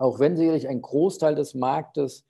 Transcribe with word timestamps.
auch 0.00 0.18
wenn 0.18 0.36
sicherlich 0.36 0.66
ein 0.68 0.80
Großteil 0.80 1.34
des 1.34 1.54
Marktes 1.54 2.24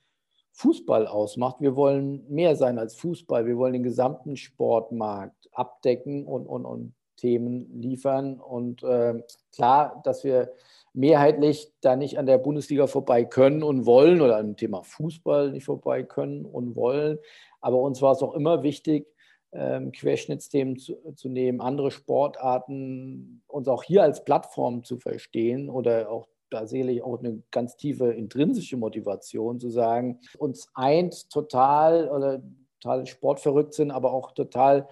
Fußball 0.53 1.07
ausmacht. 1.07 1.61
Wir 1.61 1.77
wollen 1.77 2.25
mehr 2.29 2.57
sein 2.57 2.79
als 2.79 2.97
Fußball. 2.97 3.47
Wir 3.47 3.57
wollen 3.57 3.75
den 3.75 3.85
gesamten 3.85 4.37
Sportmarkt 4.37 5.49
abdecken 5.53 6.27
und, 6.27 6.47
und, 6.47 6.67
und 6.67 6.95
Themen 7.17 7.81
liefern. 7.81 8.41
Und 8.41 8.83
äh, 8.83 9.23
klar, 9.55 10.01
dass 10.05 10.25
wir 10.25 10.53
mehrheitlich 10.93 11.73
da 11.81 11.95
nicht 11.95 12.19
an 12.19 12.27
der 12.27 12.39
Bundesliga 12.39 12.89
vorbei 12.89 13.25
können 13.25 13.63
und 13.63 13.87
wollen 13.87 14.21
oder 14.21 14.37
an 14.37 14.49
dem 14.49 14.57
Thema 14.57 14.83
Fußball 14.83 15.53
nicht 15.53 15.65
vorbei 15.65 16.03
können 16.03 16.45
und 16.45 16.75
wollen. 16.75 17.19
Aber 17.61 17.79
uns 17.79 18.03
war 18.03 18.13
es 18.13 18.23
auch 18.23 18.35
immer 18.35 18.65
wichtig, 18.65 19.07
ähm, 19.53 19.93
Querschnittsthemen 19.93 20.77
zu, 20.77 20.97
zu, 21.15 21.29
nehmen, 21.29 21.61
andere 21.61 21.93
Sportarten, 21.93 23.43
uns 23.47 23.69
auch 23.69 23.85
hier 23.85 24.03
als 24.03 24.25
Plattform 24.25 24.83
zu 24.83 24.97
verstehen 24.97 25.71
oder 25.71 26.11
auch 26.11 26.27
da 26.51 26.67
sehe 26.67 26.89
ich 26.91 27.03
auch 27.03 27.19
eine 27.19 27.43
ganz 27.51 27.77
tiefe 27.77 28.13
intrinsische 28.13 28.77
Motivation 28.77 29.61
zu 29.61 29.71
sagen, 29.71 30.21
uns 30.39 30.69
eint 30.75 31.31
total 31.31 32.09
oder 32.09 32.43
total 32.81 33.07
sportverrückt 33.07 33.75
sind, 33.75 33.91
aber 33.91 34.13
auch 34.13 34.33
total 34.33 34.89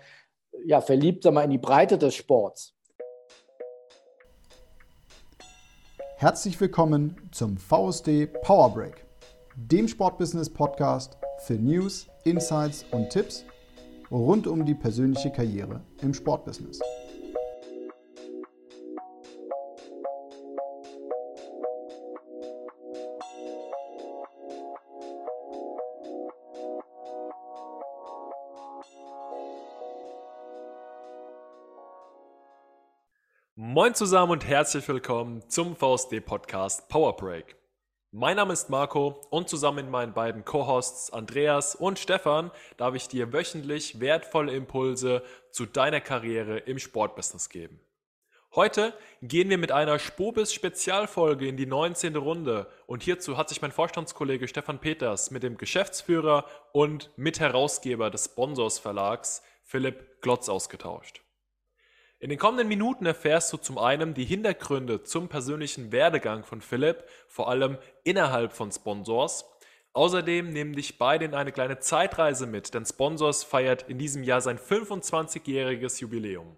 ja, 0.65 0.81
verliebt 0.81 1.25
mal, 1.25 1.43
in 1.43 1.51
die 1.51 1.59
Breite 1.59 1.99
des 1.99 2.15
Sports. 2.15 2.75
Herzlich 6.17 6.61
willkommen 6.61 7.17
zum 7.31 7.57
VSD 7.57 8.27
Power 8.43 8.73
Break, 8.75 9.07
dem 9.55 9.87
Sportbusiness 9.87 10.51
Podcast 10.51 11.17
für 11.39 11.55
News, 11.55 12.09
Insights 12.25 12.85
und 12.91 13.11
Tipps 13.11 13.45
rund 14.11 14.47
um 14.47 14.65
die 14.65 14.75
persönliche 14.75 15.31
Karriere 15.31 15.81
im 16.03 16.13
Sportbusiness. 16.13 16.81
Moin 33.79 33.95
zusammen 33.95 34.33
und 34.33 34.45
herzlich 34.45 34.89
willkommen 34.89 35.49
zum 35.49 35.77
VSD 35.77 36.19
Podcast 36.19 36.89
Power 36.89 37.15
Break. 37.15 37.55
Mein 38.11 38.35
Name 38.35 38.53
ist 38.53 38.71
Marco 38.71 39.21
und 39.31 39.49
zusammen 39.49 39.85
mit 39.85 39.89
meinen 39.89 40.15
beiden 40.15 40.45
Co-Hosts 40.45 41.13
Andreas 41.13 41.77
und 41.77 42.01
Stefan 42.01 42.51
darf 42.77 42.97
ich 42.97 43.07
dir 43.07 43.33
wöchentlich 43.33 44.01
wertvolle 44.01 44.53
Impulse 44.53 45.23
zu 45.53 45.65
deiner 45.65 46.01
Karriere 46.01 46.59
im 46.59 46.81
Sportbusiness 46.81 47.51
geben. 47.51 47.79
Heute 48.53 48.95
gehen 49.23 49.49
wir 49.49 49.59
mit 49.59 49.71
einer 49.71 50.01
Spobis 50.01 50.53
Spezialfolge 50.53 51.47
in 51.47 51.57
die 51.57 51.67
19. 51.67 52.17
Runde 52.17 52.67
und 52.89 53.05
hierzu 53.05 53.37
hat 53.37 53.49
sich 53.49 53.63
mein 53.63 53.71
Vorstandskollege 53.71 54.49
Stefan 54.49 54.81
Peters 54.81 55.31
mit 55.31 55.45
dem 55.45 55.57
Geschäftsführer 55.57 56.47
und 56.73 57.13
Mitherausgeber 57.17 58.11
des 58.11 58.25
Sponsors 58.25 58.81
Verlags 58.81 59.45
Philipp 59.63 60.21
Glotz 60.21 60.49
ausgetauscht. 60.49 61.23
In 62.21 62.31
den 62.31 62.39
kommenden 62.39 62.67
Minuten 62.67 63.07
erfährst 63.07 63.53
du 63.53 63.59
zum 63.59 63.79
einen 63.79 64.13
die 64.13 64.25
Hintergründe 64.25 65.05
zum 65.05 65.29
persönlichen 65.29 65.93
Werdegang 65.93 66.43
von 66.43 66.61
Philipp, 66.61 67.05
vor 67.29 67.49
allem 67.49 67.79
innerhalb 68.03 68.53
von 68.53 68.73
Sponsors. 68.73 69.45
Außerdem 69.93 70.51
nehmen 70.53 70.73
dich 70.73 70.99
beide 70.99 71.27
in 71.27 71.35
eine 71.35 71.53
kleine 71.53 71.79
Zeitreise 71.79 72.49
mit, 72.49 72.75
denn 72.75 72.85
Sponsors 72.85 73.45
feiert 73.45 73.89
in 73.89 73.99
diesem 73.99 74.25
Jahr 74.25 74.41
sein 74.41 74.59
25-jähriges 74.59 76.01
Jubiläum. 76.01 76.57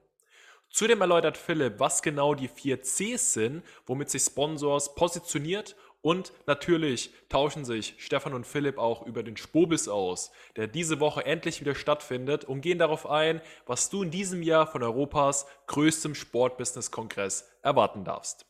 Zudem 0.70 1.03
erläutert 1.03 1.36
Philipp, 1.36 1.78
was 1.78 2.00
genau 2.00 2.34
die 2.34 2.48
vier 2.48 2.81
Cs 2.81 3.34
sind, 3.34 3.62
womit 3.84 4.08
sich 4.08 4.22
Sponsors 4.22 4.94
positioniert 4.94 5.77
und 6.03 6.33
natürlich 6.47 7.11
tauschen 7.29 7.65
sich 7.65 7.95
Stefan 7.98 8.33
und 8.33 8.47
Philipp 8.47 8.79
auch 8.79 9.06
über 9.06 9.23
den 9.23 9.37
Spobis 9.37 9.89
aus, 9.89 10.33
der 10.56 10.67
diese 10.67 11.01
Woche 11.01 11.27
endlich 11.27 11.61
wieder 11.61 11.75
stattfindet 11.75 12.45
und 12.45 12.62
gehen 12.62 12.79
darauf 12.79 13.09
ein, 13.09 13.41
was 13.67 13.91
du 13.91 14.03
in 14.03 14.11
diesem 14.11 14.43
Jahr 14.43 14.66
von 14.66 14.83
Europas 14.83 15.47
größtem 15.66 16.15
Sportbusiness-Kongress 16.15 17.49
erwarten 17.62 18.05
darfst. 18.05 18.47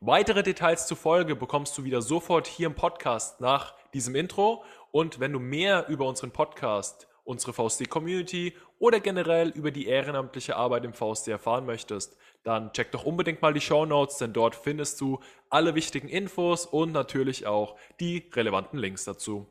Weitere 0.00 0.42
Details 0.42 0.86
zur 0.86 0.96
Folge 0.96 1.36
bekommst 1.36 1.78
du 1.78 1.84
wieder 1.84 2.02
sofort 2.02 2.46
hier 2.46 2.66
im 2.66 2.74
Podcast 2.74 3.40
nach 3.40 3.74
diesem 3.94 4.14
Intro 4.14 4.64
und 4.90 5.20
wenn 5.20 5.32
du 5.32 5.38
mehr 5.38 5.88
über 5.88 6.06
unseren 6.06 6.32
Podcast 6.32 7.06
unsere 7.24 7.52
VSD-Community 7.52 8.56
oder 8.78 9.00
generell 9.00 9.50
über 9.50 9.70
die 9.70 9.86
ehrenamtliche 9.86 10.56
Arbeit 10.56 10.84
im 10.84 10.92
VSD 10.92 11.30
erfahren 11.30 11.66
möchtest, 11.66 12.16
dann 12.44 12.72
check 12.72 12.90
doch 12.92 13.04
unbedingt 13.04 13.42
mal 13.42 13.54
die 13.54 13.60
Show 13.60 13.86
Notes, 13.86 14.18
denn 14.18 14.32
dort 14.32 14.54
findest 14.54 15.00
du 15.00 15.20
alle 15.48 15.74
wichtigen 15.74 16.08
Infos 16.08 16.66
und 16.66 16.92
natürlich 16.92 17.46
auch 17.46 17.76
die 18.00 18.30
relevanten 18.34 18.78
Links 18.78 19.04
dazu. 19.04 19.46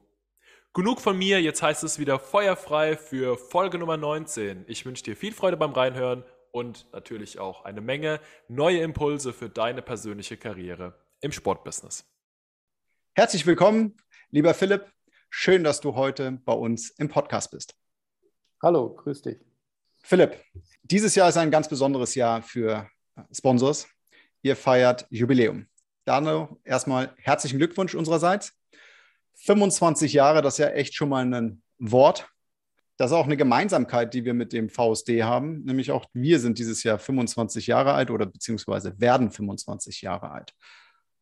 Genug 0.73 1.01
von 1.01 1.17
mir, 1.17 1.41
jetzt 1.41 1.61
heißt 1.61 1.83
es 1.83 1.99
wieder 1.99 2.19
feuerfrei 2.19 2.95
für 2.95 3.37
Folge 3.37 3.77
Nummer 3.77 3.97
19. 3.97 4.65
Ich 4.67 4.85
wünsche 4.85 5.03
dir 5.03 5.17
viel 5.17 5.33
Freude 5.33 5.57
beim 5.57 5.71
Reinhören 5.71 6.23
und 6.51 6.87
natürlich 6.93 7.39
auch 7.39 7.65
eine 7.65 7.81
Menge 7.81 8.19
neue 8.47 8.79
Impulse 8.79 9.33
für 9.33 9.49
deine 9.49 9.81
persönliche 9.81 10.37
Karriere 10.37 10.93
im 11.19 11.31
Sportbusiness. 11.31 12.05
Herzlich 13.15 13.45
willkommen, 13.45 13.97
lieber 14.29 14.53
Philipp. 14.53 14.91
Schön, 15.29 15.63
dass 15.63 15.81
du 15.81 15.95
heute 15.95 16.39
bei 16.45 16.53
uns 16.53 16.89
im 16.91 17.09
Podcast 17.09 17.51
bist. 17.51 17.75
Hallo, 18.61 18.95
grüß 18.95 19.21
dich. 19.21 19.50
Philipp, 20.03 20.37
dieses 20.83 21.15
Jahr 21.15 21.29
ist 21.29 21.37
ein 21.37 21.51
ganz 21.51 21.69
besonderes 21.69 22.15
Jahr 22.15 22.41
für 22.41 22.89
Sponsors. 23.31 23.87
Ihr 24.41 24.55
feiert 24.55 25.05
Jubiläum. 25.09 25.67
Dano, 26.05 26.59
erstmal 26.63 27.13
herzlichen 27.17 27.57
Glückwunsch 27.57 27.95
unsererseits. 27.95 28.53
25 29.35 30.13
Jahre, 30.13 30.41
das 30.41 30.55
ist 30.55 30.59
ja 30.59 30.69
echt 30.69 30.95
schon 30.95 31.09
mal 31.09 31.25
ein 31.25 31.61
Wort. 31.77 32.27
Das 32.97 33.11
ist 33.11 33.17
auch 33.17 33.25
eine 33.25 33.37
Gemeinsamkeit, 33.37 34.13
die 34.13 34.25
wir 34.25 34.33
mit 34.33 34.53
dem 34.53 34.69
VSD 34.69 35.23
haben, 35.23 35.63
nämlich 35.63 35.91
auch 35.91 36.05
wir 36.13 36.39
sind 36.39 36.59
dieses 36.59 36.83
Jahr 36.83 36.99
25 36.99 37.67
Jahre 37.67 37.93
alt 37.93 38.11
oder 38.11 38.25
beziehungsweise 38.25 38.99
werden 38.99 39.31
25 39.31 40.01
Jahre 40.01 40.31
alt. 40.31 40.53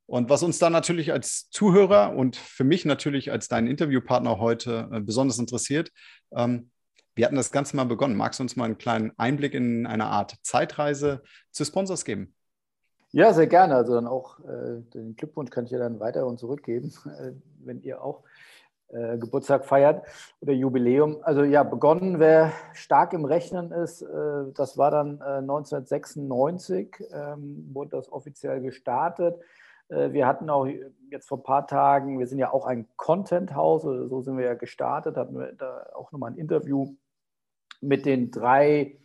Und 0.06 0.30
was 0.30 0.42
uns 0.42 0.58
dann 0.58 0.74
natürlich 0.74 1.12
als 1.14 1.50
Zuhörer 1.52 2.16
und 2.16 2.36
für 2.36 2.64
mich 2.64 2.84
natürlich 2.84 3.32
als 3.32 3.48
dein 3.48 3.68
Interviewpartner 3.68 4.40
heute 4.40 4.90
äh, 4.92 5.00
besonders 5.00 5.38
interessiert, 5.38 5.92
ähm, 6.36 6.72
wir 7.16 7.26
hatten 7.26 7.36
das 7.36 7.52
Ganze 7.52 7.76
mal 7.76 7.86
begonnen. 7.86 8.16
Magst 8.16 8.40
du 8.40 8.44
uns 8.44 8.56
mal 8.56 8.66
einen 8.66 8.78
kleinen 8.78 9.12
Einblick 9.18 9.54
in 9.54 9.86
eine 9.86 10.06
Art 10.06 10.36
Zeitreise 10.42 11.22
zu 11.52 11.66
Sponsors 11.66 12.06
geben? 12.06 12.34
Ja, 13.12 13.34
sehr 13.34 13.48
gerne. 13.48 13.76
Also 13.76 13.96
dann 13.96 14.08
auch 14.08 14.40
äh, 14.40 14.82
den 14.94 15.16
Glückwunsch 15.16 15.50
kann 15.50 15.66
ich 15.66 15.72
ja 15.72 15.80
dann 15.80 16.00
weiter 16.00 16.28
und 16.28 16.40
zurückgeben, 16.40 16.94
äh, 17.06 17.32
wenn 17.60 17.82
ihr 17.82 18.04
auch 18.04 18.24
äh, 18.90 19.18
Geburtstag 19.18 19.66
feiert 19.66 20.06
oder 20.42 20.54
Jubiläum. 20.54 21.18
Also 21.22 21.44
ja, 21.44 21.64
begonnen, 21.64 22.20
wer 22.20 22.52
stark 22.74 23.14
im 23.14 23.26
Rechnen 23.26 23.72
ist, 23.72 24.02
äh, 24.02 24.52
das 24.56 24.78
war 24.78 24.92
dann 24.92 25.22
1996, 25.22 27.00
äh, 27.00 27.04
ähm, 27.16 27.70
wurde 27.72 27.92
das 27.92 28.12
offiziell 28.12 28.62
gestartet. 28.62 29.40
Äh, 29.90 30.14
wir 30.14 30.28
hatten 30.28 30.50
auch 30.50 30.68
jetzt 31.12 31.28
vor 31.28 31.40
ein 31.40 31.44
paar 31.44 31.68
Tagen, 31.68 32.20
wir 32.20 32.28
sind 32.28 32.40
ja 32.40 32.54
auch 32.54 32.66
ein 32.66 32.88
Content-Haus, 32.96 33.84
so 33.84 34.22
sind 34.22 34.38
wir 34.38 34.46
ja 34.46 34.54
gestartet, 34.54 35.18
hatten 35.18 35.38
wir 35.38 35.54
da 35.54 35.88
auch 35.96 36.12
nochmal 36.12 36.32
ein 36.32 36.38
Interview 36.38 36.96
mit 37.82 38.06
den 38.06 38.32
drei 38.32 38.98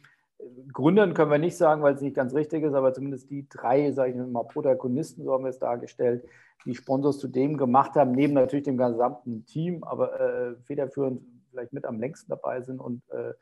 Gründern, 0.73 1.15
können 1.15 1.31
wir 1.31 1.39
nicht 1.39 1.57
sagen, 1.57 1.83
weil 1.83 1.95
es 1.95 2.03
nicht 2.03 2.17
ganz 2.17 2.35
richtig 2.35 2.65
ist, 2.65 2.75
aber 2.75 2.93
zumindest 2.93 3.31
die 3.31 3.49
drei, 3.49 3.93
sage 3.93 4.11
ich 4.11 4.17
mal, 4.17 4.45
Protagonisten, 4.45 5.25
so 5.25 5.33
haben 5.33 5.45
wir 5.45 5.51
es 5.51 5.59
dargestellt, 5.59 6.27
die 6.67 6.75
Sponsors 6.75 7.19
zu 7.19 7.29
dem 7.29 7.57
gemacht 7.57 7.95
haben, 7.95 8.13
neben 8.13 8.35
natürlich 8.35 8.65
dem 8.65 8.77
gesamten 8.77 9.47
Team, 9.47 9.85
aber 9.85 10.21
äh, 10.21 10.57
federführend 10.65 11.23
vielleicht 11.51 11.73
mit 11.73 11.87
am 11.87 12.01
längsten 12.01 12.31
dabei 12.31 12.61
sind 12.63 12.81
und 12.81 13.03
äh, 13.11 13.33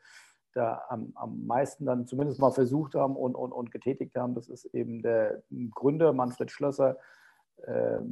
da 0.53 0.83
am, 0.87 1.11
am 1.15 1.45
meisten 1.47 1.85
dann 1.85 2.05
zumindest 2.05 2.39
mal 2.39 2.51
versucht 2.51 2.93
haben 2.93 3.15
und, 3.15 3.33
und, 3.35 3.51
und 3.51 3.71
getätigt 3.71 4.15
haben. 4.15 4.35
Das 4.35 4.49
ist 4.49 4.65
eben 4.65 5.01
der 5.01 5.41
Gründer 5.71 6.13
Manfred 6.13 6.51
Schlösser, 6.51 6.91
äh, 6.91 7.22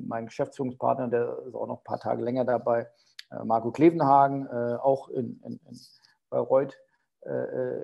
mein 0.06 0.28
Geschäftsführungspartner, 0.28 1.10
der 1.10 1.40
ist 1.46 1.56
auch 1.56 1.68
noch 1.68 1.80
ein 1.80 1.84
paar 1.84 2.00
Tage 2.00 2.24
länger 2.24 2.46
dabei, 2.46 2.88
äh, 3.32 3.44
Marco 3.44 3.72
Klevenhagen, 3.72 4.48
äh, 4.48 4.76
auch 4.76 5.10
in, 5.10 5.42
in, 5.44 5.60
in 5.68 5.80
Bayreuth 6.30 6.78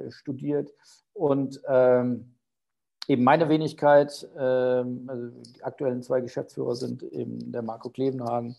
studiert. 0.09 0.73
Und 1.13 1.61
ähm, 1.67 2.33
eben 3.07 3.23
meine 3.23 3.49
Wenigkeit, 3.49 4.27
ähm, 4.35 5.05
also 5.07 5.27
die 5.29 5.63
aktuellen 5.63 6.01
zwei 6.01 6.21
Geschäftsführer 6.21 6.75
sind 6.75 7.03
eben 7.03 7.51
der 7.51 7.61
Marco 7.61 7.91
Klevenhagen 7.91 8.55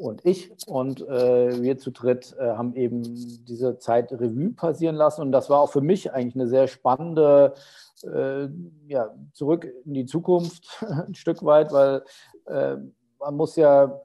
und 0.00 0.24
ich. 0.24 0.50
Und 0.66 1.02
äh, 1.02 1.62
wir 1.62 1.78
zu 1.78 1.90
dritt 1.90 2.34
äh, 2.38 2.50
haben 2.50 2.74
eben 2.74 3.02
diese 3.44 3.78
Zeit 3.78 4.12
Revue 4.12 4.50
passieren 4.50 4.96
lassen. 4.96 5.22
Und 5.22 5.32
das 5.32 5.50
war 5.50 5.60
auch 5.60 5.70
für 5.70 5.80
mich 5.80 6.12
eigentlich 6.12 6.34
eine 6.34 6.48
sehr 6.48 6.66
spannende, 6.66 7.54
äh, 8.02 8.48
ja, 8.88 9.14
zurück 9.32 9.70
in 9.84 9.94
die 9.94 10.06
Zukunft 10.06 10.82
ein 11.06 11.14
Stück 11.14 11.44
weit, 11.44 11.72
weil 11.72 12.02
äh, 12.46 12.76
man 13.18 13.36
muss 13.36 13.56
ja 13.56 14.00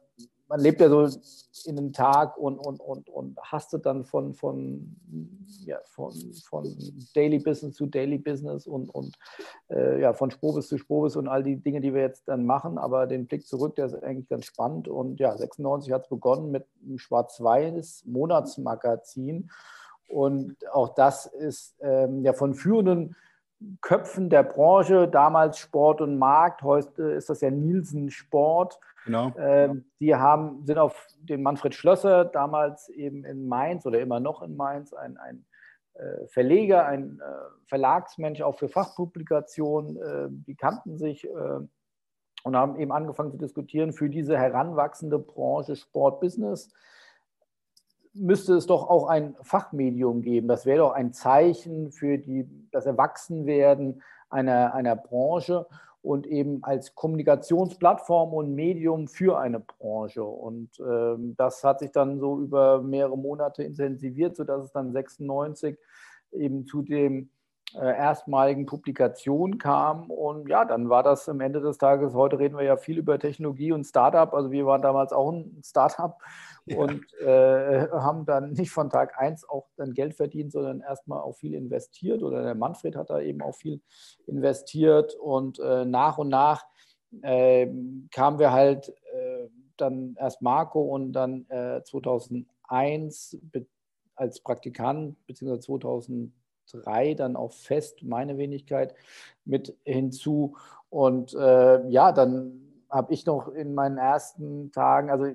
man 0.47 0.59
lebt 0.59 0.79
ja 0.79 0.89
so 0.89 1.07
in 1.65 1.75
den 1.75 1.93
Tag 1.93 2.37
und, 2.37 2.59
und, 2.59 2.79
und, 2.79 3.09
und 3.09 3.39
hastet 3.41 3.85
dann 3.85 4.05
von, 4.05 4.33
von, 4.35 4.95
ja, 5.65 5.79
von, 5.85 6.13
von 6.47 6.75
Daily 7.15 7.39
Business 7.39 7.75
zu 7.75 7.87
Daily 7.87 8.17
Business 8.17 8.67
und, 8.67 8.89
und 8.89 9.15
äh, 9.69 10.01
ja, 10.01 10.13
von 10.13 10.29
Spobis 10.29 10.67
zu 10.67 10.77
Spobis 10.77 11.15
und 11.15 11.27
all 11.27 11.43
die 11.43 11.57
Dinge, 11.57 11.81
die 11.81 11.93
wir 11.93 12.01
jetzt 12.01 12.27
dann 12.27 12.45
machen. 12.45 12.77
Aber 12.77 13.07
den 13.07 13.25
Blick 13.25 13.47
zurück, 13.47 13.75
der 13.75 13.87
ist 13.87 13.95
eigentlich 13.95 14.29
ganz 14.29 14.45
spannend. 14.45 14.87
Und 14.87 15.19
ja, 15.19 15.35
96 15.35 15.91
hat 15.91 16.03
es 16.03 16.09
begonnen 16.09 16.51
mit 16.51 16.65
einem 16.83 16.99
schwarz-weiß 16.99 18.03
Monatsmagazin. 18.05 19.49
Und 20.07 20.55
auch 20.71 20.93
das 20.93 21.25
ist 21.25 21.75
ähm, 21.81 22.23
ja 22.23 22.33
von 22.33 22.53
führenden 22.53 23.15
Köpfen 23.81 24.29
der 24.29 24.43
Branche, 24.43 25.07
damals 25.07 25.59
Sport 25.59 26.01
und 26.01 26.17
Markt, 26.17 26.61
heute 26.61 27.03
ist 27.11 27.29
das 27.29 27.41
ja 27.41 27.49
Nielsen 27.49 28.11
Sport. 28.11 28.79
Genau. 29.05 29.31
Ähm, 29.37 29.85
die 29.99 30.15
haben, 30.15 30.65
sind 30.65 30.77
auf 30.77 31.07
den 31.19 31.43
Manfred 31.43 31.73
Schlösser, 31.73 32.25
damals 32.25 32.89
eben 32.89 33.23
in 33.23 33.47
Mainz 33.47 33.85
oder 33.85 33.99
immer 33.99 34.19
noch 34.19 34.41
in 34.41 34.55
Mainz, 34.55 34.93
ein, 34.93 35.17
ein 35.17 35.45
äh, 35.93 36.27
Verleger, 36.27 36.85
ein 36.85 37.19
äh, 37.19 37.67
Verlagsmensch 37.67 38.41
auch 38.41 38.57
für 38.57 38.67
Fachpublikationen, 38.67 39.97
äh, 39.97 40.27
die 40.29 40.55
kannten 40.55 40.97
sich 40.97 41.25
äh, 41.25 41.59
und 42.43 42.55
haben 42.55 42.79
eben 42.79 42.91
angefangen 42.91 43.31
zu 43.31 43.37
diskutieren 43.37 43.93
für 43.93 44.09
diese 44.09 44.37
heranwachsende 44.37 45.19
Branche 45.19 45.75
Sport-Business 45.75 46.73
müsste 48.15 48.55
es 48.55 48.65
doch 48.65 48.89
auch 48.89 49.07
ein 49.07 49.35
Fachmedium 49.41 50.21
geben. 50.21 50.47
Das 50.47 50.65
wäre 50.65 50.79
doch 50.79 50.93
ein 50.93 51.13
Zeichen 51.13 51.91
für 51.91 52.17
die, 52.17 52.47
das 52.71 52.85
Erwachsenwerden 52.85 54.01
einer, 54.29 54.73
einer 54.73 54.95
Branche 54.95 55.67
und 56.01 56.27
eben 56.27 56.63
als 56.63 56.93
Kommunikationsplattform 56.95 58.33
und 58.33 58.53
Medium 58.53 59.07
für 59.07 59.39
eine 59.39 59.59
Branche. 59.59 60.23
Und 60.23 60.69
ähm, 60.79 61.35
das 61.37 61.63
hat 61.63 61.79
sich 61.79 61.91
dann 61.91 62.19
so 62.19 62.39
über 62.39 62.81
mehrere 62.81 63.17
Monate 63.17 63.63
intensiviert, 63.63 64.35
sodass 64.35 64.65
es 64.65 64.71
dann 64.71 64.91
96 64.91 65.77
eben 66.31 66.65
zu 66.65 66.83
dem 66.83 67.29
erstmaligen 67.79 68.65
Publikation 68.65 69.57
kam. 69.57 70.09
Und 70.09 70.49
ja, 70.49 70.65
dann 70.65 70.89
war 70.89 71.03
das 71.03 71.27
am 71.29 71.39
Ende 71.41 71.61
des 71.61 71.77
Tages, 71.77 72.13
heute 72.13 72.39
reden 72.39 72.57
wir 72.57 72.63
ja 72.63 72.77
viel 72.77 72.97
über 72.97 73.19
Technologie 73.19 73.71
und 73.71 73.83
Startup. 73.83 74.33
Also 74.33 74.51
wir 74.51 74.65
waren 74.65 74.81
damals 74.81 75.13
auch 75.13 75.31
ein 75.31 75.61
Startup 75.63 76.17
ja. 76.65 76.77
und 76.77 77.01
äh, 77.21 77.87
haben 77.91 78.25
dann 78.25 78.53
nicht 78.53 78.71
von 78.71 78.89
Tag 78.89 79.19
eins 79.19 79.47
auch 79.47 79.67
dann 79.77 79.93
Geld 79.93 80.15
verdient, 80.15 80.51
sondern 80.51 80.81
erstmal 80.81 81.19
auch 81.19 81.35
viel 81.35 81.53
investiert. 81.53 82.23
Oder 82.23 82.43
der 82.43 82.55
Manfred 82.55 82.95
hat 82.95 83.09
da 83.09 83.19
eben 83.19 83.41
auch 83.41 83.55
viel 83.55 83.81
investiert. 84.27 85.15
Und 85.15 85.59
äh, 85.59 85.85
nach 85.85 86.17
und 86.17 86.29
nach 86.29 86.65
äh, 87.21 87.67
kamen 88.11 88.39
wir 88.39 88.51
halt 88.51 88.89
äh, 88.89 89.47
dann 89.77 90.15
erst 90.17 90.41
Marco 90.41 90.81
und 90.81 91.11
dann 91.11 91.45
2001 91.49 93.37
äh, 93.51 93.61
als 94.15 94.39
Praktikant, 94.39 95.17
beziehungsweise 95.27 95.61
2000 95.61 96.31
drei 96.71 97.13
dann 97.13 97.35
auch 97.35 97.51
fest, 97.51 98.03
meine 98.03 98.37
Wenigkeit, 98.37 98.95
mit 99.45 99.75
hinzu. 99.83 100.55
Und 100.89 101.33
äh, 101.33 101.87
ja, 101.87 102.11
dann 102.11 102.65
habe 102.89 103.13
ich 103.13 103.25
noch 103.25 103.49
in 103.49 103.73
meinen 103.73 103.97
ersten 103.97 104.71
Tagen, 104.71 105.09
also 105.09 105.27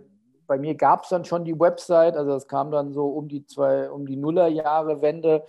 bei 0.47 0.59
mir 0.59 0.75
gab 0.75 1.05
es 1.05 1.11
dann 1.11 1.25
schon 1.25 1.45
die 1.45 1.59
Website, 1.59 2.17
also 2.17 2.33
das 2.33 2.49
kam 2.49 2.73
dann 2.73 2.93
so 2.93 3.07
um 3.07 3.29
die 3.29 3.47
zwei, 3.47 3.89
um 3.89 4.05
die 4.05 4.17
Nullerjahre 4.17 5.01
Wende. 5.01 5.45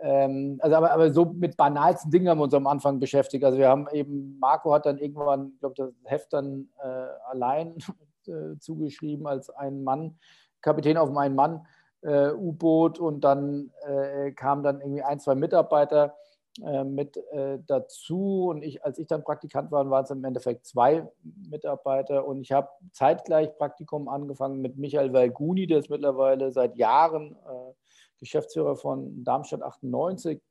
Ähm, 0.00 0.58
also 0.60 0.76
aber, 0.76 0.90
aber 0.90 1.12
so 1.12 1.26
mit 1.26 1.56
banalsten 1.56 2.10
Dingen 2.10 2.28
haben 2.28 2.38
wir 2.38 2.44
uns 2.44 2.54
am 2.54 2.66
Anfang 2.66 2.98
beschäftigt. 2.98 3.44
Also 3.44 3.58
wir 3.58 3.68
haben 3.68 3.86
eben, 3.92 4.38
Marco 4.40 4.74
hat 4.74 4.86
dann 4.86 4.98
irgendwann, 4.98 5.52
ich 5.54 5.60
glaube, 5.60 5.76
das 5.76 5.90
Heft 6.04 6.32
dann 6.32 6.68
äh, 6.82 7.06
allein 7.30 7.76
äh, 8.26 8.58
zugeschrieben 8.58 9.28
als 9.28 9.48
ein 9.50 9.84
Mann, 9.84 10.18
Kapitän 10.60 10.96
auf 10.96 11.10
meinen 11.10 11.36
Mann 11.36 11.64
U-Boot 12.04 12.98
und 12.98 13.22
dann 13.22 13.72
äh, 13.86 14.32
kamen 14.32 14.62
dann 14.62 14.80
irgendwie 14.80 15.02
ein, 15.02 15.20
zwei 15.20 15.34
Mitarbeiter 15.34 16.14
äh, 16.60 16.84
mit 16.84 17.16
äh, 17.16 17.60
dazu. 17.66 18.48
Und 18.50 18.62
ich, 18.62 18.84
als 18.84 18.98
ich 18.98 19.06
dann 19.06 19.24
Praktikant 19.24 19.70
war, 19.70 19.88
waren 19.88 20.04
es 20.04 20.10
im 20.10 20.22
Endeffekt 20.22 20.66
zwei 20.66 21.08
Mitarbeiter. 21.48 22.26
Und 22.26 22.42
ich 22.42 22.52
habe 22.52 22.68
zeitgleich 22.92 23.56
Praktikum 23.56 24.06
angefangen 24.06 24.60
mit 24.60 24.76
Michael 24.76 25.14
Valguni, 25.14 25.66
der 25.66 25.78
ist 25.78 25.88
mittlerweile 25.88 26.52
seit 26.52 26.76
Jahren 26.76 27.36
äh, 27.48 27.72
Geschäftsführer 28.18 28.76
von 28.76 29.24
Darmstadt 29.24 29.62
98 29.62 30.42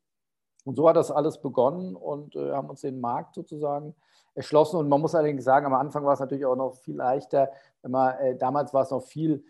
und 0.66 0.76
so 0.76 0.90
hat 0.90 0.96
das 0.96 1.12
alles 1.12 1.40
begonnen 1.40 1.96
und 1.96 2.36
äh, 2.36 2.52
haben 2.52 2.72
uns 2.72 2.82
den 2.82 3.00
Markt 3.00 3.36
sozusagen 3.36 3.94
erschlossen. 4.34 4.78
Und 4.78 4.90
man 4.90 5.02
muss 5.02 5.14
allerdings 5.14 5.44
sagen, 5.44 5.68
am 5.68 5.76
Anfang 5.76 6.04
war 6.04 6.14
es 6.14 6.20
natürlich 6.20 6.48
auch 6.48 6.56
noch 6.56 6.78
viel 6.78 6.96
leichter, 6.96 7.52
man, 7.84 8.38
damals 8.40 8.74
war 8.74 8.84
es 8.84 8.92
noch 8.92 9.04
viel 9.04 9.44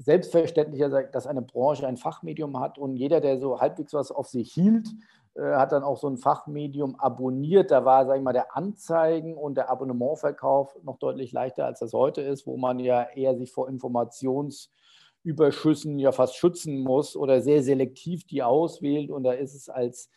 selbstverständlicher, 0.00 1.04
dass 1.04 1.26
eine 1.26 1.42
Branche 1.42 1.86
ein 1.86 1.98
Fachmedium 1.98 2.58
hat 2.58 2.78
und 2.78 2.96
jeder, 2.96 3.20
der 3.20 3.38
so 3.38 3.60
halbwegs 3.60 3.92
was 3.92 4.10
auf 4.10 4.28
sich 4.28 4.50
hielt, 4.52 4.88
äh, 5.34 5.42
hat 5.42 5.72
dann 5.72 5.82
auch 5.82 5.98
so 5.98 6.08
ein 6.08 6.16
Fachmedium 6.16 6.98
abonniert. 6.98 7.70
Da 7.70 7.84
war, 7.84 8.06
sage 8.06 8.18
ich 8.18 8.24
mal, 8.24 8.32
der 8.32 8.56
Anzeigen- 8.56 9.36
und 9.36 9.56
der 9.56 9.68
Abonnementverkauf 9.70 10.74
noch 10.82 10.96
deutlich 10.98 11.32
leichter, 11.32 11.66
als 11.66 11.80
das 11.80 11.92
heute 11.92 12.22
ist, 12.22 12.46
wo 12.46 12.56
man 12.56 12.78
ja 12.78 13.02
eher 13.14 13.36
sich 13.36 13.52
vor 13.52 13.68
Informationsüberschüssen 13.68 15.98
ja 15.98 16.12
fast 16.12 16.36
schützen 16.36 16.78
muss 16.78 17.14
oder 17.14 17.42
sehr 17.42 17.62
selektiv 17.62 18.26
die 18.26 18.42
auswählt. 18.42 19.10
Und 19.10 19.24
da 19.24 19.32
ist 19.32 19.54
es 19.54 19.68
als, 19.68 20.08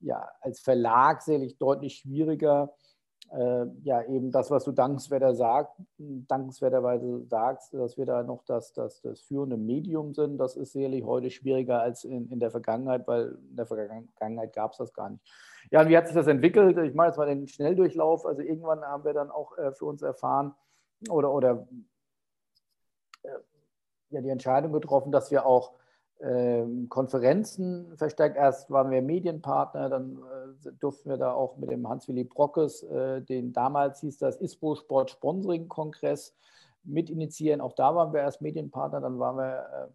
ja, 0.00 0.28
als 0.40 0.58
Verlag 0.58 1.22
sicherlich 1.22 1.56
deutlich 1.56 1.98
schwieriger, 1.98 2.74
äh, 3.32 3.66
ja 3.82 4.02
eben 4.02 4.30
das, 4.30 4.50
was 4.50 4.64
du 4.64 4.72
dankenswerter 4.72 5.34
sagt, 5.34 5.80
dankenswerterweise 5.98 7.24
sagst, 7.26 7.72
dass 7.74 7.96
wir 7.96 8.06
da 8.06 8.22
noch 8.22 8.44
das, 8.44 8.72
das, 8.72 9.00
das 9.02 9.20
führende 9.20 9.56
Medium 9.56 10.14
sind, 10.14 10.38
das 10.38 10.56
ist 10.56 10.72
sicherlich 10.72 11.04
heute 11.04 11.30
schwieriger 11.30 11.80
als 11.80 12.04
in, 12.04 12.30
in 12.30 12.40
der 12.40 12.50
Vergangenheit, 12.50 13.06
weil 13.06 13.38
in 13.50 13.56
der 13.56 13.66
Vergangenheit 13.66 14.52
gab 14.52 14.72
es 14.72 14.78
das 14.78 14.92
gar 14.92 15.10
nicht. 15.10 15.22
Ja, 15.70 15.82
und 15.82 15.88
wie 15.88 15.96
hat 15.96 16.06
sich 16.06 16.16
das 16.16 16.26
entwickelt? 16.26 16.76
Ich 16.78 16.94
mache 16.94 17.08
jetzt 17.08 17.18
mal 17.18 17.26
den 17.26 17.46
Schnelldurchlauf. 17.46 18.26
Also 18.26 18.42
irgendwann 18.42 18.82
haben 18.82 19.04
wir 19.04 19.12
dann 19.12 19.30
auch 19.30 19.56
äh, 19.58 19.72
für 19.72 19.84
uns 19.84 20.02
erfahren 20.02 20.54
oder, 21.08 21.32
oder 21.32 21.68
äh, 23.22 23.28
ja, 24.10 24.20
die 24.20 24.28
Entscheidung 24.28 24.72
getroffen, 24.72 25.12
dass 25.12 25.30
wir 25.30 25.46
auch 25.46 25.74
Konferenzen 26.88 27.96
verstärkt. 27.96 28.36
Erst 28.36 28.70
waren 28.70 28.90
wir 28.90 29.00
Medienpartner, 29.00 29.88
dann 29.88 30.18
äh, 30.64 30.72
durften 30.78 31.08
wir 31.08 31.16
da 31.16 31.32
auch 31.32 31.56
mit 31.56 31.70
dem 31.70 31.88
Hans-Willi 31.88 32.24
Brockes, 32.24 32.82
äh, 32.82 33.22
den 33.22 33.52
damals 33.52 34.00
hieß 34.00 34.18
das 34.18 34.36
ISPO 34.36 34.74
Sport 34.74 35.10
Sponsoring 35.10 35.68
Kongress, 35.68 36.34
mit 36.82 37.10
initiieren. 37.10 37.60
Auch 37.60 37.74
da 37.74 37.94
waren 37.94 38.12
wir 38.12 38.20
erst 38.20 38.42
Medienpartner, 38.42 39.00
dann 39.00 39.18
waren 39.18 39.36
wir 39.36 39.90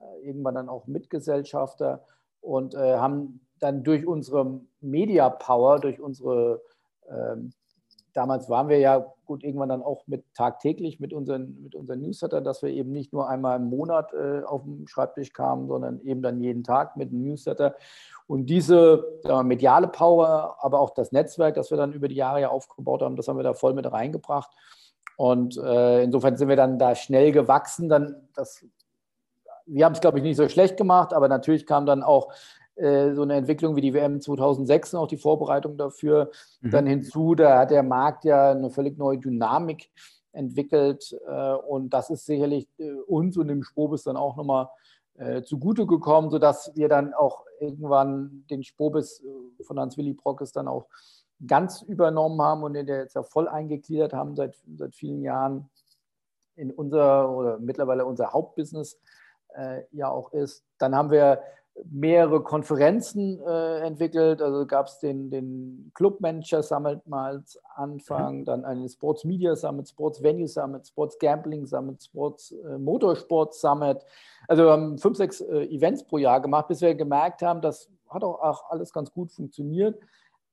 äh, 0.00 0.26
irgendwann 0.26 0.54
dann 0.54 0.68
auch 0.68 0.86
Mitgesellschafter 0.86 2.04
und 2.40 2.74
haben 2.74 3.46
dann 3.60 3.84
durch 3.84 4.04
unsere 4.04 4.60
Media 4.80 5.30
Power, 5.30 5.78
durch 5.78 6.00
unsere 6.00 6.60
ähm, 7.08 7.52
damals 8.12 8.48
waren 8.48 8.68
wir 8.68 8.78
ja 8.78 9.06
gut 9.24 9.42
irgendwann 9.42 9.70
dann 9.70 9.82
auch 9.82 10.06
mit 10.06 10.24
tagtäglich 10.34 11.00
mit 11.00 11.12
unseren, 11.12 11.62
mit 11.62 11.74
unseren 11.74 12.00
Newsletter, 12.00 12.40
dass 12.40 12.62
wir 12.62 12.70
eben 12.70 12.92
nicht 12.92 13.12
nur 13.12 13.28
einmal 13.28 13.58
im 13.58 13.70
Monat 13.70 14.12
äh, 14.12 14.42
auf 14.44 14.64
den 14.64 14.86
Schreibtisch 14.86 15.32
kamen, 15.32 15.68
sondern 15.68 16.00
eben 16.02 16.22
dann 16.22 16.40
jeden 16.40 16.64
Tag 16.64 16.96
mit 16.96 17.10
einem 17.10 17.22
Newsletter. 17.24 17.74
Und 18.26 18.46
diese 18.46 19.20
wir, 19.24 19.42
mediale 19.42 19.88
Power, 19.88 20.56
aber 20.60 20.80
auch 20.80 20.90
das 20.90 21.12
Netzwerk, 21.12 21.54
das 21.54 21.70
wir 21.70 21.78
dann 21.78 21.92
über 21.92 22.08
die 22.08 22.14
Jahre 22.14 22.40
ja 22.40 22.48
aufgebaut 22.50 23.02
haben, 23.02 23.16
das 23.16 23.28
haben 23.28 23.38
wir 23.38 23.42
da 23.42 23.54
voll 23.54 23.74
mit 23.74 23.90
reingebracht. 23.90 24.50
Und 25.16 25.56
äh, 25.56 26.02
insofern 26.02 26.36
sind 26.36 26.48
wir 26.48 26.56
dann 26.56 26.78
da 26.78 26.94
schnell 26.94 27.32
gewachsen. 27.32 27.88
Dann 27.88 28.28
das, 28.34 28.64
wir 29.66 29.84
haben 29.84 29.92
es, 29.92 30.00
glaube 30.00 30.18
ich, 30.18 30.24
nicht 30.24 30.36
so 30.36 30.48
schlecht 30.48 30.76
gemacht, 30.76 31.12
aber 31.12 31.28
natürlich 31.28 31.66
kam 31.66 31.86
dann 31.86 32.02
auch 32.02 32.32
äh, 32.76 33.12
so 33.14 33.22
eine 33.22 33.34
Entwicklung 33.34 33.76
wie 33.76 33.80
die 33.80 33.94
WM 33.94 34.20
2006 34.20 34.94
und 34.94 35.00
auch 35.00 35.06
die 35.06 35.16
Vorbereitung 35.16 35.76
dafür 35.76 36.30
mhm. 36.60 36.70
dann 36.70 36.86
hinzu. 36.86 37.34
Da 37.34 37.60
hat 37.60 37.70
der 37.70 37.82
Markt 37.82 38.24
ja 38.24 38.52
eine 38.52 38.70
völlig 38.70 38.98
neue 38.98 39.18
Dynamik 39.18 39.90
entwickelt 40.32 41.14
äh, 41.26 41.52
und 41.52 41.90
das 41.90 42.10
ist 42.10 42.24
sicherlich 42.24 42.66
äh, 42.78 42.92
uns 43.06 43.36
und 43.36 43.48
dem 43.48 43.62
Spobis 43.62 44.04
dann 44.04 44.16
auch 44.16 44.36
nochmal 44.36 44.68
zugute 45.44 45.84
gekommen, 45.86 46.30
sodass 46.30 46.72
wir 46.74 46.88
dann 46.88 47.12
auch 47.12 47.44
irgendwann 47.60 48.46
den 48.48 48.64
Spobis 48.64 49.22
von 49.60 49.78
Hans-Willi 49.78 50.14
Brockes 50.14 50.52
dann 50.52 50.68
auch 50.68 50.86
ganz 51.46 51.82
übernommen 51.82 52.40
haben 52.40 52.62
und 52.62 52.72
den 52.72 52.86
der 52.86 53.00
jetzt 53.00 53.14
ja 53.14 53.22
voll 53.22 53.46
eingegliedert 53.46 54.14
haben 54.14 54.34
seit, 54.34 54.56
seit 54.74 54.94
vielen 54.94 55.22
Jahren 55.22 55.68
in 56.56 56.70
unser 56.70 57.30
oder 57.30 57.58
mittlerweile 57.58 58.06
unser 58.06 58.32
Hauptbusiness 58.32 58.98
äh, 59.54 59.82
ja 59.90 60.08
auch 60.08 60.32
ist. 60.32 60.64
Dann 60.78 60.94
haben 60.94 61.10
wir 61.10 61.42
mehrere 61.84 62.42
Konferenzen 62.42 63.40
äh, 63.46 63.80
entwickelt. 63.80 64.42
Also 64.42 64.66
gab 64.66 64.86
es 64.86 64.98
den, 64.98 65.30
den 65.30 65.90
Club 65.94 66.20
Manager 66.20 66.62
Summit 66.62 67.06
mal 67.06 67.42
Anfang, 67.74 68.40
mhm. 68.40 68.44
dann 68.44 68.64
einen 68.64 68.88
Sports 68.88 69.24
Media 69.24 69.56
Summit, 69.56 69.88
Sports 69.88 70.22
Venue 70.22 70.48
Summit, 70.48 70.86
Sports 70.86 71.18
Gambling 71.18 71.66
Summit, 71.66 72.02
Sports 72.02 72.52
äh, 72.52 72.78
Motorsport 72.78 73.54
Summit. 73.54 74.04
Also 74.48 74.64
wir 74.64 74.72
haben 74.72 74.98
fünf, 74.98 75.16
sechs 75.16 75.40
äh, 75.40 75.64
Events 75.66 76.04
pro 76.04 76.18
Jahr 76.18 76.40
gemacht, 76.40 76.68
bis 76.68 76.80
wir 76.80 76.94
gemerkt 76.94 77.42
haben, 77.42 77.60
das 77.60 77.90
hat 78.08 78.22
auch, 78.22 78.40
auch 78.40 78.70
alles 78.70 78.92
ganz 78.92 79.10
gut 79.12 79.32
funktioniert. 79.32 79.98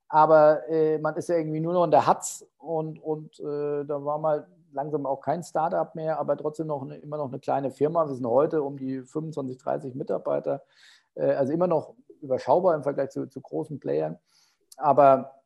Aber 0.07 0.67
äh, 0.69 0.97
man 0.97 1.15
ist 1.15 1.29
ja 1.29 1.35
irgendwie 1.35 1.59
nur 1.59 1.73
noch 1.73 1.83
in 1.83 1.91
der 1.91 2.07
Hatz 2.07 2.45
und, 2.57 3.01
und 3.01 3.39
äh, 3.39 3.85
da 3.85 4.03
war 4.03 4.17
mal 4.17 4.47
langsam 4.71 5.05
auch 5.05 5.21
kein 5.21 5.43
Startup 5.43 5.93
mehr, 5.95 6.19
aber 6.19 6.37
trotzdem 6.37 6.67
noch 6.67 6.81
eine, 6.81 6.97
immer 6.97 7.17
noch 7.17 7.29
eine 7.29 7.39
kleine 7.39 7.71
Firma. 7.71 8.07
Wir 8.07 8.15
sind 8.15 8.25
heute 8.25 8.63
um 8.63 8.77
die 8.77 9.01
25, 9.01 9.57
30 9.57 9.95
Mitarbeiter, 9.95 10.63
also 11.23 11.53
immer 11.53 11.67
noch 11.67 11.95
überschaubar 12.21 12.75
im 12.75 12.83
Vergleich 12.83 13.09
zu, 13.09 13.27
zu 13.27 13.41
großen 13.41 13.79
Playern. 13.79 14.17
Aber 14.77 15.39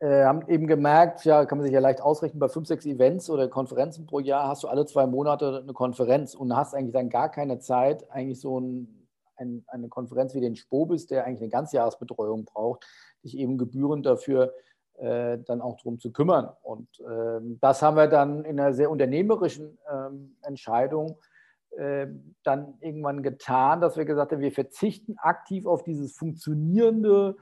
äh, 0.00 0.24
haben 0.24 0.46
eben 0.48 0.66
gemerkt, 0.66 1.24
ja, 1.24 1.44
kann 1.44 1.58
man 1.58 1.64
sich 1.64 1.72
ja 1.72 1.80
leicht 1.80 2.00
ausrechnen, 2.00 2.40
bei 2.40 2.48
fünf, 2.48 2.66
sechs 2.66 2.84
Events 2.84 3.30
oder 3.30 3.48
Konferenzen 3.48 4.06
pro 4.06 4.20
Jahr 4.20 4.48
hast 4.48 4.64
du 4.64 4.68
alle 4.68 4.86
zwei 4.86 5.06
Monate 5.06 5.60
eine 5.62 5.72
Konferenz 5.72 6.34
und 6.34 6.54
hast 6.54 6.74
eigentlich 6.74 6.92
dann 6.92 7.10
gar 7.10 7.30
keine 7.30 7.58
Zeit, 7.58 8.10
eigentlich 8.10 8.40
so 8.40 8.60
ein, 8.60 9.08
ein, 9.36 9.64
eine 9.68 9.88
Konferenz 9.88 10.34
wie 10.34 10.40
den 10.40 10.56
Spobis, 10.56 11.06
der 11.06 11.24
eigentlich 11.24 11.42
eine 11.42 11.50
Ganzjahresbetreuung 11.50 12.44
braucht, 12.44 12.84
dich 13.22 13.38
eben 13.38 13.56
gebührend 13.56 14.04
dafür 14.04 14.52
äh, 14.98 15.38
dann 15.38 15.60
auch 15.60 15.76
darum 15.78 15.98
zu 15.98 16.12
kümmern. 16.12 16.50
Und 16.62 16.88
ähm, 17.00 17.58
das 17.60 17.80
haben 17.80 17.96
wir 17.96 18.08
dann 18.08 18.44
in 18.44 18.60
einer 18.60 18.74
sehr 18.74 18.90
unternehmerischen 18.90 19.78
ähm, 19.90 20.36
Entscheidung 20.42 21.12
äh, 21.12 21.33
dann 21.76 22.74
irgendwann 22.80 23.22
getan, 23.22 23.80
dass 23.80 23.96
wir 23.96 24.04
gesagt 24.04 24.32
haben, 24.32 24.40
wir 24.40 24.52
verzichten 24.52 25.16
aktiv 25.18 25.66
auf 25.66 25.82
dieses 25.82 26.16
funktionierende 26.16 27.36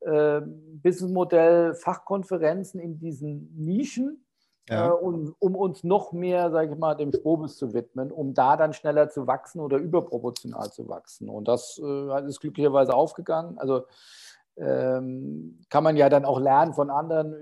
äh, 0.00 0.40
Businessmodell 0.82 1.74
Fachkonferenzen 1.74 2.80
in 2.80 2.98
diesen 2.98 3.52
Nischen, 3.56 4.24
ja. 4.68 4.88
äh, 4.88 4.90
um, 4.90 5.34
um, 5.38 5.56
uns 5.56 5.84
noch 5.84 6.12
mehr, 6.12 6.50
sage 6.50 6.72
ich 6.72 6.78
mal, 6.78 6.94
dem 6.94 7.12
Strobus 7.12 7.56
zu 7.56 7.74
widmen, 7.74 8.12
um 8.12 8.34
da 8.34 8.56
dann 8.56 8.72
schneller 8.72 9.08
zu 9.08 9.26
wachsen 9.26 9.60
oder 9.60 9.78
überproportional 9.78 10.70
zu 10.70 10.88
wachsen. 10.88 11.28
Und 11.28 11.48
das 11.48 11.80
äh, 11.82 12.26
ist 12.26 12.40
glücklicherweise 12.40 12.94
aufgegangen. 12.94 13.58
Also 13.58 13.84
ähm, 14.56 15.60
kann 15.70 15.84
man 15.84 15.96
ja 15.96 16.08
dann 16.08 16.24
auch 16.24 16.40
lernen 16.40 16.72
von 16.72 16.90
anderen, 16.90 17.34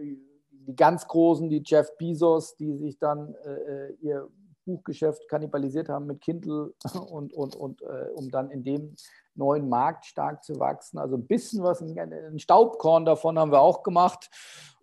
die 0.52 0.76
ganz 0.76 1.06
Großen, 1.06 1.48
die 1.48 1.62
Jeff 1.64 1.96
Bezos, 1.98 2.56
die 2.56 2.76
sich 2.76 2.98
dann 2.98 3.34
äh, 3.44 3.88
äh 3.88 3.96
ihr 4.00 4.28
Buchgeschäft 4.64 5.28
kannibalisiert 5.28 5.88
haben 5.88 6.06
mit 6.06 6.20
Kindle 6.20 6.74
und, 7.10 7.32
und, 7.32 7.56
und 7.56 7.82
äh, 7.82 8.08
um 8.14 8.30
dann 8.30 8.50
in 8.50 8.64
dem 8.64 8.94
neuen 9.34 9.68
Markt 9.68 10.06
stark 10.06 10.44
zu 10.44 10.58
wachsen. 10.58 10.98
Also 10.98 11.16
ein 11.16 11.26
bisschen 11.26 11.62
was, 11.62 11.80
ein 11.80 12.38
Staubkorn 12.38 13.04
davon 13.04 13.38
haben 13.38 13.52
wir 13.52 13.60
auch 13.60 13.82
gemacht. 13.82 14.30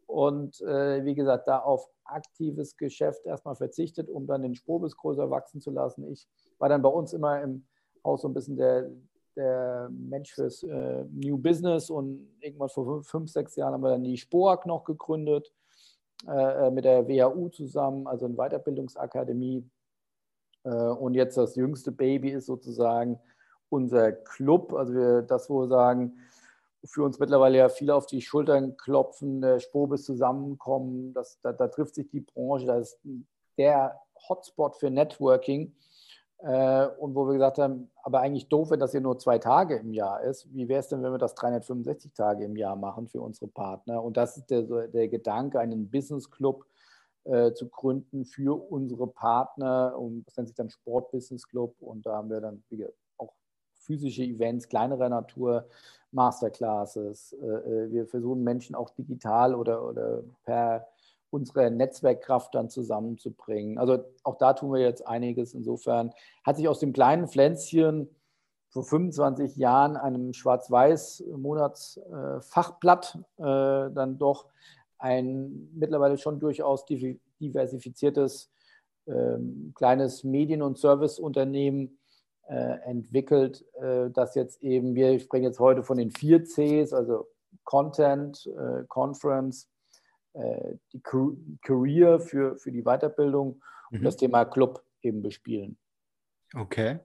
Und 0.08 0.60
äh, 0.62 1.06
wie 1.06 1.16
gesagt, 1.16 1.48
da 1.48 1.60
auf 1.60 1.88
aktives 2.04 2.76
Geschäft 2.76 3.26
erstmal 3.26 3.56
verzichtet, 3.56 4.10
um 4.10 4.28
dann 4.28 4.42
den 4.42 4.56
Sprobis 4.56 4.98
größer 4.98 5.30
wachsen 5.30 5.62
zu 5.62 5.72
lassen. 5.72 6.06
Ich 6.12 6.28
war 6.60 6.68
dann 6.68 6.82
bei 6.82 6.90
uns 6.90 7.14
immer 7.14 7.42
im 7.42 7.66
Haus 8.04 8.22
so 8.22 8.28
ein 8.28 8.34
bisschen 8.34 8.58
der, 8.58 8.92
der 9.38 9.90
Mensch 9.90 10.34
fürs 10.34 10.64
äh, 10.64 11.06
New 11.12 11.38
Business 11.38 11.90
und 11.90 12.28
irgendwann 12.42 12.70
vor 12.70 13.04
fünf, 13.04 13.32
sechs 13.32 13.56
Jahren 13.56 13.74
haben 13.74 13.84
wir 13.84 13.92
dann 13.92 14.04
die 14.04 14.18
Spoak 14.18 14.66
noch 14.66 14.84
gegründet 14.84 15.54
mit 16.24 16.86
der 16.86 17.08
WHU 17.08 17.50
zusammen, 17.50 18.08
also 18.08 18.26
eine 18.26 18.36
Weiterbildungsakademie. 18.36 19.70
Äh, 20.64 20.70
und 20.70 21.16
jetzt 21.16 21.38
das 21.38 21.56
jüngste 21.56 21.92
Baby 21.92 22.32
ist 22.32 22.46
sozusagen 22.46 23.20
unser 23.70 24.12
Club, 24.12 24.74
also 24.74 24.94
wir, 24.94 25.22
das, 25.22 25.50
wo 25.50 25.62
wir 25.62 25.68
sagen, 25.68 26.18
für 26.84 27.04
uns 27.04 27.20
mittlerweile 27.20 27.58
ja 27.58 27.70
viele 27.70 27.96
auf 27.96 28.06
die 28.06 28.22
Schultern 28.22 28.76
klopfen, 28.76 29.42
der 29.42 29.60
Spobis 29.60 30.04
zusammenkommen, 30.04 31.14
das, 31.14 31.40
da, 31.42 31.54
da, 31.54 31.68
trifft 31.68 31.96
sich 31.96 32.10
die 32.10 32.22
Branche, 32.22 32.66
das 32.66 32.94
ist 32.94 33.00
der 33.58 34.00
Hotspot 34.28 34.76
für 34.76 34.90
Networking. 34.90 35.76
Äh, 36.44 36.88
und 36.98 37.14
wo 37.14 37.28
wir 37.28 37.34
gesagt 37.34 37.60
haben, 37.60 37.90
aber 38.04 38.22
eigentlich 38.22 38.50
doof, 38.50 38.72
wenn 38.72 38.80
das 38.80 38.92
hier 38.92 39.02
nur 39.02 39.20
zwei 39.20 39.38
Tage 39.38 39.78
im 39.78 39.94
Jahr 39.94 40.22
ist. 40.22 40.52
Wie 40.54 40.68
wäre 40.68 40.80
es 40.80 40.88
denn, 40.88 41.04
wenn 41.04 41.12
wir 41.12 41.20
das 41.20 41.36
365 41.36 42.14
Tage 42.14 42.46
im 42.46 42.56
Jahr 42.56 42.76
machen 42.76 43.08
für 43.08 43.22
unsere 43.22 43.48
Partner? 43.48 44.04
Und 44.04 44.18
das 44.18 44.38
ist 44.38 44.50
der, 44.50 44.64
der 44.88 45.08
Gedanke, 45.08 45.60
einen 45.60 45.90
Business 45.90 46.32
Club 46.32 46.66
äh, 47.26 47.54
zu 47.54 47.70
gründen 47.70 48.26
für 48.26 48.72
unsere 48.72 49.08
Partner. 49.08 49.96
Und 49.98 50.26
das 50.26 50.38
nennt 50.38 50.48
sich 50.48 50.56
dann 50.56 50.70
Sport 50.70 51.12
Business 51.12 51.48
Club. 51.48 51.76
Und 51.80 52.06
da 52.06 52.18
haben 52.18 52.30
wir 52.30 52.42
dann 52.42 52.64
gesagt, 52.70 52.94
physische 53.82 54.24
Events 54.24 54.68
kleinerer 54.68 55.10
Natur, 55.10 55.68
Masterclasses. 56.12 57.34
Äh, 57.34 57.46
äh, 57.46 57.92
wir 57.92 58.08
versuchen 58.08 58.44
Menschen 58.44 58.76
auch 58.76 58.90
digital 58.92 59.56
oder, 59.56 59.88
oder 59.88 60.24
per 60.44 60.88
unsere 61.32 61.72
Netzwerkkraft 61.72 62.54
dann 62.54 62.70
zusammenzubringen. 62.70 63.78
Also 63.78 64.04
auch 64.24 64.38
da 64.38 64.52
tun 64.54 64.74
wir 64.74 64.82
jetzt 64.82 65.08
einiges. 65.08 65.54
Insofern 65.54 66.12
hat 66.44 66.58
sich 66.58 66.68
aus 66.68 66.80
dem 66.80 66.92
kleinen 66.94 67.28
Pflänzchen 67.28 68.10
vor 68.70 68.84
25 68.84 69.56
Jahren 69.58 69.98
einem 69.98 70.34
Schwarz-Weiß-Monatsfachblatt 70.34 73.20
äh, 73.38 73.44
dann 73.44 74.18
doch 74.18 74.48
ein 74.98 75.70
mittlerweile 75.74 76.18
schon 76.18 76.40
durchaus 76.40 76.86
diversifiziertes 76.86 78.50
ähm, 79.08 79.74
kleines 79.76 80.24
Medien- 80.24 80.62
und 80.62 80.78
Serviceunternehmen 80.78 81.98
äh, 82.48 82.80
entwickelt, 82.86 83.66
äh, 83.82 84.10
dass 84.12 84.36
jetzt 84.36 84.62
eben, 84.62 84.96
wir 84.96 85.20
sprechen 85.20 85.46
jetzt 85.46 85.60
heute 85.60 85.84
von 85.84 85.98
den 85.98 86.12
vier 86.12 86.44
Cs, 86.44 86.94
also 86.94 87.28
Content, 87.64 88.48
äh, 88.58 88.84
Conference, 88.88 89.68
die 90.34 91.02
Career 91.62 92.20
für, 92.20 92.58
für 92.58 92.72
die 92.72 92.84
Weiterbildung 92.84 93.62
mhm. 93.90 93.98
und 93.98 94.04
das 94.04 94.18
Thema 94.18 94.46
Club 94.46 94.84
eben 95.02 95.22
bespielen. 95.22 95.78
Okay. 96.54 97.00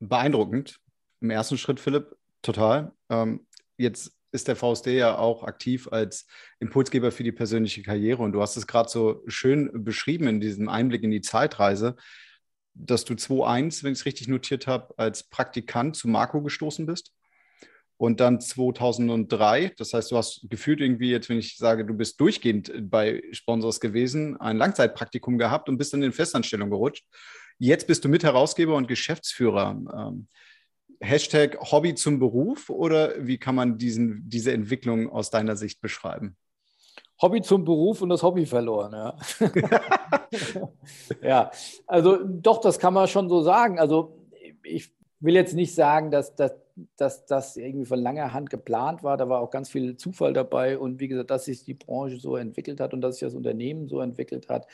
Beeindruckend. 0.00 0.80
Im 1.20 1.30
ersten 1.30 1.58
Schritt, 1.58 1.80
Philipp, 1.80 2.16
total. 2.42 2.92
Ähm, 3.08 3.46
jetzt 3.76 4.16
ist 4.30 4.46
der 4.46 4.56
VSD 4.56 4.96
ja 4.98 5.16
auch 5.16 5.42
aktiv 5.42 5.88
als 5.90 6.26
Impulsgeber 6.60 7.10
für 7.10 7.24
die 7.24 7.32
persönliche 7.32 7.82
Karriere 7.82 8.22
und 8.22 8.32
du 8.32 8.42
hast 8.42 8.56
es 8.56 8.66
gerade 8.66 8.88
so 8.88 9.22
schön 9.26 9.84
beschrieben 9.84 10.28
in 10.28 10.40
diesem 10.40 10.68
Einblick 10.68 11.02
in 11.02 11.10
die 11.10 11.22
Zeitreise 11.22 11.96
dass 12.78 13.04
du 13.04 13.14
2.1, 13.14 13.82
wenn 13.82 13.92
ich 13.92 14.00
es 14.00 14.06
richtig 14.06 14.28
notiert 14.28 14.66
habe, 14.66 14.94
als 14.96 15.24
Praktikant 15.24 15.96
zu 15.96 16.08
Marco 16.08 16.40
gestoßen 16.42 16.86
bist. 16.86 17.12
Und 17.98 18.20
dann 18.20 18.40
2003, 18.40 19.72
das 19.76 19.92
heißt, 19.92 20.12
du 20.12 20.16
hast 20.16 20.48
gefühlt 20.48 20.80
irgendwie 20.80 21.10
jetzt, 21.10 21.28
wenn 21.28 21.38
ich 21.38 21.56
sage, 21.56 21.84
du 21.84 21.94
bist 21.94 22.20
durchgehend 22.20 22.72
bei 22.88 23.22
Sponsors 23.32 23.80
gewesen, 23.80 24.40
ein 24.40 24.56
Langzeitpraktikum 24.56 25.36
gehabt 25.36 25.68
und 25.68 25.78
bist 25.78 25.92
dann 25.92 26.04
in 26.04 26.12
Festanstellung 26.12 26.70
gerutscht. 26.70 27.04
Jetzt 27.58 27.88
bist 27.88 28.04
du 28.04 28.08
Mitherausgeber 28.08 28.76
und 28.76 28.86
Geschäftsführer. 28.86 29.76
Ähm, 29.92 30.28
Hashtag 31.00 31.58
Hobby 31.60 31.96
zum 31.96 32.20
Beruf 32.20 32.70
oder 32.70 33.26
wie 33.26 33.38
kann 33.38 33.56
man 33.56 33.78
diesen, 33.78 34.22
diese 34.28 34.52
Entwicklung 34.52 35.10
aus 35.10 35.30
deiner 35.30 35.56
Sicht 35.56 35.80
beschreiben? 35.80 36.36
Hobby 37.20 37.42
zum 37.42 37.64
Beruf 37.64 38.00
und 38.00 38.10
das 38.10 38.22
Hobby 38.22 38.46
verloren. 38.46 38.92
Ja. 38.92 39.16
ja, 41.22 41.50
also 41.88 42.18
doch, 42.22 42.60
das 42.60 42.78
kann 42.78 42.94
man 42.94 43.08
schon 43.08 43.28
so 43.28 43.42
sagen. 43.42 43.80
Also 43.80 44.16
ich 44.62 44.92
will 45.20 45.34
jetzt 45.34 45.54
nicht 45.54 45.74
sagen, 45.74 46.10
dass, 46.10 46.34
dass, 46.36 46.52
dass 46.96 47.26
das 47.26 47.56
irgendwie 47.56 47.86
von 47.86 47.98
langer 47.98 48.32
Hand 48.32 48.50
geplant 48.50 49.02
war. 49.02 49.16
Da 49.16 49.28
war 49.28 49.40
auch 49.40 49.50
ganz 49.50 49.68
viel 49.68 49.96
Zufall 49.96 50.32
dabei. 50.32 50.78
Und 50.78 51.00
wie 51.00 51.08
gesagt, 51.08 51.30
dass 51.30 51.46
sich 51.46 51.64
die 51.64 51.74
Branche 51.74 52.18
so 52.18 52.36
entwickelt 52.36 52.80
hat 52.80 52.94
und 52.94 53.00
dass 53.00 53.16
sich 53.16 53.26
das 53.26 53.34
Unternehmen 53.34 53.88
so 53.88 54.00
entwickelt 54.00 54.48
hat. 54.48 54.66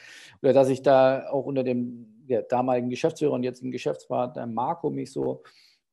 Oder 0.42 0.52
dass 0.52 0.68
ich 0.68 0.82
da 0.82 1.28
auch 1.30 1.46
unter 1.46 1.64
dem 1.64 2.24
ja, 2.26 2.42
damaligen 2.42 2.90
Geschäftsführer 2.90 3.32
und 3.32 3.42
jetzt 3.42 3.62
Geschäftspartner 3.62 4.46
Marco 4.46 4.90
mich 4.90 5.12
so 5.12 5.42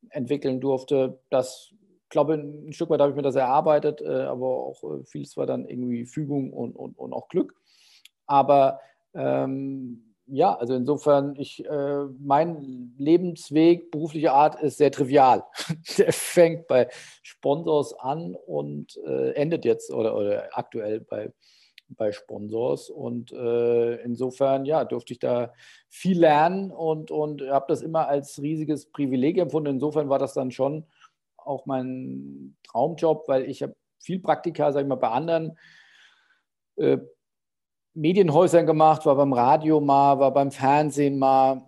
entwickeln 0.10 0.60
durfte. 0.60 1.20
Das 1.30 1.74
glaube, 2.12 2.36
ein 2.36 2.74
Stück 2.74 2.92
weit 2.92 3.00
habe 3.00 3.10
ich 3.10 3.16
mir 3.16 3.24
das 3.24 3.36
erarbeitet, 3.36 4.02
äh, 4.02 4.24
aber 4.24 4.48
auch 4.48 4.84
äh, 4.84 5.04
vieles 5.06 5.36
war 5.38 5.48
dann 5.48 5.66
irgendwie 5.66 6.06
Fügung 6.06 6.54
und, 6.54 6.76
und, 6.76 7.00
und 7.00 7.14
auch 7.14 7.28
Glück. 7.30 7.56
Aber 8.28 8.80
ähm, 9.16 10.11
ja, 10.34 10.56
also 10.56 10.76
insofern, 10.76 11.36
ich, 11.36 11.66
äh, 11.66 12.06
mein 12.20 12.94
Lebensweg, 12.98 13.92
berufliche 13.92 14.32
Art 14.32 14.62
ist 14.62 14.78
sehr 14.78 14.92
trivial. 14.92 15.44
Der 15.98 16.14
fängt 16.14 16.68
bei 16.68 16.88
Sponsors 17.22 17.94
an 18.00 18.36
und 18.46 18.98
äh, 19.06 19.32
endet 19.34 19.66
jetzt 19.66 19.92
oder, 19.92 20.16
oder 20.16 20.58
aktuell 20.58 21.02
bei, 21.02 21.34
bei 21.90 22.14
Sponsors. 22.14 22.90
Und 22.90 23.34
äh, 23.34 23.96
insofern, 24.04 24.64
ja, 24.64 24.86
durfte 24.86 25.12
ich 25.12 25.20
da 25.20 25.54
viel 25.90 26.20
lernen 26.20 26.72
und, 26.72 27.12
und 27.12 27.42
habe 27.42 27.66
das 27.68 27.82
immer 27.82 28.08
als 28.08 28.42
riesiges 28.42 28.86
Privileg 28.86 29.38
empfunden. 29.38 29.72
Insofern 29.72 30.08
war 30.08 30.20
das 30.20 30.34
dann 30.34 30.52
schon 30.52 30.86
auch 31.36 31.66
mein 31.66 32.56
Traumjob, 32.64 33.28
weil 33.28 33.50
ich 33.50 33.64
habe 33.64 33.76
viel 34.00 34.20
Praktika, 34.20 34.72
sage 34.72 34.86
ich 34.86 34.90
mal, 34.90 34.96
bei 34.96 35.10
anderen 35.10 35.58
äh, 36.78 37.00
Medienhäusern 37.94 38.66
gemacht, 38.66 39.06
war 39.06 39.16
beim 39.16 39.34
Radio 39.34 39.82
mal, 39.82 40.20
war 40.20 40.34
beim 40.34 40.52
Fernsehen 40.52 41.20
mal 41.20 41.64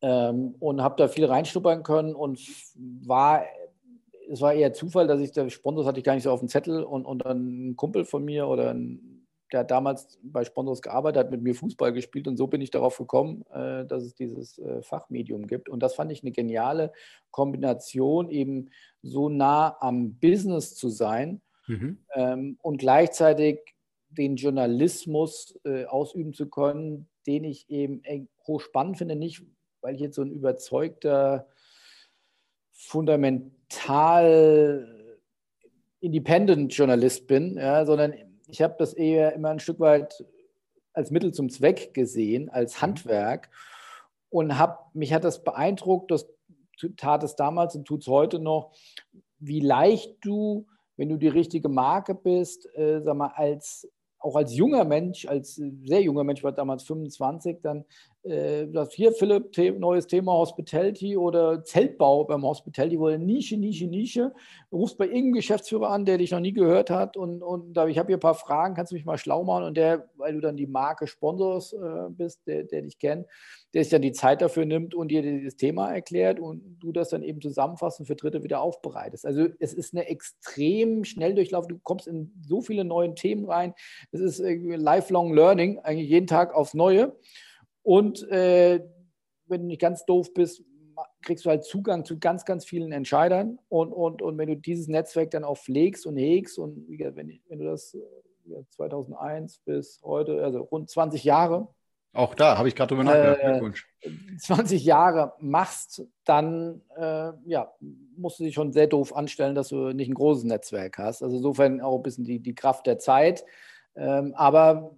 ähm, 0.00 0.54
und 0.60 0.82
habe 0.82 0.96
da 0.96 1.08
viel 1.08 1.24
reinschnuppern 1.24 1.82
können 1.82 2.14
und 2.14 2.40
war, 3.04 3.44
es 4.30 4.40
war 4.40 4.54
eher 4.54 4.72
Zufall, 4.72 5.06
dass 5.06 5.20
ich 5.20 5.32
der 5.32 5.50
Sponsor 5.50 5.86
hatte 5.86 5.98
ich 5.98 6.04
gar 6.04 6.14
nicht 6.14 6.24
so 6.24 6.30
auf 6.30 6.40
dem 6.40 6.48
Zettel 6.48 6.84
und, 6.84 7.04
und 7.04 7.24
dann 7.24 7.70
ein 7.70 7.76
Kumpel 7.76 8.04
von 8.04 8.24
mir 8.24 8.46
oder 8.46 8.70
ein 8.70 9.18
der 9.52 9.60
hat 9.60 9.70
damals 9.70 10.18
bei 10.22 10.44
Sponsors 10.44 10.82
gearbeitet, 10.82 11.24
hat 11.24 11.30
mit 11.30 11.42
mir 11.42 11.54
Fußball 11.54 11.92
gespielt 11.92 12.28
und 12.28 12.36
so 12.36 12.46
bin 12.46 12.60
ich 12.60 12.70
darauf 12.70 12.98
gekommen, 12.98 13.44
äh, 13.52 13.86
dass 13.86 14.02
es 14.04 14.14
dieses 14.14 14.58
äh, 14.58 14.82
Fachmedium 14.82 15.46
gibt. 15.46 15.68
Und 15.68 15.82
das 15.82 15.94
fand 15.94 16.12
ich 16.12 16.22
eine 16.22 16.32
geniale 16.32 16.92
Kombination, 17.30 18.28
eben 18.28 18.70
so 19.02 19.28
nah 19.28 19.76
am 19.80 20.14
Business 20.14 20.74
zu 20.74 20.88
sein 20.88 21.40
mhm. 21.66 21.98
Ähm, 22.14 22.58
und 22.62 22.78
gleichzeitig 22.78 23.60
den 24.10 24.36
Journalismus 24.36 25.58
äh, 25.64 25.84
ausüben 25.84 26.32
zu 26.32 26.48
können, 26.48 27.08
den 27.26 27.44
ich 27.44 27.68
eben 27.68 28.02
hochspannend 28.46 28.98
finde, 28.98 29.16
nicht 29.16 29.42
weil 29.80 29.94
ich 29.94 30.00
jetzt 30.00 30.16
so 30.16 30.22
ein 30.22 30.32
überzeugter, 30.32 31.46
fundamental 32.72 34.94
Independent 36.00 36.74
Journalist 36.74 37.26
bin, 37.26 37.56
ja, 37.56 37.84
sondern 37.84 38.14
ich 38.46 38.62
habe 38.62 38.76
das 38.78 38.94
eher 38.94 39.34
immer 39.34 39.50
ein 39.50 39.60
Stück 39.60 39.80
weit 39.80 40.24
als 40.92 41.10
Mittel 41.10 41.32
zum 41.32 41.50
Zweck 41.50 41.92
gesehen, 41.92 42.48
als 42.48 42.76
mhm. 42.76 42.82
Handwerk 42.82 43.50
und 44.30 44.58
hab, 44.58 44.94
mich 44.94 45.12
hat 45.12 45.24
das 45.24 45.42
beeindruckt, 45.42 46.10
das 46.10 46.28
tat 46.96 47.24
es 47.24 47.34
damals 47.34 47.74
und 47.74 47.86
tut 47.86 48.02
es 48.02 48.06
heute 48.06 48.38
noch, 48.38 48.72
wie 49.38 49.60
leicht 49.60 50.16
du, 50.20 50.66
wenn 50.96 51.08
du 51.08 51.16
die 51.16 51.28
richtige 51.28 51.68
Marke 51.68 52.14
bist, 52.14 52.68
äh, 52.76 53.00
sag 53.00 53.16
mal, 53.16 53.32
als 53.34 53.88
auch 54.18 54.36
als 54.36 54.54
junger 54.54 54.84
Mensch, 54.84 55.26
als 55.26 55.54
sehr 55.56 56.02
junger 56.02 56.24
Mensch, 56.24 56.42
war 56.42 56.52
damals 56.52 56.84
25, 56.84 57.58
dann 57.62 57.84
äh, 58.24 58.66
das 58.68 58.92
hier 58.92 59.12
Philipp, 59.12 59.54
The 59.54 59.70
neues 59.70 60.06
Thema 60.06 60.32
Hospitality 60.32 61.16
oder 61.16 61.62
Zeltbau 61.64 62.24
beim 62.24 62.44
Hospitality, 62.44 62.98
wo 62.98 63.08
Nische, 63.10 63.56
Nische, 63.56 63.86
Nische. 63.86 64.32
Du 64.70 64.78
rufst 64.78 64.98
bei 64.98 65.06
irgendeinem 65.06 65.34
Geschäftsführer 65.34 65.90
an, 65.90 66.04
der 66.04 66.18
dich 66.18 66.30
noch 66.32 66.40
nie 66.40 66.52
gehört 66.52 66.90
hat 66.90 67.16
und, 67.16 67.42
und 67.42 67.76
ich 67.88 67.98
habe 67.98 68.08
hier 68.08 68.16
ein 68.16 68.20
paar 68.20 68.34
Fragen, 68.34 68.74
kannst 68.74 68.92
du 68.92 68.96
mich 68.96 69.04
mal 69.04 69.18
schlau 69.18 69.44
machen 69.44 69.64
und 69.64 69.76
der, 69.76 70.08
weil 70.16 70.34
du 70.34 70.40
dann 70.40 70.56
die 70.56 70.66
Marke 70.66 71.06
Sponsors 71.06 71.72
äh, 71.72 72.10
bist, 72.10 72.46
der, 72.46 72.64
der 72.64 72.82
dich 72.82 72.98
kennt, 72.98 73.26
der 73.72 73.84
sich 73.84 73.90
dann 73.90 74.02
die 74.02 74.12
Zeit 74.12 74.42
dafür 74.42 74.66
nimmt 74.66 74.94
und 74.94 75.08
dir 75.08 75.44
das 75.44 75.56
Thema 75.56 75.92
erklärt 75.92 76.40
und 76.40 76.78
du 76.80 76.92
das 76.92 77.10
dann 77.10 77.22
eben 77.22 77.40
zusammenfasst 77.40 78.00
und 78.00 78.06
für 78.06 78.16
Dritte 78.16 78.42
wieder 78.42 78.60
aufbereitest. 78.60 79.26
Also 79.26 79.48
es 79.58 79.74
ist 79.74 79.94
eine 79.94 80.08
extrem 80.08 81.04
schnell 81.04 81.34
Durchlauf. 81.34 81.66
Du 81.66 81.78
kommst 81.78 82.08
in 82.08 82.32
so 82.46 82.60
viele 82.60 82.84
neue 82.84 83.14
Themen 83.14 83.44
rein. 83.44 83.74
Es 84.10 84.20
ist 84.20 84.40
äh, 84.40 84.54
lifelong 84.54 85.32
learning, 85.34 85.78
eigentlich 85.80 86.08
jeden 86.08 86.26
Tag 86.26 86.54
aufs 86.54 86.74
Neue. 86.74 87.16
Und 87.88 88.22
äh, 88.28 88.84
wenn 89.46 89.62
du 89.62 89.66
nicht 89.66 89.80
ganz 89.80 90.04
doof 90.04 90.34
bist, 90.34 90.62
kriegst 91.22 91.46
du 91.46 91.48
halt 91.48 91.64
Zugang 91.64 92.04
zu 92.04 92.18
ganz, 92.18 92.44
ganz 92.44 92.66
vielen 92.66 92.92
Entscheidern. 92.92 93.58
Und, 93.70 93.94
und, 93.94 94.20
und 94.20 94.36
wenn 94.36 94.48
du 94.48 94.56
dieses 94.58 94.88
Netzwerk 94.88 95.30
dann 95.30 95.42
auch 95.42 95.56
pflegst 95.56 96.04
und 96.06 96.18
hegst 96.18 96.58
und 96.58 96.86
wenn, 96.86 97.40
wenn 97.48 97.58
du 97.58 97.64
das 97.64 97.96
2001 98.72 99.56
äh, 99.56 99.60
bis 99.64 100.02
heute, 100.04 100.44
also 100.44 100.60
rund 100.64 100.90
20 100.90 101.24
Jahre. 101.24 101.68
Auch 102.12 102.34
da 102.34 102.58
habe 102.58 102.68
ich 102.68 102.76
gerade 102.76 102.88
drüber 102.88 103.04
nachgedacht. 103.04 103.40
Äh, 103.40 103.50
Glückwunsch. 103.52 103.88
20 104.38 104.84
Jahre 104.84 105.32
machst, 105.40 106.06
dann 106.26 106.82
äh, 106.94 107.32
ja, 107.46 107.72
musst 108.18 108.38
du 108.38 108.44
dich 108.44 108.52
schon 108.52 108.70
sehr 108.74 108.86
doof 108.86 109.16
anstellen, 109.16 109.54
dass 109.54 109.68
du 109.68 109.94
nicht 109.94 110.10
ein 110.10 110.14
großes 110.14 110.44
Netzwerk 110.44 110.98
hast. 110.98 111.22
Also 111.22 111.38
insofern 111.38 111.80
auch 111.80 111.96
ein 111.96 112.02
bisschen 112.02 112.24
die, 112.24 112.38
die 112.38 112.54
Kraft 112.54 112.86
der 112.86 112.98
Zeit. 112.98 113.46
Ähm, 113.96 114.34
aber 114.36 114.94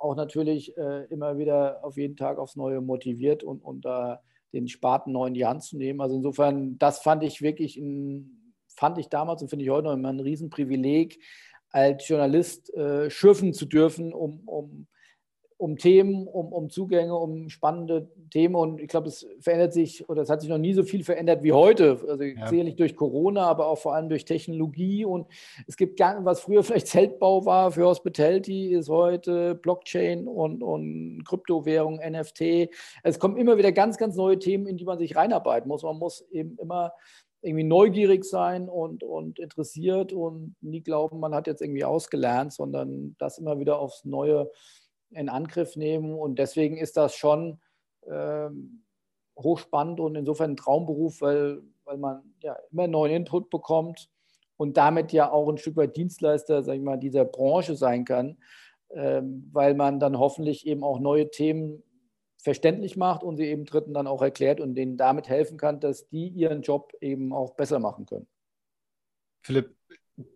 auch 0.00 0.14
natürlich 0.14 0.76
äh, 0.76 1.04
immer 1.06 1.38
wieder 1.38 1.84
auf 1.84 1.96
jeden 1.96 2.16
Tag 2.16 2.38
aufs 2.38 2.56
Neue 2.56 2.80
motiviert 2.80 3.42
und, 3.42 3.62
und 3.62 3.84
äh, 3.84 4.16
den 4.52 4.68
Spaten 4.68 5.12
neu 5.12 5.26
in 5.26 5.34
die 5.34 5.46
Hand 5.46 5.62
zu 5.62 5.76
nehmen. 5.76 6.00
Also 6.00 6.16
insofern, 6.16 6.78
das 6.78 7.00
fand 7.00 7.22
ich 7.22 7.42
wirklich, 7.42 7.76
ein, 7.76 8.54
fand 8.68 8.98
ich 8.98 9.08
damals 9.08 9.42
und 9.42 9.48
finde 9.48 9.64
ich 9.64 9.70
heute 9.70 9.88
noch 9.88 9.94
immer 9.94 10.08
ein 10.08 10.20
Riesenprivileg, 10.20 11.18
als 11.70 12.08
Journalist 12.08 12.72
äh, 12.74 13.10
schürfen 13.10 13.52
zu 13.52 13.66
dürfen, 13.66 14.12
um, 14.14 14.40
um 14.46 14.86
um 15.58 15.76
Themen, 15.76 16.28
um, 16.28 16.52
um 16.52 16.70
Zugänge, 16.70 17.16
um 17.16 17.48
spannende 17.50 18.08
Themen. 18.30 18.54
Und 18.54 18.80
ich 18.80 18.86
glaube, 18.86 19.08
es 19.08 19.26
verändert 19.40 19.72
sich 19.72 20.08
oder 20.08 20.22
es 20.22 20.30
hat 20.30 20.40
sich 20.40 20.48
noch 20.48 20.56
nie 20.56 20.72
so 20.72 20.84
viel 20.84 21.02
verändert 21.02 21.42
wie 21.42 21.52
heute. 21.52 21.98
Also 22.08 22.22
ja. 22.22 22.46
sicherlich 22.46 22.76
durch 22.76 22.94
Corona, 22.94 23.44
aber 23.44 23.66
auch 23.66 23.78
vor 23.78 23.94
allem 23.94 24.08
durch 24.08 24.24
Technologie. 24.24 25.04
Und 25.04 25.26
es 25.66 25.76
gibt 25.76 25.98
gar 25.98 26.24
was 26.24 26.40
früher 26.40 26.62
vielleicht 26.64 26.86
Zeltbau 26.86 27.44
war 27.44 27.72
für 27.72 27.86
Hospitality, 27.86 28.72
ist 28.72 28.88
heute 28.88 29.56
Blockchain 29.56 30.28
und, 30.28 30.62
und 30.62 31.24
Kryptowährung, 31.26 31.96
NFT. 31.96 32.70
Es 33.02 33.18
kommen 33.18 33.36
immer 33.36 33.58
wieder 33.58 33.72
ganz, 33.72 33.98
ganz 33.98 34.14
neue 34.14 34.38
Themen, 34.38 34.66
in 34.68 34.76
die 34.76 34.84
man 34.84 34.98
sich 34.98 35.16
reinarbeiten 35.16 35.68
muss. 35.68 35.82
Man 35.82 35.98
muss 35.98 36.24
eben 36.30 36.56
immer 36.58 36.92
irgendwie 37.42 37.64
neugierig 37.64 38.24
sein 38.24 38.68
und, 38.68 39.02
und 39.02 39.38
interessiert 39.38 40.12
und 40.12 40.54
nie 40.60 40.82
glauben, 40.82 41.20
man 41.20 41.34
hat 41.34 41.46
jetzt 41.46 41.62
irgendwie 41.62 41.84
ausgelernt, 41.84 42.52
sondern 42.52 43.16
das 43.18 43.38
immer 43.38 43.58
wieder 43.58 43.78
aufs 43.78 44.04
Neue 44.04 44.50
in 45.10 45.28
Angriff 45.28 45.76
nehmen. 45.76 46.14
Und 46.14 46.38
deswegen 46.38 46.76
ist 46.76 46.96
das 46.96 47.14
schon 47.14 47.60
ähm, 48.06 48.84
hochspannend 49.38 50.00
und 50.00 50.16
insofern 50.16 50.52
ein 50.52 50.56
Traumberuf, 50.56 51.20
weil, 51.20 51.62
weil 51.84 51.98
man 51.98 52.34
ja 52.42 52.56
immer 52.70 52.88
neuen 52.88 53.12
Input 53.12 53.50
bekommt 53.50 54.08
und 54.56 54.76
damit 54.76 55.12
ja 55.12 55.30
auch 55.30 55.48
ein 55.48 55.58
Stück 55.58 55.76
weit 55.76 55.96
Dienstleister, 55.96 56.62
sag 56.62 56.74
ich 56.74 56.82
mal, 56.82 56.98
dieser 56.98 57.24
Branche 57.24 57.76
sein 57.76 58.04
kann, 58.04 58.38
ähm, 58.90 59.48
weil 59.52 59.74
man 59.74 60.00
dann 60.00 60.18
hoffentlich 60.18 60.66
eben 60.66 60.82
auch 60.82 60.98
neue 60.98 61.30
Themen 61.30 61.82
verständlich 62.38 62.96
macht 62.96 63.22
und 63.22 63.36
sie 63.36 63.46
eben 63.46 63.64
Dritten 63.64 63.94
dann 63.94 64.06
auch 64.06 64.22
erklärt 64.22 64.60
und 64.60 64.74
denen 64.74 64.96
damit 64.96 65.28
helfen 65.28 65.58
kann, 65.58 65.80
dass 65.80 66.08
die 66.08 66.28
ihren 66.28 66.62
Job 66.62 66.92
eben 67.00 67.32
auch 67.32 67.54
besser 67.54 67.78
machen 67.78 68.06
können. 68.06 68.28
Philipp, 69.42 69.74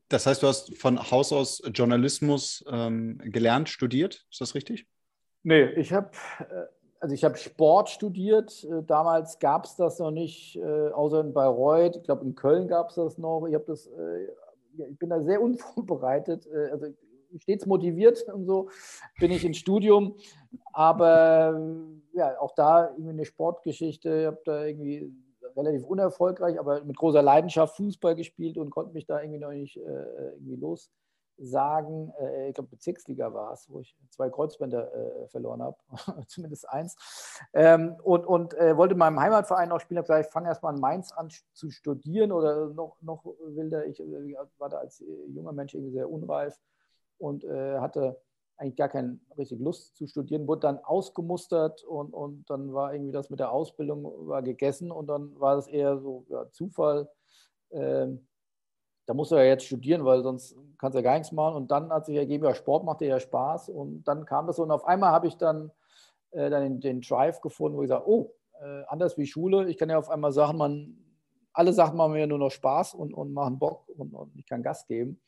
das 0.09 0.27
heißt, 0.27 0.43
du 0.43 0.47
hast 0.47 0.77
von 0.77 1.11
Haus 1.11 1.33
aus 1.33 1.63
Journalismus 1.75 2.65
ähm, 2.71 3.19
gelernt, 3.25 3.69
studiert, 3.69 4.27
ist 4.31 4.41
das 4.41 4.55
richtig? 4.55 4.87
Nee, 5.43 5.65
ich 5.73 5.93
habe 5.93 6.11
äh, 6.39 6.67
also 7.01 7.15
ich 7.15 7.41
Sport 7.41 7.91
studiert. 7.91 8.65
Äh, 8.65 8.85
damals 8.85 9.39
gab 9.41 9.65
es 9.65 9.75
das 9.75 9.99
noch 9.99 10.13
nicht, 10.13 10.57
äh, 10.57 10.91
außer 10.91 11.21
in 11.21 11.33
Bayreuth. 11.33 11.97
Ich 11.97 12.05
glaube, 12.05 12.25
in 12.25 12.35
Köln 12.35 12.69
gab 12.69 12.91
es 12.91 12.95
das 12.95 13.19
noch. 13.19 13.47
Ich, 13.47 13.57
das, 13.67 13.91
ich 14.77 14.99
bin 14.99 15.11
da 15.11 15.21
sehr 15.21 15.43
unvorbereitet, 15.43 16.49
also 16.71 16.87
stets 17.39 17.67
motiviert 17.67 18.23
und 18.33 18.45
so 18.45 18.69
bin 19.19 19.33
ich 19.33 19.45
ins 19.45 19.59
Studium. 19.59 20.15
Aber 20.73 21.61
ja, 22.13 22.39
auch 22.41 22.55
da 22.55 22.91
irgendwie 22.91 23.11
eine 23.11 23.25
Sportgeschichte. 23.25 24.21
Ich 24.21 24.27
habe 24.27 24.41
da 24.45 24.65
irgendwie 24.65 25.11
relativ 25.57 25.85
unerfolgreich, 25.85 26.59
aber 26.59 26.83
mit 26.85 26.97
großer 26.97 27.23
Leidenschaft 27.23 27.77
Fußball 27.77 28.15
gespielt 28.15 28.59
und 28.59 28.71
konnte 28.71 28.93
mich 28.93 29.07
da 29.07 29.21
irgendwie 29.21 29.39
noch 29.39 29.51
nicht 29.51 29.77
äh, 29.77 29.81
irgendwie 30.33 30.57
lossagen. 30.57 32.13
Äh, 32.21 32.49
ich 32.49 32.55
glaube, 32.55 32.71
Bezirksliga 32.71 33.33
war 33.33 33.53
es, 33.53 33.69
wo 33.69 33.81
ich 33.81 33.97
zwei 34.11 34.31
Kreuzbänder 34.31 34.95
äh, 34.95 35.29
verloren 35.29 35.63
habe, 35.63 35.77
zumindest 36.27 36.69
eins. 36.69 36.97
Ähm, 37.53 37.97
und 38.03 38.27
und 38.27 38.55
äh, 38.55 38.77
wollte 38.77 38.93
in 38.93 38.99
meinem 38.99 39.21
Heimatverein 39.21 39.69
noch 39.69 39.81
spielen, 39.81 39.99
habe 39.99 40.07
gesagt, 40.07 40.27
ich 40.27 40.33
fange 40.33 40.49
erstmal 40.49 40.75
in 40.75 40.81
Mainz 40.81 41.13
an 41.13 41.29
zu 41.53 41.71
studieren 41.71 42.33
oder 42.33 42.69
noch, 42.69 42.97
noch 43.01 43.25
wilder. 43.25 43.87
Ich 43.87 44.01
äh, 44.01 44.35
war 44.59 44.69
da 44.69 44.79
als 44.79 45.01
äh, 45.01 45.05
junger 45.29 45.53
Mensch 45.53 45.75
irgendwie 45.75 45.93
sehr 45.93 46.11
unreif 46.11 46.59
und 47.19 47.45
hatte 47.45 48.21
eigentlich 48.63 48.77
gar 48.77 48.89
keine 48.89 49.19
richtige 49.37 49.63
Lust 49.63 49.97
zu 49.97 50.07
studieren, 50.07 50.47
wurde 50.47 50.61
dann 50.61 50.79
ausgemustert 50.79 51.83
und, 51.83 52.15
und 52.15 52.49
dann 52.49 52.73
war 52.73 52.95
irgendwie 52.95 53.13
das 53.13 53.29
mit 53.29 53.41
der 53.41 53.51
Ausbildung 53.51 54.05
war 54.29 54.43
gegessen 54.43 54.93
und 54.93 55.09
dann 55.09 55.39
war 55.41 55.57
das 55.57 55.67
eher 55.67 55.99
so 55.99 56.25
ja, 56.29 56.49
Zufall. 56.51 57.11
Ähm, 57.73 58.27
da 59.07 59.15
musst 59.15 59.33
du 59.33 59.37
ja 59.37 59.43
jetzt 59.43 59.65
studieren, 59.67 60.05
weil 60.05 60.23
sonst 60.23 60.57
kannst 60.79 60.95
du 60.95 61.01
ja 61.01 61.03
gar 61.03 61.15
nichts 61.15 61.33
machen. 61.33 61.57
Und 61.57 61.71
dann 61.73 61.91
hat 61.91 62.07
sich 62.07 62.17
ergeben, 62.17 62.45
ja, 62.45 62.55
Sport 62.55 62.85
macht 62.85 63.01
dir 63.01 63.09
ja 63.09 63.21
Spaß. 63.21 63.69
Und 63.69 64.05
dann 64.05 64.25
kam 64.25 64.47
das 64.47 64.57
so. 64.57 64.63
Und 64.63 64.71
auf 64.71 64.87
einmal 64.87 65.11
habe 65.11 65.27
ich 65.27 65.37
dann, 65.37 65.73
äh, 66.31 66.49
dann 66.49 66.63
den, 66.63 66.81
den, 66.81 67.01
Drive 67.01 67.41
gefunden, 67.41 67.77
wo 67.77 67.83
ich 67.83 67.89
sage, 67.89 68.09
oh, 68.09 68.33
äh, 68.61 68.85
anders 68.87 69.19
wie 69.19 69.27
Schule, 69.27 69.69
ich 69.69 69.77
kann 69.77 69.91
ja 69.91 69.99
auf 69.99 70.09
einmal 70.09 70.31
Sachen, 70.31 70.57
man, 70.57 70.97
alle 71.53 71.73
Sachen 71.73 71.97
machen 71.97 72.13
mir 72.13 72.29
nur 72.29 72.39
noch 72.39 72.51
Spaß 72.51 72.95
und, 72.95 73.13
und 73.13 73.33
machen 73.33 73.59
Bock 73.59 73.89
und, 73.89 74.15
und 74.15 74.37
ich 74.37 74.47
kann 74.47 74.63
Gas 74.63 74.87
geben. 74.87 75.21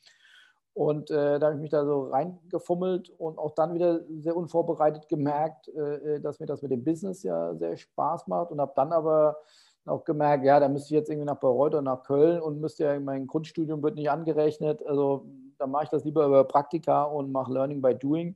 Und 0.75 1.09
äh, 1.09 1.39
da 1.39 1.47
habe 1.47 1.55
ich 1.55 1.61
mich 1.61 1.71
da 1.71 1.85
so 1.85 2.09
reingefummelt 2.09 3.09
und 3.09 3.37
auch 3.37 3.55
dann 3.55 3.73
wieder 3.73 4.01
sehr 4.19 4.35
unvorbereitet 4.35 5.07
gemerkt, 5.07 5.69
äh, 5.69 6.15
äh, 6.15 6.19
dass 6.19 6.41
mir 6.41 6.47
das 6.47 6.61
mit 6.61 6.69
dem 6.69 6.83
Business 6.83 7.23
ja 7.23 7.55
sehr 7.55 7.77
Spaß 7.77 8.27
macht 8.27 8.51
und 8.51 8.59
habe 8.59 8.73
dann 8.75 8.91
aber 8.91 9.37
auch 9.85 10.03
gemerkt, 10.03 10.43
ja, 10.43 10.59
da 10.59 10.67
müsste 10.67 10.87
ich 10.87 10.99
jetzt 10.99 11.09
irgendwie 11.09 11.27
nach 11.27 11.39
Bayreuth 11.39 11.75
oder 11.75 11.81
nach 11.81 12.03
Köln 12.03 12.41
und 12.41 12.59
müsste 12.59 12.83
ja, 12.83 12.99
mein 12.99 13.25
Grundstudium 13.25 13.81
wird 13.83 13.95
nicht 13.95 14.09
angerechnet. 14.09 14.85
Also 14.85 15.25
da 15.57 15.65
mache 15.65 15.85
ich 15.85 15.89
das 15.91 16.03
lieber 16.03 16.25
über 16.25 16.43
Praktika 16.43 17.03
und 17.03 17.31
mache 17.31 17.53
Learning 17.53 17.81
by 17.81 17.95
Doing. 17.95 18.35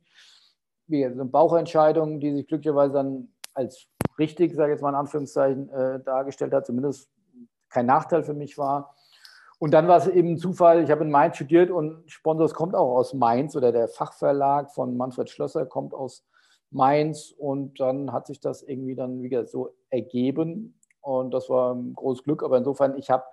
Wie 0.86 1.04
eine 1.04 1.26
Bauchentscheidung, 1.26 2.20
die 2.20 2.32
sich 2.34 2.46
glücklicherweise 2.46 2.94
dann 2.94 3.28
als 3.52 3.86
richtig, 4.18 4.54
sage 4.54 4.72
ich 4.72 4.76
jetzt 4.76 4.82
mal 4.82 4.90
in 4.90 4.94
Anführungszeichen, 4.94 5.68
äh, 5.68 6.00
dargestellt 6.00 6.54
hat, 6.54 6.64
zumindest 6.64 7.10
kein 7.68 7.84
Nachteil 7.84 8.22
für 8.22 8.34
mich 8.34 8.56
war. 8.56 8.94
Und 9.60 9.72
dann 9.72 9.88
war 9.88 9.98
es 9.98 10.06
eben 10.06 10.38
Zufall, 10.38 10.82
ich 10.82 10.90
habe 10.90 11.04
in 11.04 11.10
Mainz 11.10 11.36
studiert 11.36 11.70
und 11.70 12.10
Sponsors 12.10 12.54
kommt 12.54 12.74
auch 12.74 12.96
aus 12.96 13.12
Mainz 13.12 13.54
oder 13.54 13.72
der 13.72 13.88
Fachverlag 13.88 14.72
von 14.72 14.96
Manfred 14.96 15.28
Schlösser 15.28 15.66
kommt 15.66 15.92
aus 15.92 16.24
Mainz 16.70 17.34
und 17.36 17.78
dann 17.78 18.10
hat 18.10 18.26
sich 18.26 18.40
das 18.40 18.62
irgendwie 18.62 18.94
dann 18.94 19.22
wieder 19.22 19.44
so 19.46 19.74
ergeben 19.90 20.80
und 21.02 21.34
das 21.34 21.50
war 21.50 21.74
ein 21.74 21.92
großes 21.92 22.24
Glück. 22.24 22.42
Aber 22.42 22.56
insofern, 22.56 22.96
ich 22.96 23.10
habe 23.10 23.24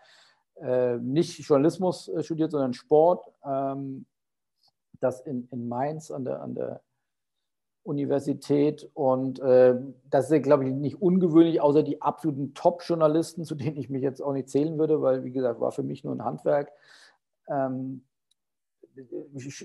äh, 0.56 0.98
nicht 0.98 1.40
Journalismus 1.40 2.10
äh, 2.10 2.22
studiert, 2.22 2.52
sondern 2.52 2.74
Sport. 2.74 3.26
Ähm, 3.46 4.06
das 5.00 5.22
in, 5.22 5.48
in 5.52 5.70
Mainz 5.70 6.12
an 6.12 6.26
der, 6.26 6.42
an 6.42 6.56
der 6.56 6.82
Universität. 7.88 8.90
Und 8.94 9.40
äh, 9.40 9.76
das 10.10 10.30
ist, 10.30 10.44
glaube 10.44 10.66
ich, 10.66 10.74
nicht 10.74 11.02
ungewöhnlich, 11.02 11.62
außer 11.62 11.84
die 11.84 12.02
absoluten 12.02 12.54
Top-Journalisten, 12.54 13.46
zu 13.46 13.56
denen 13.56 13.78
ich 13.78 13.90
mich 13.90 14.04
jetzt 14.04 14.22
auch 14.22 14.34
nicht 14.34 14.50
zählen 14.50 14.78
würde, 14.78 15.02
weil, 15.02 15.24
wie 15.24 15.32
gesagt, 15.32 15.60
war 15.60 15.72
für 15.72 15.84
mich 15.84 16.04
nur 16.04 16.14
ein 16.14 16.24
Handwerk. 16.24 16.72
Ähm, 17.50 18.04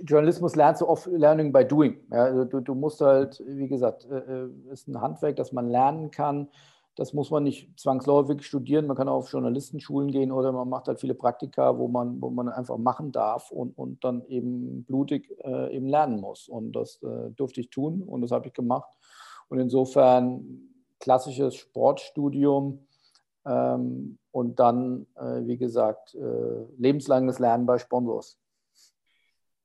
Journalismus 0.04 0.56
lernst 0.56 0.82
du 0.82 0.88
oft 0.88 1.06
Learning 1.06 1.52
by 1.52 1.64
Doing. 1.64 1.98
Ja, 2.10 2.24
also 2.24 2.44
du, 2.44 2.60
du 2.60 2.74
musst 2.74 3.00
halt, 3.00 3.42
wie 3.46 3.68
gesagt, 3.68 4.06
äh, 4.10 4.18
äh, 4.18 4.50
ist 4.70 4.88
ein 4.88 5.00
Handwerk, 5.00 5.36
das 5.36 5.52
man 5.52 5.68
lernen 5.68 6.10
kann. 6.10 6.48
Das 6.94 7.14
muss 7.14 7.30
man 7.30 7.44
nicht 7.44 7.78
zwangsläufig 7.80 8.42
studieren. 8.42 8.86
Man 8.86 8.96
kann 8.96 9.08
auch 9.08 9.16
auf 9.16 9.32
Journalistenschulen 9.32 10.10
gehen 10.10 10.30
oder 10.30 10.52
man 10.52 10.68
macht 10.68 10.88
halt 10.88 11.00
viele 11.00 11.14
Praktika, 11.14 11.78
wo 11.78 11.88
man, 11.88 12.20
wo 12.20 12.28
man 12.28 12.50
einfach 12.50 12.76
machen 12.76 13.12
darf 13.12 13.50
und, 13.50 13.76
und 13.78 14.04
dann 14.04 14.26
eben 14.26 14.84
blutig 14.84 15.30
äh, 15.42 15.74
eben 15.74 15.86
lernen 15.86 16.20
muss. 16.20 16.48
Und 16.48 16.72
das 16.72 17.02
äh, 17.02 17.30
durfte 17.30 17.62
ich 17.62 17.70
tun 17.70 18.02
und 18.02 18.20
das 18.20 18.30
habe 18.30 18.48
ich 18.48 18.52
gemacht. 18.52 18.90
Und 19.48 19.58
insofern 19.58 20.68
klassisches 20.98 21.56
Sportstudium 21.56 22.86
ähm, 23.46 24.18
und 24.30 24.60
dann, 24.60 25.06
äh, 25.16 25.46
wie 25.46 25.56
gesagt, 25.56 26.14
äh, 26.14 26.64
lebenslanges 26.78 27.38
Lernen 27.38 27.66
bei 27.66 27.78
Sponsors. 27.78 28.38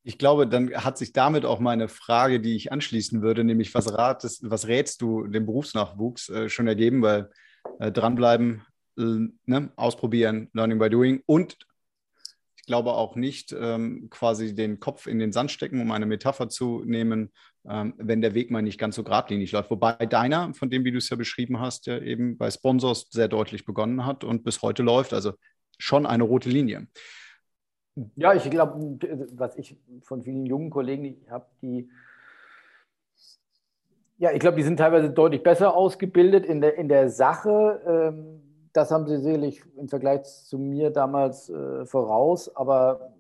Ich 0.08 0.18
glaube, 0.18 0.48
dann 0.48 0.74
hat 0.74 0.98
sich 0.98 1.12
damit 1.12 1.44
auch 1.44 1.60
meine 1.60 1.90
Frage, 1.90 2.40
die 2.40 2.56
ich 2.56 2.72
anschließen 2.72 3.22
würde, 3.22 3.44
nämlich 3.44 3.76
was, 3.76 3.94
ratest, 3.94 4.50
was 4.50 4.70
rätst 4.70 5.02
du 5.02 5.28
dem 5.28 5.46
Berufsnachwuchs 5.46 6.30
äh, 6.30 6.48
schon 6.48 6.66
ergeben, 6.66 7.02
weil 7.02 7.30
äh, 7.80 7.92
dranbleiben, 7.92 8.62
äh, 8.98 9.28
ne, 9.46 9.70
ausprobieren, 9.76 10.50
Learning 10.54 10.80
by 10.80 10.90
Doing 10.90 11.24
und 11.26 11.58
ich 12.56 12.66
glaube 12.66 12.94
auch 12.94 13.18
nicht 13.18 13.54
ähm, 13.60 14.08
quasi 14.10 14.56
den 14.56 14.80
Kopf 14.80 15.08
in 15.08 15.20
den 15.20 15.34
Sand 15.34 15.52
stecken, 15.52 15.82
um 15.82 15.92
eine 15.92 16.06
Metapher 16.06 16.48
zu 16.48 16.84
nehmen, 16.86 17.34
ähm, 17.68 17.94
wenn 17.98 18.22
der 18.22 18.34
Weg 18.34 18.50
mal 18.50 18.62
nicht 18.62 18.80
ganz 18.80 18.96
so 18.96 19.04
geradlinig 19.04 19.52
läuft. 19.52 19.72
Wobei 19.72 20.06
deiner, 20.06 20.54
von 20.54 20.70
dem, 20.70 20.86
wie 20.86 20.92
du 20.94 21.00
es 21.00 21.10
ja 21.10 21.18
beschrieben 21.18 21.60
hast, 21.60 21.86
ja 21.86 22.00
eben 22.00 22.38
bei 22.38 22.50
Sponsors 22.50 23.10
sehr 23.12 23.28
deutlich 23.28 23.66
begonnen 23.66 24.06
hat 24.06 24.24
und 24.24 24.46
bis 24.46 24.62
heute 24.62 24.84
läuft. 24.84 25.14
Also 25.14 25.34
schon 25.78 26.06
eine 26.06 26.24
rote 26.24 26.48
Linie. 26.48 26.88
Ja, 28.16 28.34
ich 28.34 28.50
glaube, 28.50 29.00
was 29.36 29.56
ich 29.56 29.76
von 30.02 30.22
vielen 30.22 30.46
jungen 30.46 30.70
Kollegen 30.70 31.26
habe, 31.30 31.46
die 31.62 31.90
ja, 34.20 34.32
ich 34.32 34.40
glaube, 34.40 34.58
die 34.58 34.64
sind 34.64 34.78
teilweise 34.78 35.12
deutlich 35.12 35.44
besser 35.44 35.76
ausgebildet 35.76 36.46
in 36.46 36.60
der, 36.60 36.76
in 36.76 36.90
der 36.90 37.10
Sache. 37.10 37.82
Ähm, 37.86 38.42
das 38.74 38.90
haben 38.90 39.08
sie 39.08 39.18
sicherlich 39.18 39.64
im 39.76 39.90
Vergleich 39.90 40.24
zu 40.24 40.58
mir 40.58 40.90
damals 40.90 41.50
äh, 41.50 41.86
voraus, 41.86 42.56
aber 42.56 43.14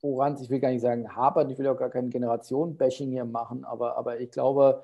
woran 0.00 0.36
ich 0.40 0.50
will 0.50 0.60
gar 0.60 0.70
nicht 0.70 0.82
sagen 0.82 1.14
hapert, 1.14 1.50
ich 1.50 1.58
will 1.58 1.66
auch 1.66 1.78
gar 1.78 1.90
kein 1.90 2.10
Generation-Bashing 2.10 3.10
hier 3.10 3.24
machen, 3.24 3.64
aber, 3.64 3.96
aber 3.96 4.20
ich 4.20 4.30
glaube, 4.30 4.82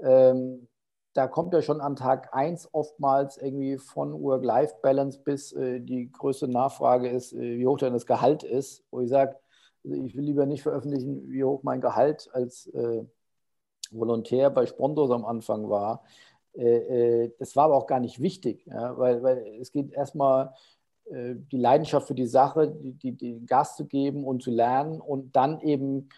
ähm, 0.00 0.66
da 1.12 1.26
kommt 1.26 1.52
ja 1.52 1.62
schon 1.62 1.80
an 1.80 1.96
Tag 1.96 2.34
1 2.34 2.68
oftmals 2.72 3.36
irgendwie 3.36 3.78
von 3.78 4.12
Work-Life-Balance 4.22 5.20
bis 5.24 5.52
äh, 5.52 5.80
die 5.80 6.10
größte 6.10 6.48
Nachfrage 6.48 7.08
ist, 7.08 7.32
äh, 7.32 7.58
wie 7.58 7.66
hoch 7.66 7.78
denn 7.78 7.92
das 7.92 8.06
Gehalt 8.06 8.42
ist, 8.42 8.84
wo 8.90 9.00
ich 9.00 9.08
sage, 9.08 9.36
also 9.84 9.96
ich 9.96 10.16
will 10.16 10.24
lieber 10.24 10.46
nicht 10.46 10.62
veröffentlichen, 10.62 11.28
wie 11.30 11.42
hoch 11.42 11.62
mein 11.62 11.80
Gehalt 11.80 12.28
als 12.32 12.66
äh, 12.68 13.04
Volontär 13.90 14.50
bei 14.50 14.66
Sponsors 14.66 15.10
am 15.10 15.24
Anfang 15.24 15.68
war. 15.68 16.04
Äh, 16.54 17.24
äh, 17.24 17.32
das 17.38 17.56
war 17.56 17.64
aber 17.64 17.76
auch 17.76 17.86
gar 17.86 18.00
nicht 18.00 18.20
wichtig, 18.20 18.66
ja, 18.66 18.96
weil, 18.96 19.22
weil 19.22 19.38
es 19.60 19.72
geht 19.72 19.92
erstmal 19.92 20.54
äh, 21.06 21.34
die 21.50 21.58
Leidenschaft 21.58 22.06
für 22.06 22.14
die 22.14 22.26
Sache, 22.26 22.68
die, 22.68 22.92
die, 22.92 23.12
die 23.12 23.46
Gas 23.46 23.76
zu 23.76 23.86
geben 23.86 24.24
und 24.24 24.42
zu 24.42 24.50
lernen 24.50 25.00
und 25.00 25.34
dann 25.34 25.60
eben 25.60 26.08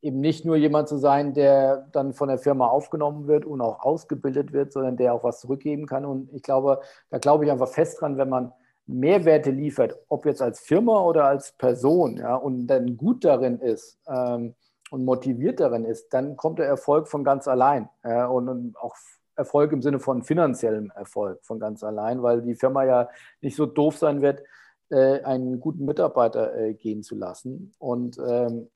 eben 0.00 0.20
nicht 0.20 0.44
nur 0.44 0.56
jemand 0.56 0.88
zu 0.88 0.96
sein, 0.96 1.34
der 1.34 1.88
dann 1.92 2.12
von 2.12 2.28
der 2.28 2.38
Firma 2.38 2.68
aufgenommen 2.68 3.26
wird 3.26 3.44
und 3.44 3.60
auch 3.60 3.80
ausgebildet 3.80 4.52
wird, 4.52 4.72
sondern 4.72 4.96
der 4.96 5.14
auch 5.14 5.24
was 5.24 5.40
zurückgeben 5.40 5.86
kann. 5.86 6.04
Und 6.04 6.32
ich 6.32 6.42
glaube, 6.42 6.80
da 7.10 7.18
glaube 7.18 7.44
ich 7.44 7.50
einfach 7.50 7.68
fest 7.68 8.00
dran, 8.00 8.16
wenn 8.16 8.28
man 8.28 8.52
Mehrwerte 8.86 9.50
liefert, 9.50 9.98
ob 10.08 10.24
jetzt 10.24 10.40
als 10.40 10.60
Firma 10.60 11.00
oder 11.02 11.26
als 11.26 11.52
Person, 11.52 12.16
ja, 12.16 12.36
und 12.36 12.66
dann 12.68 12.96
gut 12.96 13.24
darin 13.24 13.58
ist 13.60 13.98
ähm, 14.08 14.54
und 14.90 15.04
motiviert 15.04 15.60
darin 15.60 15.84
ist, 15.84 16.08
dann 16.14 16.36
kommt 16.36 16.58
der 16.58 16.66
Erfolg 16.66 17.08
von 17.08 17.22
ganz 17.22 17.46
allein. 17.48 17.88
Ja, 18.02 18.26
und, 18.26 18.48
und 18.48 18.78
auch 18.78 18.96
Erfolg 19.36 19.72
im 19.72 19.82
Sinne 19.82 20.00
von 20.00 20.22
finanziellem 20.22 20.90
Erfolg 20.94 21.44
von 21.44 21.60
ganz 21.60 21.84
allein, 21.84 22.22
weil 22.22 22.42
die 22.42 22.54
Firma 22.54 22.84
ja 22.84 23.08
nicht 23.40 23.56
so 23.56 23.66
doof 23.66 23.98
sein 23.98 24.22
wird, 24.22 24.42
äh, 24.90 25.22
einen 25.22 25.60
guten 25.60 25.84
Mitarbeiter 25.84 26.56
äh, 26.56 26.74
gehen 26.74 27.02
zu 27.02 27.14
lassen. 27.14 27.74
Und 27.78 28.18
ähm, 28.26 28.68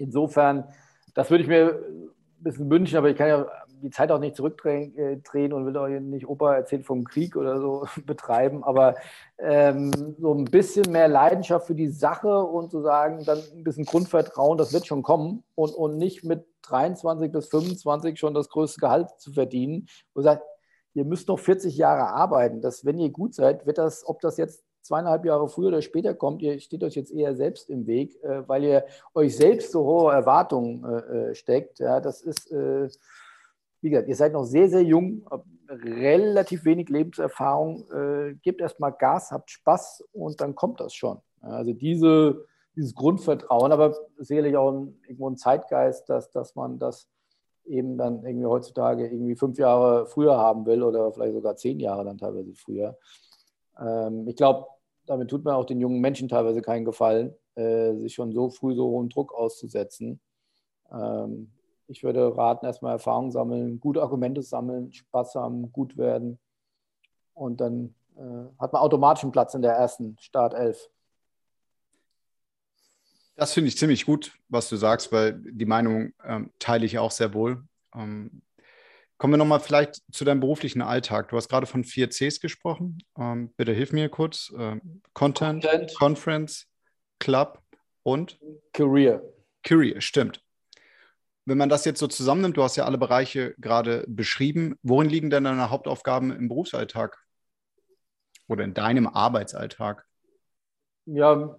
insofern, 0.00 0.64
das 1.14 1.30
würde 1.30 1.42
ich 1.42 1.48
mir 1.48 1.80
ein 2.40 2.42
bisschen 2.42 2.70
wünschen, 2.70 2.96
aber 2.96 3.10
ich 3.10 3.16
kann 3.16 3.28
ja 3.28 3.46
die 3.82 3.90
Zeit 3.90 4.10
auch 4.10 4.18
nicht 4.18 4.36
zurückdrehen 4.36 4.94
äh, 4.96 5.52
und 5.52 5.66
will 5.66 5.76
auch 5.76 5.88
nicht 5.88 6.28
Opa 6.28 6.54
erzählt 6.54 6.84
vom 6.84 7.04
Krieg 7.04 7.36
oder 7.36 7.60
so 7.60 7.86
betreiben, 8.06 8.62
aber 8.64 8.96
ähm, 9.38 10.16
so 10.18 10.34
ein 10.34 10.44
bisschen 10.44 10.90
mehr 10.92 11.08
Leidenschaft 11.08 11.66
für 11.66 11.74
die 11.74 11.88
Sache 11.88 12.44
und 12.44 12.70
zu 12.70 12.82
sagen, 12.82 13.24
dann 13.24 13.38
ein 13.54 13.64
bisschen 13.64 13.84
Grundvertrauen, 13.84 14.58
das 14.58 14.72
wird 14.72 14.86
schon 14.86 15.02
kommen 15.02 15.44
und, 15.54 15.74
und 15.74 15.96
nicht 15.96 16.24
mit 16.24 16.44
23 16.62 17.32
bis 17.32 17.48
25 17.48 18.18
schon 18.18 18.34
das 18.34 18.48
größte 18.48 18.80
Gehalt 18.80 19.10
zu 19.18 19.32
verdienen, 19.32 19.86
wo 20.14 20.20
sagt, 20.20 20.42
ihr 20.94 21.04
müsst 21.04 21.28
noch 21.28 21.38
40 21.38 21.76
Jahre 21.76 22.08
arbeiten, 22.08 22.60
dass 22.60 22.84
wenn 22.84 22.98
ihr 22.98 23.10
gut 23.10 23.34
seid, 23.34 23.66
wird 23.66 23.78
das, 23.78 24.06
ob 24.06 24.20
das 24.20 24.36
jetzt 24.36 24.64
zweieinhalb 24.82 25.24
Jahre 25.24 25.48
früher 25.48 25.68
oder 25.68 25.82
später 25.82 26.14
kommt, 26.14 26.42
ihr 26.42 26.58
steht 26.60 26.82
euch 26.82 26.94
jetzt 26.94 27.12
eher 27.12 27.34
selbst 27.34 27.70
im 27.70 27.86
Weg, 27.86 28.22
äh, 28.22 28.48
weil 28.48 28.64
ihr 28.64 28.84
euch 29.14 29.36
selbst 29.36 29.72
so 29.72 29.84
hohe 29.84 30.12
Erwartungen 30.12 30.84
äh, 30.84 31.30
äh 31.30 31.34
steckt. 31.34 31.78
Ja, 31.78 32.00
das 32.00 32.22
ist, 32.22 32.50
wie 32.50 33.90
gesagt, 33.90 34.08
ihr 34.08 34.16
seid 34.16 34.32
noch 34.32 34.44
sehr, 34.44 34.68
sehr 34.68 34.82
jung, 34.82 35.26
relativ 35.68 36.64
wenig 36.64 36.88
Lebenserfahrung. 36.88 37.86
Gebt 38.42 38.60
erstmal 38.60 38.92
Gas, 38.92 39.30
habt 39.30 39.50
Spaß 39.50 40.04
und 40.12 40.40
dann 40.40 40.54
kommt 40.54 40.80
das 40.80 40.92
schon. 40.92 41.18
Also 41.40 41.72
diese, 41.72 42.44
dieses 42.76 42.94
Grundvertrauen, 42.94 43.72
aber 43.72 43.96
sicherlich 44.18 44.56
auch 44.56 44.72
ein, 44.72 45.00
irgendwo 45.06 45.30
ein 45.30 45.36
Zeitgeist, 45.36 46.08
dass, 46.10 46.30
dass 46.30 46.54
man 46.54 46.78
das 46.78 47.08
eben 47.66 47.96
dann 47.96 48.24
irgendwie 48.24 48.46
heutzutage 48.46 49.06
irgendwie 49.06 49.36
fünf 49.36 49.58
Jahre 49.58 50.06
früher 50.06 50.36
haben 50.36 50.66
will 50.66 50.82
oder 50.82 51.12
vielleicht 51.12 51.34
sogar 51.34 51.56
zehn 51.56 51.78
Jahre 51.80 52.04
dann 52.04 52.18
teilweise 52.18 52.52
früher. 52.54 52.98
Ähm, 53.80 54.28
ich 54.28 54.36
glaube, 54.36 54.66
damit 55.06 55.28
tut 55.28 55.44
man 55.44 55.54
auch 55.54 55.64
den 55.64 55.80
jungen 55.80 56.00
Menschen 56.00 56.28
teilweise 56.28 56.62
keinen 56.62 56.84
Gefallen, 56.84 57.34
äh, 57.54 57.94
sich 57.96 58.14
schon 58.14 58.32
so 58.32 58.50
früh 58.50 58.74
so 58.74 58.86
hohen 58.86 59.08
Druck 59.08 59.32
auszusetzen. 59.34 60.20
Ähm, 60.92 61.50
ich 61.88 62.04
würde 62.04 62.36
raten, 62.36 62.66
erstmal 62.66 62.92
Erfahrung 62.92 63.32
sammeln, 63.32 63.80
gute 63.80 64.02
Argumente 64.02 64.42
sammeln, 64.42 64.92
Spaß 64.92 65.34
haben, 65.34 65.72
gut 65.72 65.96
werden. 65.96 66.38
Und 67.34 67.60
dann 67.60 67.94
äh, 68.16 68.60
hat 68.60 68.72
man 68.72 68.82
automatisch 68.82 69.24
einen 69.24 69.32
Platz 69.32 69.54
in 69.54 69.62
der 69.62 69.72
ersten 69.72 70.16
Startelf. 70.20 70.88
Das 73.34 73.54
finde 73.54 73.68
ich 73.68 73.78
ziemlich 73.78 74.04
gut, 74.04 74.38
was 74.48 74.68
du 74.68 74.76
sagst, 74.76 75.10
weil 75.12 75.32
die 75.32 75.64
Meinung 75.64 76.12
ähm, 76.24 76.52
teile 76.58 76.84
ich 76.84 76.98
auch 76.98 77.10
sehr 77.10 77.32
wohl. 77.32 77.64
Ähm, 77.94 78.42
Kommen 79.20 79.34
wir 79.34 79.38
nochmal 79.38 79.60
vielleicht 79.60 80.00
zu 80.10 80.24
deinem 80.24 80.40
beruflichen 80.40 80.80
Alltag. 80.80 81.28
Du 81.28 81.36
hast 81.36 81.50
gerade 81.50 81.66
von 81.66 81.84
vier 81.84 82.08
Cs 82.08 82.40
gesprochen. 82.40 83.02
Ähm, 83.18 83.52
bitte 83.54 83.72
hilf 83.72 83.92
mir 83.92 84.08
kurz. 84.08 84.50
Ähm, 84.56 85.02
Content, 85.12 85.62
Content, 85.62 85.94
Conference, 85.94 86.66
Club 87.18 87.60
und 88.02 88.40
Career. 88.72 89.22
Career, 89.62 90.00
stimmt. 90.00 90.42
Wenn 91.44 91.58
man 91.58 91.68
das 91.68 91.84
jetzt 91.84 91.98
so 91.98 92.06
zusammennimmt, 92.06 92.56
du 92.56 92.62
hast 92.62 92.76
ja 92.76 92.86
alle 92.86 92.96
Bereiche 92.96 93.54
gerade 93.58 94.06
beschrieben, 94.08 94.78
worin 94.82 95.10
liegen 95.10 95.28
denn 95.28 95.44
deine 95.44 95.68
Hauptaufgaben 95.68 96.30
im 96.30 96.48
Berufsalltag 96.48 97.22
oder 98.48 98.64
in 98.64 98.72
deinem 98.72 99.06
Arbeitsalltag? 99.06 100.06
Ja, 101.04 101.58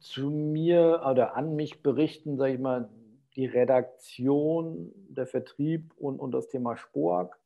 zu 0.00 0.28
mir 0.28 1.00
oder 1.10 1.34
an 1.34 1.56
mich 1.56 1.82
berichten, 1.82 2.36
sage 2.36 2.52
ich 2.52 2.60
mal, 2.60 2.90
die 3.36 3.46
Redaktion, 3.46 4.92
der 5.08 5.26
Vertrieb 5.26 5.92
und, 5.96 6.18
und 6.18 6.32
das 6.32 6.48
Thema 6.48 6.76
Spork. 6.76 7.38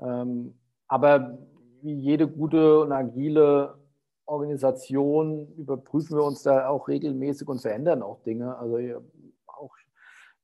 Ähm, 0.00 0.58
aber 0.88 1.38
wie 1.82 1.94
jede 1.94 2.28
gute 2.28 2.80
und 2.80 2.92
agile 2.92 3.78
Organisation 4.24 5.52
überprüfen 5.56 6.16
wir 6.16 6.24
uns 6.24 6.42
da 6.42 6.68
auch 6.68 6.88
regelmäßig 6.88 7.48
und 7.48 7.60
verändern 7.60 8.02
auch 8.02 8.22
Dinge. 8.22 8.56
Also 8.58 8.78
auch 9.46 9.74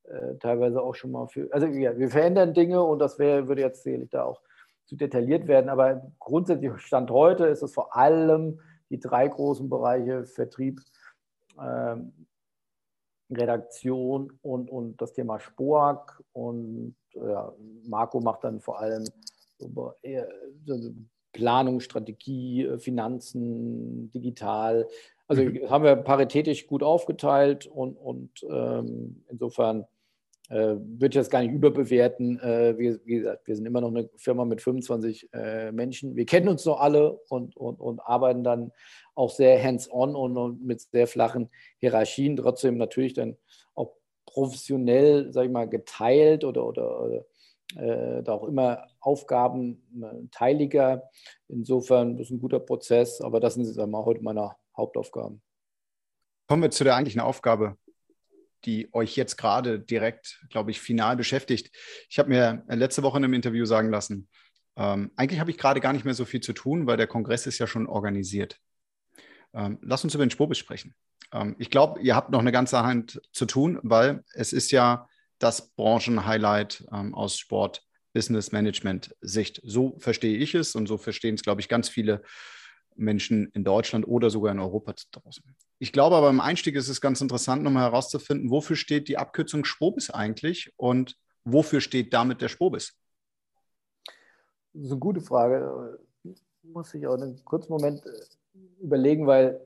äh, 0.05 0.37
teilweise 0.39 0.83
auch 0.83 0.95
schon 0.95 1.11
mal 1.11 1.27
für, 1.27 1.49
also 1.53 1.67
ja, 1.67 1.97
wir 1.97 2.09
verändern 2.09 2.55
Dinge 2.55 2.83
und 2.83 2.99
das 2.99 3.19
wär, 3.19 3.49
würde 3.49 3.63
jetzt 3.63 3.83
sicherlich 3.83 4.11
da 4.11 4.25
auch 4.25 4.41
zu 4.85 4.97
detailliert 4.97 5.49
werden. 5.49 5.69
Aber 5.69 6.13
grundsätzlich 6.19 6.73
Stand 6.79 7.11
heute 7.11 7.47
ist 7.47 7.63
es 7.63 7.73
vor 7.73 7.97
allem 7.97 8.61
die 8.91 9.01
drei 9.01 9.27
großen 9.27 9.69
Bereiche 9.69 10.25
Vertrieb, 10.25 10.81
ähm, 11.61 12.13
Redaktion 13.37 14.33
und, 14.43 14.71
und 14.71 15.01
das 15.01 15.13
Thema 15.13 15.41
Spork 15.41 16.23
und 16.33 16.95
ja, 17.15 17.53
Marco 17.85 18.21
macht 18.21 18.45
dann 18.45 18.61
vor 18.61 18.81
allem 18.81 19.05
so 19.59 19.95
Planung, 21.33 21.81
Strategie, 21.81 22.79
Finanzen, 22.79 24.11
digital. 24.11 24.87
Also 25.29 25.43
mhm. 25.43 25.71
haben 25.71 25.85
wir 25.85 25.97
paritätisch 25.97 26.67
gut 26.67 26.83
aufgeteilt 26.83 27.67
und, 27.67 27.97
und 27.97 28.31
ähm, 28.51 29.25
insofern 29.29 29.87
äh, 30.53 30.77
würde 30.77 31.07
ich 31.07 31.15
das 31.15 31.31
gar 31.31 31.41
nicht 31.41 31.53
überbewerten. 31.53 32.39
Äh, 32.41 32.79
wie, 32.79 33.01
wie, 33.07 33.17
gesagt, 33.17 33.47
wir 33.47 33.57
sind 33.57 33.65
immer 33.65 33.81
noch 33.81 33.89
eine 33.89 34.11
Firma 34.17 34.45
mit 34.45 34.61
25 34.61 35.31
äh, 35.33 35.73
Menschen. 35.73 36.15
Wir 36.15 36.27
kennen 36.27 36.49
uns 36.49 36.67
noch 36.67 36.79
alle 36.79 37.15
und, 37.31 37.57
und, 37.57 37.81
und 37.81 38.01
arbeiten 38.01 38.45
dann 38.45 38.71
auch 39.15 39.31
sehr 39.31 39.63
hands-on 39.63 40.15
und, 40.15 40.37
und, 40.37 40.63
mit 40.63 40.83
sehr 40.83 41.07
flachen 41.07 41.49
Hierarchien. 41.79 42.37
Trotzdem 42.37 42.77
natürlich 42.77 43.15
dann 43.15 43.39
auch 43.75 43.95
professionell, 44.27 45.33
sage 45.33 45.47
ich 45.47 45.53
mal, 45.53 45.69
geteilt 45.69 46.45
oder, 46.45 46.67
oder, 46.67 47.01
oder 47.01 47.25
äh, 47.77 48.23
da 48.23 48.35
auch 48.35 48.45
immer 48.45 48.87
Aufgaben 49.01 49.83
äh, 50.03 50.29
teiliger. 50.31 51.09
Insofern 51.49 52.19
ist 52.19 52.31
ein 52.31 52.41
guter 52.41 52.61
Prozess, 52.61 53.23
aber 53.23 53.41
das 53.41 53.55
sind 53.55 53.65
sagen 53.65 53.91
wir, 53.91 54.05
heute 54.05 54.23
meine 54.23 54.55
Hauptaufgaben. 54.77 55.41
Kommen 56.47 56.63
wir 56.63 56.71
zu 56.71 56.85
der 56.85 56.97
eigentlichen 56.97 57.23
Aufgabe 57.23 57.79
die 58.65 58.93
euch 58.93 59.17
jetzt 59.17 59.37
gerade 59.37 59.81
direkt, 59.81 60.41
glaube 60.51 60.71
ich, 60.71 60.81
final 60.81 61.17
beschäftigt. 61.17 61.71
Ich 62.09 62.19
habe 62.19 62.29
mir 62.29 62.65
letzte 62.69 63.03
Woche 63.03 63.19
in 63.19 63.25
einem 63.25 63.35
Interview 63.35 63.65
sagen 63.65 63.91
lassen, 63.91 64.29
ähm, 64.77 65.11
eigentlich 65.17 65.41
habe 65.41 65.51
ich 65.51 65.59
gerade 65.59 65.81
gar 65.81 65.93
nicht 65.93 66.05
mehr 66.05 66.15
so 66.15 66.25
viel 66.25 66.41
zu 66.41 66.53
tun, 66.53 66.87
weil 66.87 66.97
der 66.97 67.07
Kongress 67.07 67.47
ist 67.47 67.59
ja 67.59 67.67
schon 67.67 67.87
organisiert. 67.87 68.59
Ähm, 69.55 69.79
lass 69.83 70.05
uns 70.05 70.15
über 70.15 70.25
den 70.25 70.31
Spobis 70.31 70.59
sprechen. 70.59 70.95
Ähm, 71.33 71.57
ich 71.59 71.71
glaube, 71.71 72.01
ihr 72.01 72.17
habt 72.17 72.31
noch 72.31 72.41
eine 72.41 72.53
ganze 72.53 72.83
Hand 72.83 73.21
zu 73.33 73.47
tun, 73.47 73.79
weil 73.83 74.25
es 74.33 74.53
ist 74.53 74.71
ja 74.73 75.09
das 75.39 75.75
Branchenhighlight 75.75 76.85
ähm, 76.93 77.15
aus 77.15 77.37
Sport, 77.39 77.83
Business 78.15 78.53
Management 78.53 79.15
Sicht. 79.21 79.61
So 79.65 79.99
verstehe 79.99 80.37
ich 80.39 80.55
es 80.55 80.75
und 80.75 80.87
so 80.87 80.99
verstehen 80.99 81.35
es, 81.35 81.43
glaube 81.43 81.61
ich, 81.61 81.69
ganz 81.69 81.89
viele 81.89 82.23
Menschen 82.97 83.51
in 83.55 83.65
Deutschland 83.65 84.07
oder 84.07 84.31
sogar 84.31 84.53
in 84.53 84.59
Europa 84.59 84.95
draußen. 85.13 85.45
Ich 85.79 85.93
glaube 85.93 86.17
aber 86.17 86.31
im 86.31 86.41
Einstieg 86.41 86.77
ist 86.77 86.89
es 86.89 87.01
ganz 87.01 87.21
interessant, 87.21 87.63
nochmal 87.63 87.85
herauszufinden, 87.85 88.51
wofür 88.51 88.77
steht 88.77 89.09
die 89.09 89.19
Abkürzung 89.19 89.65
Spobis 89.65 90.11
eigentlich 90.11 90.73
und 90.77 91.17
wofür 91.45 91.81
steht 91.81 92.13
damit 92.13 92.41
der 92.41 92.49
Spobis? 92.49 92.97
Das 94.75 94.85
ist 94.85 94.91
eine 94.91 95.01
gute 95.01 95.21
Frage. 95.21 95.99
Muss 96.63 96.95
ich 96.95 97.07
auch 97.07 97.15
einen 97.15 97.45
kurzen 97.45 97.73
Moment 97.73 98.07
äh, 98.07 98.11
überlegen, 98.81 99.27
weil 99.27 99.61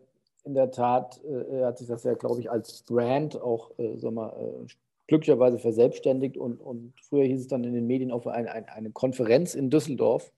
in 0.44 0.54
der 0.54 0.70
Tat 0.70 1.20
äh, 1.24 1.64
hat 1.64 1.78
sich 1.78 1.88
das 1.88 2.04
ja, 2.04 2.14
glaube 2.14 2.40
ich, 2.40 2.50
als 2.50 2.82
Brand 2.82 3.40
auch 3.40 3.78
äh, 3.78 3.98
sag 3.98 4.12
mal, 4.12 4.30
äh, 4.30 4.66
glücklicherweise 5.06 5.58
verselbstständigt 5.58 6.36
und, 6.36 6.60
und 6.60 6.94
früher 7.00 7.24
hieß 7.24 7.40
es 7.40 7.48
dann 7.48 7.64
in 7.64 7.74
den 7.74 7.86
Medien 7.86 8.10
auch 8.10 8.26
eine, 8.26 8.50
eine, 8.50 8.72
eine 8.72 8.90
Konferenz 8.90 9.54
in 9.54 9.70
Düsseldorf. 9.70 10.32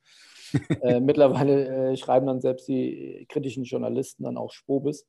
äh, 0.83 1.01
mittlerweile 1.01 1.93
äh, 1.93 1.97
schreiben 1.97 2.27
dann 2.27 2.41
selbst 2.41 2.69
die 2.69 3.27
kritischen 3.29 3.65
Journalisten 3.65 4.25
dann 4.25 4.37
auch 4.37 4.53
Spobis. 4.53 5.07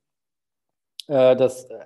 Äh, 1.07 1.35
das 1.35 1.65
äh, 1.65 1.85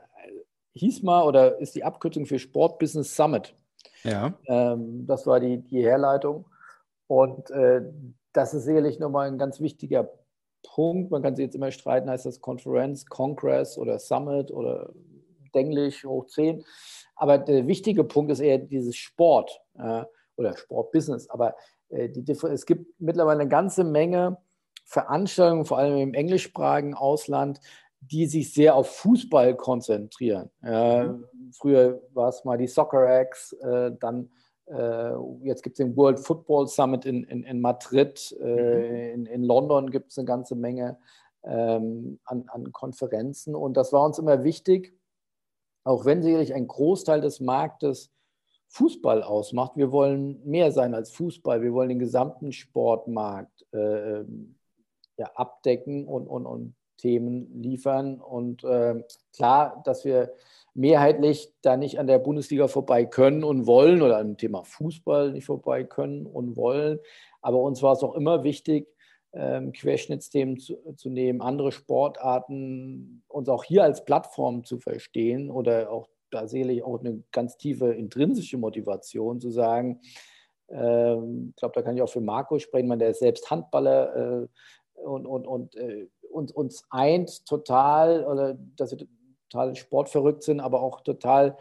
hieß 0.74 1.04
mal 1.04 1.24
oder 1.24 1.60
ist 1.60 1.76
die 1.76 1.84
Abkürzung 1.84 2.26
für 2.26 2.40
Sport 2.40 2.80
Business 2.80 3.16
Summit. 3.16 3.56
Ja. 4.04 4.34
Ähm, 4.48 5.06
das 5.08 5.26
war 5.28 5.40
die, 5.40 5.60
die 5.60 5.84
Herleitung. 5.84 6.46
Und 7.08 7.50
äh, 7.52 7.82
das 8.34 8.54
ist 8.54 8.64
sicherlich 8.64 9.00
nochmal 9.00 9.28
ein 9.28 9.38
ganz 9.38 9.60
wichtiger 9.60 10.10
Punkt. 10.64 11.12
Man 11.12 11.22
kann 11.22 11.36
sich 11.36 11.44
jetzt 11.44 11.56
immer 11.56 11.72
streiten, 11.72 12.10
heißt 12.10 12.26
das 12.26 12.42
Konferenz, 12.42 13.06
Congress 13.06 13.78
oder 13.78 14.00
Summit 14.00 14.52
oder 14.52 14.92
Denglisch 15.54 16.04
hoch 16.06 16.26
10. 16.26 16.64
Aber 17.16 17.38
der 17.38 17.68
wichtige 17.68 18.04
Punkt 18.04 18.32
ist 18.32 18.40
eher 18.40 18.58
dieses 18.58 18.96
Sport 18.96 19.62
äh, 19.78 20.04
oder 20.36 20.58
Sportbusiness. 20.58 21.30
Aber 21.30 21.50
äh, 21.50 21.54
die, 21.94 22.32
es 22.32 22.66
gibt 22.66 23.00
mittlerweile 23.00 23.42
eine 23.42 23.50
ganze 23.50 23.84
Menge 23.84 24.38
Veranstaltungen, 24.86 25.66
vor 25.66 25.78
allem 25.78 25.98
im 25.98 26.14
englischsprachigen 26.14 26.94
Ausland, 26.94 27.60
die 28.02 28.26
sich 28.26 28.54
sehr 28.54 28.76
auf 28.76 28.90
Fußball 28.98 29.56
konzentrieren. 29.56 30.50
Äh. 30.62 31.10
Früher 31.54 32.02
war 32.14 32.30
es 32.30 32.44
mal 32.44 32.58
die 32.58 32.68
Soccer 32.68 33.22
X, 33.22 33.54
äh, 33.54 33.92
dann 34.00 34.30
äh, 34.66 35.12
jetzt 35.44 35.64
gibt 35.64 35.80
es 35.80 35.86
den 35.86 35.96
World 35.96 36.20
Football 36.20 36.68
Summit 36.68 37.06
in, 37.06 37.24
in, 37.26 37.44
in 37.44 37.62
Madrid, 37.62 38.36
äh, 38.42 38.46
mhm. 38.46 39.14
in, 39.14 39.26
in 39.28 39.44
London 39.44 39.90
gibt 39.90 40.12
es 40.12 40.18
eine 40.18 40.26
ganze 40.26 40.56
Menge 40.56 40.98
ähm, 41.44 42.20
an, 42.26 42.46
an 42.48 42.72
Konferenzen 42.72 43.56
und 43.56 43.76
das 43.76 43.94
war 43.94 44.06
uns 44.06 44.20
immer 44.20 44.44
wichtig, 44.44 44.98
auch 45.84 46.06
wenn 46.06 46.24
sicherlich 46.24 46.54
ein 46.54 46.68
Großteil 46.68 47.22
des 47.22 47.40
Marktes 47.40 48.13
Fußball 48.74 49.22
ausmacht. 49.22 49.74
Wir 49.76 49.92
wollen 49.92 50.42
mehr 50.46 50.72
sein 50.72 50.96
als 50.96 51.12
Fußball. 51.12 51.62
Wir 51.62 51.74
wollen 51.74 51.90
den 51.90 52.00
gesamten 52.00 52.52
Sportmarkt 52.52 53.68
äh, 53.72 54.22
ähm, 54.22 54.56
ja, 55.16 55.28
abdecken 55.36 56.08
und, 56.08 56.28
und, 56.28 56.48
und 56.48 56.74
Themen 56.98 57.62
liefern. 57.62 58.20
Und 58.20 58.64
äh, 58.64 59.04
klar, 59.36 59.84
dass 59.86 60.06
wir 60.06 60.34
mehrheitlich 60.74 61.54
da 61.62 61.78
nicht 61.78 62.00
an 62.00 62.08
der 62.08 62.18
Bundesliga 62.18 62.68
vorbei 62.68 63.06
können 63.06 63.44
und 63.44 63.68
wollen 63.68 64.02
oder 64.02 64.18
an 64.18 64.30
dem 64.30 64.38
Thema 64.38 64.64
Fußball 64.64 65.34
nicht 65.34 65.46
vorbei 65.46 65.84
können 65.84 66.26
und 66.26 66.58
wollen. 66.58 66.98
Aber 67.44 67.60
uns 67.60 67.84
war 67.84 67.94
es 67.94 68.02
auch 68.02 68.16
immer 68.16 68.44
wichtig, 68.44 68.88
ähm, 69.34 69.72
Querschnittsthemen 69.72 70.58
zu, 70.58 70.78
zu, 70.96 71.12
nehmen, 71.12 71.42
andere 71.42 71.72
Sportarten, 71.72 73.22
uns 73.28 73.50
auch 73.50 73.66
hier 73.66 73.84
als 73.84 74.04
Plattform 74.04 74.64
zu 74.64 74.80
verstehen 74.80 75.52
oder 75.52 75.92
auch 75.92 76.08
da 76.34 76.48
sehe 76.48 76.70
ich 76.72 76.84
auch 76.84 77.00
eine 77.00 77.24
ganz 77.32 77.58
tiefe 77.58 77.94
intrinsische 77.94 78.58
Motivation 78.58 79.40
zu 79.40 79.52
sagen, 79.52 80.02
ähm, 80.70 81.50
ich 81.50 81.56
glaube, 81.58 81.76
da 81.76 81.82
kann 81.82 81.96
ich 81.96 82.02
auch 82.02 82.10
für 82.10 82.22
Marco 82.22 82.60
sprechen, 82.60 82.88
man, 82.88 83.00
der 83.00 83.10
ist 83.10 83.20
selbst 83.20 83.50
Handballer 83.52 84.44
äh, 84.44 84.48
und, 85.00 85.26
und, 85.26 85.46
und 85.46 85.76
äh, 85.76 86.08
uns, 86.32 86.52
uns 86.52 86.86
eint 86.90 87.46
total, 87.46 88.26
oder 88.26 88.58
dass 88.76 88.92
wir 88.92 89.08
total 89.50 89.76
sportverrückt 89.76 90.44
sind, 90.44 90.60
aber 90.60 90.82
auch 90.82 91.02
total 91.02 91.58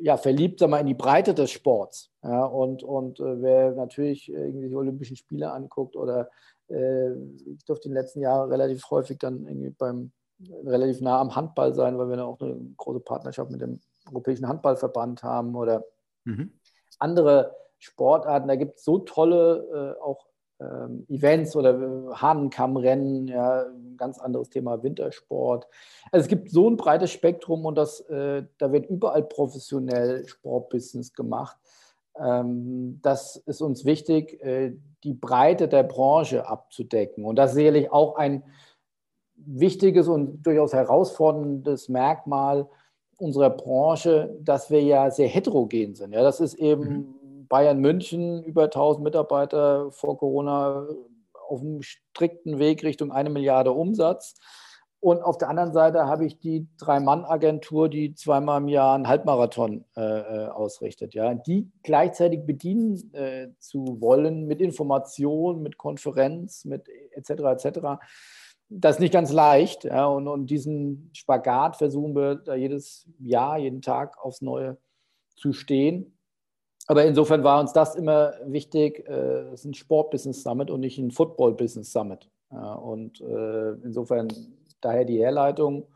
ja, 0.00 0.16
verliebt 0.16 0.60
sag 0.60 0.70
mal, 0.70 0.80
in 0.80 0.86
die 0.86 0.94
Breite 0.94 1.34
des 1.34 1.50
Sports. 1.50 2.10
Ja, 2.22 2.44
und 2.44 2.82
und 2.82 3.20
äh, 3.20 3.42
wer 3.42 3.72
natürlich 3.72 4.30
irgendwie 4.30 4.68
die 4.68 4.76
Olympischen 4.76 5.16
Spiele 5.16 5.50
anguckt 5.50 5.96
oder 5.96 6.30
äh, 6.68 7.12
ich 7.12 7.64
durfte 7.64 7.88
in 7.88 7.94
den 7.94 8.02
letzten 8.02 8.20
Jahren 8.20 8.50
relativ 8.50 8.90
häufig 8.90 9.18
dann 9.18 9.46
irgendwie 9.46 9.70
beim 9.70 10.12
relativ 10.64 11.00
nah 11.00 11.20
am 11.20 11.34
Handball 11.34 11.74
sein, 11.74 11.98
weil 11.98 12.08
wir 12.08 12.16
dann 12.16 12.26
auch 12.26 12.40
eine 12.40 12.56
große 12.76 13.00
Partnerschaft 13.00 13.50
mit 13.50 13.60
dem 13.60 13.80
Europäischen 14.08 14.48
Handballverband 14.48 15.22
haben 15.22 15.54
oder 15.54 15.84
mhm. 16.24 16.52
andere 16.98 17.56
Sportarten. 17.78 18.48
Da 18.48 18.56
gibt 18.56 18.78
es 18.78 18.84
so 18.84 18.98
tolle 18.98 19.96
äh, 19.98 20.02
auch 20.02 20.26
ähm, 20.60 21.06
Events 21.08 21.54
oder 21.54 21.80
äh, 21.80 22.14
Hahnenkammrennen, 22.14 23.28
ja, 23.28 23.62
ein 23.62 23.96
ganz 23.96 24.18
anderes 24.18 24.50
Thema 24.50 24.82
Wintersport. 24.82 25.68
Also 26.10 26.24
es 26.24 26.28
gibt 26.28 26.50
so 26.50 26.68
ein 26.68 26.76
breites 26.76 27.12
Spektrum 27.12 27.64
und 27.64 27.76
das, 27.76 28.00
äh, 28.08 28.42
da 28.58 28.72
wird 28.72 28.86
überall 28.86 29.22
professionell 29.22 30.26
Sportbusiness 30.26 31.12
gemacht. 31.12 31.56
Ähm, 32.20 32.98
das 33.02 33.36
ist 33.36 33.62
uns 33.62 33.84
wichtig, 33.84 34.42
äh, 34.42 34.74
die 35.04 35.14
Breite 35.14 35.68
der 35.68 35.84
Branche 35.84 36.48
abzudecken. 36.48 37.24
Und 37.24 37.36
das 37.36 37.50
ist 37.50 37.56
sicherlich 37.56 37.92
auch 37.92 38.16
ein 38.16 38.42
wichtiges 39.36 40.08
und 40.08 40.42
durchaus 40.42 40.72
herausforderndes 40.72 41.88
Merkmal 41.88 42.68
unserer 43.18 43.50
Branche, 43.50 44.36
dass 44.40 44.70
wir 44.70 44.82
ja 44.82 45.10
sehr 45.10 45.28
heterogen 45.28 45.94
sind. 45.94 46.12
Ja, 46.12 46.22
das 46.22 46.40
ist 46.40 46.54
eben 46.54 46.82
mhm. 46.82 47.46
Bayern 47.48 47.78
München, 47.78 48.42
über 48.44 48.64
1000 48.64 49.04
Mitarbeiter 49.04 49.90
vor 49.90 50.16
Corona 50.18 50.86
auf 51.48 51.60
einem 51.60 51.82
strikten 51.82 52.58
Weg 52.58 52.82
Richtung 52.84 53.10
eine 53.10 53.30
Milliarde 53.30 53.72
Umsatz. 53.72 54.34
Und 55.00 55.22
auf 55.22 55.38
der 55.38 55.48
anderen 55.48 55.72
Seite 55.72 56.06
habe 56.06 56.26
ich 56.26 56.40
die 56.40 56.66
Drei-Mann-Agentur, 56.76 57.88
die 57.88 58.14
zweimal 58.14 58.60
im 58.60 58.68
Jahr 58.68 58.96
einen 58.96 59.06
Halbmarathon 59.06 59.84
äh, 59.96 60.00
äh, 60.00 60.48
ausrichtet. 60.48 61.14
Ja. 61.14 61.34
Die 61.34 61.70
gleichzeitig 61.84 62.44
bedienen 62.44 63.14
äh, 63.14 63.48
zu 63.60 64.00
wollen 64.00 64.46
mit 64.46 64.60
Information, 64.60 65.62
mit 65.62 65.78
Konferenz, 65.78 66.64
mit 66.64 66.88
etc. 67.12 67.30
etc. 67.30 67.78
Das 68.70 68.96
ist 68.96 69.00
nicht 69.00 69.12
ganz 69.12 69.32
leicht. 69.32 69.84
Ja. 69.84 70.06
Und, 70.06 70.28
und 70.28 70.46
diesen 70.46 71.10
Spagat 71.14 71.76
versuchen 71.76 72.14
wir 72.14 72.36
da 72.36 72.54
jedes 72.54 73.08
Jahr, 73.18 73.58
jeden 73.58 73.82
Tag 73.82 74.18
aufs 74.18 74.42
Neue 74.42 74.76
zu 75.36 75.52
stehen. 75.52 76.18
Aber 76.86 77.04
insofern 77.04 77.44
war 77.44 77.60
uns 77.60 77.72
das 77.72 77.94
immer 77.94 78.34
wichtig. 78.44 79.06
Äh, 79.08 79.52
es 79.52 79.60
ist 79.60 79.66
ein 79.66 79.74
Sport-Business 79.74 80.42
Summit 80.42 80.70
und 80.70 80.80
nicht 80.80 80.98
ein 80.98 81.10
Football-Business 81.10 81.92
Summit. 81.92 82.30
Ja. 82.50 82.74
Und 82.74 83.20
äh, 83.20 83.72
insofern 83.84 84.28
daher 84.80 85.04
die 85.04 85.18
Herleitung. 85.18 85.86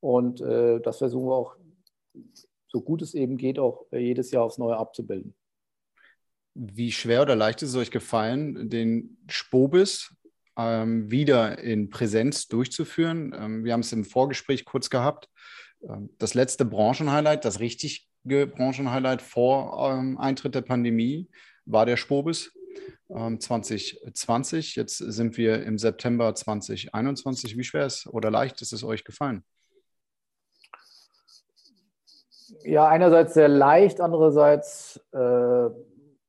Und 0.00 0.40
äh, 0.40 0.80
das 0.80 0.98
versuchen 0.98 1.28
wir 1.28 1.34
auch, 1.34 1.56
so 2.66 2.80
gut 2.80 3.02
es 3.02 3.14
eben 3.14 3.36
geht, 3.36 3.58
auch 3.58 3.86
jedes 3.92 4.30
Jahr 4.30 4.44
aufs 4.44 4.58
Neue 4.58 4.76
abzubilden. 4.76 5.34
Wie 6.54 6.92
schwer 6.92 7.22
oder 7.22 7.36
leicht 7.36 7.62
ist 7.62 7.70
es 7.70 7.76
euch 7.76 7.90
gefallen, 7.90 8.68
den 8.68 9.18
Spobis 9.28 10.14
ähm, 10.56 11.10
wieder 11.10 11.58
in 11.58 11.90
Präsenz 11.90 12.48
durchzuführen? 12.48 13.34
Ähm, 13.36 13.64
wir 13.64 13.72
haben 13.72 13.80
es 13.80 13.92
im 13.92 14.04
Vorgespräch 14.04 14.64
kurz 14.64 14.90
gehabt. 14.90 15.28
Ähm, 15.82 16.10
das 16.18 16.34
letzte 16.34 16.64
Branchenhighlight, 16.64 17.44
das 17.44 17.60
richtige 17.60 18.46
Branchenhighlight 18.46 19.22
vor 19.22 19.90
ähm, 19.90 20.18
Eintritt 20.18 20.54
der 20.54 20.62
Pandemie 20.62 21.28
war 21.64 21.86
der 21.86 21.96
Spobis. 21.96 22.52
2020. 23.08 24.76
Ähm, 24.76 24.82
Jetzt 24.82 24.96
sind 24.98 25.36
wir 25.36 25.62
im 25.64 25.78
September 25.78 26.34
2021. 26.34 27.56
Wie 27.58 27.64
schwer 27.64 27.86
ist 27.86 28.06
oder 28.06 28.30
leicht 28.30 28.62
ist 28.62 28.72
es 28.72 28.84
euch 28.84 29.04
gefallen? 29.04 29.44
Ja, 32.64 32.88
einerseits 32.88 33.34
sehr 33.34 33.48
leicht, 33.48 34.00
andererseits 34.00 35.00
äh, 35.12 35.68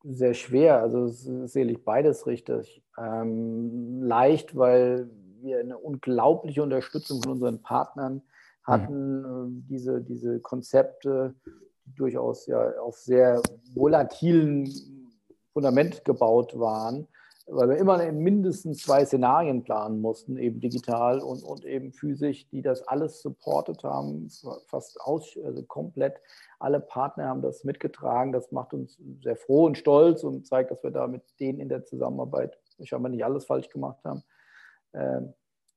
sehr 0.03 0.33
schwer. 0.33 0.81
Also 0.81 1.07
sehe 1.07 1.65
ich 1.65 1.83
beides 1.83 2.27
richtig. 2.27 2.83
Ähm, 2.97 4.03
leicht, 4.03 4.55
weil 4.55 5.09
wir 5.41 5.59
eine 5.59 5.77
unglaubliche 5.77 6.63
Unterstützung 6.63 7.21
von 7.21 7.33
unseren 7.33 7.61
Partnern 7.61 8.21
hatten, 8.63 9.21
mhm. 9.21 9.65
diese, 9.69 10.01
diese 10.01 10.39
Konzepte, 10.39 11.33
die 11.85 11.95
durchaus 11.95 12.47
ja 12.47 12.79
auf 12.79 12.97
sehr 12.97 13.41
volatilen 13.73 14.69
Fundament 15.51 16.05
gebaut 16.05 16.57
waren 16.57 17.07
weil 17.45 17.69
wir 17.69 17.77
immer 17.77 18.01
in 18.03 18.19
mindestens 18.19 18.79
zwei 18.79 19.05
Szenarien 19.05 19.63
planen 19.63 19.99
mussten, 19.99 20.37
eben 20.37 20.59
digital 20.59 21.19
und, 21.19 21.43
und 21.43 21.65
eben 21.65 21.91
physisch, 21.91 22.47
die 22.49 22.61
das 22.61 22.87
alles 22.87 23.21
supportet 23.21 23.83
haben, 23.83 24.29
fast 24.67 24.99
aus, 25.01 25.37
also 25.43 25.61
komplett. 25.63 26.21
Alle 26.59 26.79
Partner 26.79 27.27
haben 27.27 27.41
das 27.41 27.63
mitgetragen. 27.65 28.31
Das 28.31 28.51
macht 28.51 28.73
uns 28.73 28.97
sehr 29.21 29.35
froh 29.35 29.65
und 29.65 29.77
stolz 29.77 30.23
und 30.23 30.47
zeigt, 30.47 30.71
dass 30.71 30.83
wir 30.83 30.91
da 30.91 31.07
mit 31.07 31.23
denen 31.39 31.59
in 31.59 31.69
der 31.69 31.83
Zusammenarbeit 31.83 32.57
scheinbar 32.81 33.11
nicht 33.11 33.25
alles 33.25 33.45
falsch 33.45 33.69
gemacht 33.69 33.99
haben. 34.05 34.23
Ähm, 34.93 35.33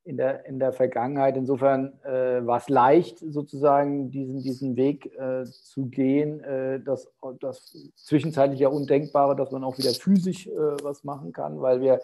in 0.07 0.17
der, 0.17 0.47
in 0.47 0.61
der 0.61 0.73
Vergangenheit. 0.73 1.37
Insofern 1.37 1.93
äh, 2.05 2.47
war 2.47 2.59
es 2.59 2.69
leicht, 2.69 3.19
sozusagen 3.19 4.11
diesen, 4.13 4.41
diesen 4.41 4.77
Weg 4.77 5.13
äh, 5.19 5.45
zu 5.45 5.87
gehen. 5.87 6.41
Äh, 6.41 6.81
das, 6.81 7.09
das 7.41 7.77
zwischenzeitlich 7.97 8.61
ja 8.61 8.69
Undenkbare, 8.69 9.35
dass 9.35 9.51
man 9.51 9.65
auch 9.65 9.79
wieder 9.79 9.91
physisch 9.91 10.47
äh, 10.47 10.53
was 10.83 11.03
machen 11.03 11.33
kann, 11.33 11.61
weil 11.61 11.81
wir 11.81 12.01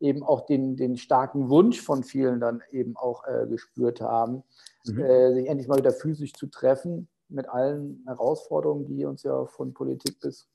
eben 0.00 0.24
auch 0.24 0.46
den, 0.46 0.76
den 0.76 0.96
starken 0.96 1.48
Wunsch 1.48 1.80
von 1.80 2.02
vielen 2.02 2.40
dann 2.40 2.60
eben 2.72 2.96
auch 2.96 3.24
äh, 3.24 3.46
gespürt 3.46 4.00
haben, 4.00 4.42
mhm. 4.84 4.98
Äh, 4.98 5.34
sich 5.34 5.48
endlich 5.48 5.68
mal 5.68 5.78
wieder 5.78 5.92
physisch 5.92 6.32
zu 6.32 6.48
treffen 6.48 7.06
mit 7.28 7.48
allen 7.48 8.02
Herausforderungen, 8.06 8.84
die 8.86 9.04
uns 9.04 9.22
ja 9.22 9.46
von 9.46 9.72
Politik 9.72 10.20
bis 10.20 10.46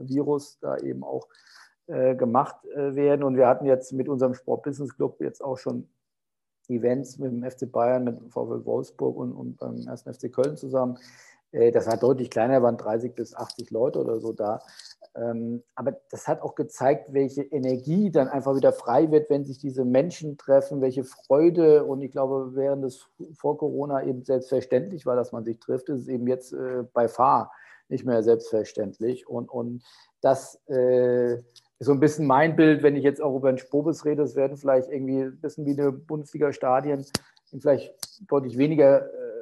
Virus 0.00 0.58
da 0.60 0.76
eben 0.78 1.04
auch 1.04 1.28
gemacht 1.86 2.56
werden. 2.74 3.22
Und 3.22 3.36
wir 3.36 3.46
hatten 3.46 3.64
jetzt 3.64 3.92
mit 3.92 4.08
unserem 4.10 4.34
Sport 4.34 4.64
Business 4.64 4.94
Club 4.94 5.20
jetzt 5.20 5.42
auch 5.42 5.56
schon 5.56 5.88
Events 6.68 7.18
mit 7.18 7.32
dem 7.32 7.42
FC 7.42 7.70
Bayern, 7.70 8.04
mit 8.04 8.18
VW 8.30 8.64
Wolfsburg 8.64 9.16
und, 9.16 9.32
und 9.32 9.56
beim 9.58 9.88
1. 9.88 10.02
FC 10.02 10.32
Köln 10.32 10.56
zusammen. 10.56 10.98
Äh, 11.52 11.72
das 11.72 11.86
war 11.86 11.96
deutlich 11.96 12.30
kleiner, 12.30 12.62
waren 12.62 12.76
30 12.76 13.14
bis 13.14 13.34
80 13.34 13.70
Leute 13.70 14.00
oder 14.00 14.20
so 14.20 14.32
da. 14.32 14.60
Ähm, 15.14 15.62
aber 15.74 15.96
das 16.10 16.28
hat 16.28 16.42
auch 16.42 16.54
gezeigt, 16.54 17.12
welche 17.12 17.42
Energie 17.42 18.10
dann 18.10 18.28
einfach 18.28 18.54
wieder 18.54 18.72
frei 18.72 19.10
wird, 19.10 19.30
wenn 19.30 19.44
sich 19.44 19.58
diese 19.58 19.84
Menschen 19.84 20.36
treffen, 20.36 20.80
welche 20.80 21.04
Freude. 21.04 21.84
Und 21.84 22.02
ich 22.02 22.12
glaube, 22.12 22.50
während 22.54 22.84
es 22.84 23.08
vor 23.34 23.58
Corona 23.58 24.04
eben 24.04 24.24
selbstverständlich 24.24 25.06
war, 25.06 25.16
dass 25.16 25.32
man 25.32 25.44
sich 25.44 25.58
trifft, 25.58 25.88
ist 25.88 26.02
es 26.02 26.08
eben 26.08 26.26
jetzt 26.26 26.52
äh, 26.52 26.84
bei 26.92 27.08
Fahr 27.08 27.52
nicht 27.88 28.04
mehr 28.04 28.22
selbstverständlich. 28.22 29.26
Und, 29.26 29.48
und 29.48 29.82
das 30.20 30.60
äh, 30.66 31.38
so 31.80 31.92
ein 31.92 32.00
bisschen 32.00 32.26
mein 32.26 32.56
Bild, 32.56 32.82
wenn 32.82 32.96
ich 32.96 33.04
jetzt 33.04 33.22
auch 33.22 33.36
über 33.36 33.52
den 33.52 33.58
Spobis 33.58 34.04
rede, 34.04 34.22
es 34.22 34.34
werden 34.34 34.56
vielleicht 34.56 34.88
irgendwie 34.88 35.22
ein 35.22 35.40
bisschen 35.40 35.64
wie 35.66 35.78
eine 35.78 35.92
Bundesliga-Stadien, 35.92 37.06
vielleicht 37.60 37.94
deutlich 38.28 38.58
weniger 38.58 39.06
äh, 39.06 39.38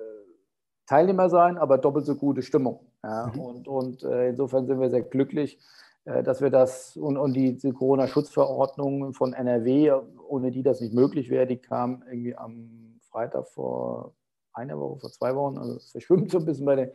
Teilnehmer 0.87 1.31
sein, 1.31 1.57
aber 1.57 1.79
doppelt 1.79 2.07
so 2.07 2.15
gute 2.15 2.43
Stimmung. 2.43 2.81
Ja? 3.03 3.33
Mhm. 3.35 3.41
Und, 3.41 3.69
und 3.69 4.03
äh, 4.05 4.29
insofern 4.29 4.67
sind 4.67 4.81
wir 4.81 4.91
sehr 4.91 5.03
glücklich, 5.03 5.59
äh, 6.05 6.23
dass 6.23 6.43
wir 6.43 6.51
das 6.51 6.97
und, 6.97 7.17
und 7.17 7.33
die, 7.33 7.57
die 7.57 7.73
Corona-Schutzverordnung 7.73 9.15
von 9.15 9.33
NRW, 9.33 9.93
ohne 10.29 10.51
die 10.51 10.63
das 10.63 10.81
nicht 10.81 10.95
möglich 10.95 11.31
wäre, 11.31 11.47
die 11.47 11.59
kam 11.59 12.03
irgendwie 12.07 12.37
am 12.37 13.01
Freitag 13.11 13.49
vor 13.49 14.13
einer 14.53 14.79
Woche, 14.79 15.01
vor 15.01 15.11
zwei 15.11 15.35
Wochen. 15.35 15.59
Also 15.59 15.77
es 15.77 15.91
verschwimmt 15.91 16.31
so 16.31 16.39
ein 16.39 16.45
bisschen 16.47 16.67
bei, 16.67 16.77
den, 16.77 16.91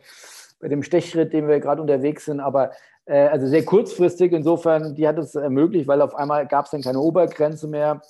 bei 0.60 0.68
dem 0.68 0.82
Stechschritt, 0.82 1.32
den 1.32 1.48
wir 1.48 1.60
gerade 1.60 1.80
unterwegs 1.80 2.24
sind. 2.24 2.40
Aber 2.40 2.72
äh, 3.06 3.26
also 3.28 3.46
sehr 3.46 3.64
kurzfristig. 3.64 4.32
Insofern, 4.32 4.94
die 4.94 5.06
hat 5.06 5.18
es 5.18 5.34
ermöglicht, 5.34 5.88
weil 5.88 6.02
auf 6.02 6.14
einmal 6.14 6.46
gab 6.46 6.66
es 6.66 6.70
dann 6.70 6.82
keine 6.82 7.00
Obergrenze 7.00 7.68
mehr 7.68 8.00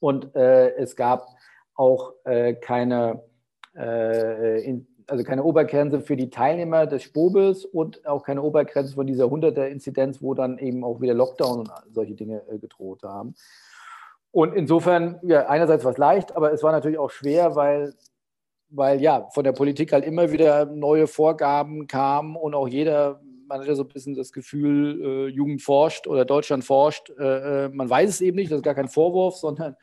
und 0.00 0.34
äh, 0.34 0.74
es 0.76 0.96
gab 0.96 1.26
auch 1.74 2.14
äh, 2.24 2.54
keine, 2.54 3.22
äh, 3.76 4.62
in, 4.64 4.86
also 5.06 5.24
keine 5.24 5.44
Obergrenze 5.44 6.00
für 6.00 6.16
die 6.16 6.30
Teilnehmer 6.30 6.86
des 6.86 7.04
Spobes 7.04 7.64
und 7.64 8.06
auch 8.06 8.24
keine 8.24 8.42
Obergrenze 8.42 8.94
von 8.94 9.06
dieser 9.06 9.26
100er-Inzidenz, 9.26 10.22
wo 10.22 10.34
dann 10.34 10.58
eben 10.58 10.84
auch 10.84 11.00
wieder 11.00 11.14
Lockdown 11.14 11.60
und 11.60 11.70
solche 11.92 12.14
Dinge 12.14 12.42
äh, 12.48 12.58
gedroht 12.58 13.02
haben. 13.02 13.34
Und 14.30 14.54
insofern, 14.54 15.20
ja, 15.22 15.46
einerseits 15.46 15.84
war 15.84 15.92
es 15.92 15.98
leicht, 15.98 16.34
aber 16.34 16.52
es 16.52 16.62
war 16.62 16.72
natürlich 16.72 16.98
auch 16.98 17.10
schwer, 17.10 17.54
weil 17.54 17.92
weil 18.74 19.00
ja 19.00 19.28
von 19.32 19.44
der 19.44 19.52
Politik 19.52 19.92
halt 19.92 20.04
immer 20.04 20.32
wieder 20.32 20.64
neue 20.64 21.06
Vorgaben 21.06 21.86
kamen 21.86 22.36
und 22.36 22.54
auch 22.54 22.66
jeder 22.66 23.20
man 23.46 23.60
hat 23.60 23.66
ja 23.66 23.74
so 23.74 23.82
ein 23.82 23.88
bisschen 23.88 24.14
das 24.14 24.32
Gefühl, 24.32 25.00
äh, 25.02 25.26
Jugend 25.28 25.62
forscht 25.62 26.06
oder 26.06 26.24
Deutschland 26.24 26.64
forscht. 26.64 27.10
Äh, 27.18 27.66
äh 27.66 27.68
man 27.68 27.88
weiß 27.88 28.08
es 28.08 28.20
eben 28.20 28.36
nicht, 28.36 28.50
das 28.50 28.58
ist 28.58 28.64
gar 28.64 28.74
kein 28.74 28.88
Vorwurf, 28.88 29.36
sondern 29.36 29.76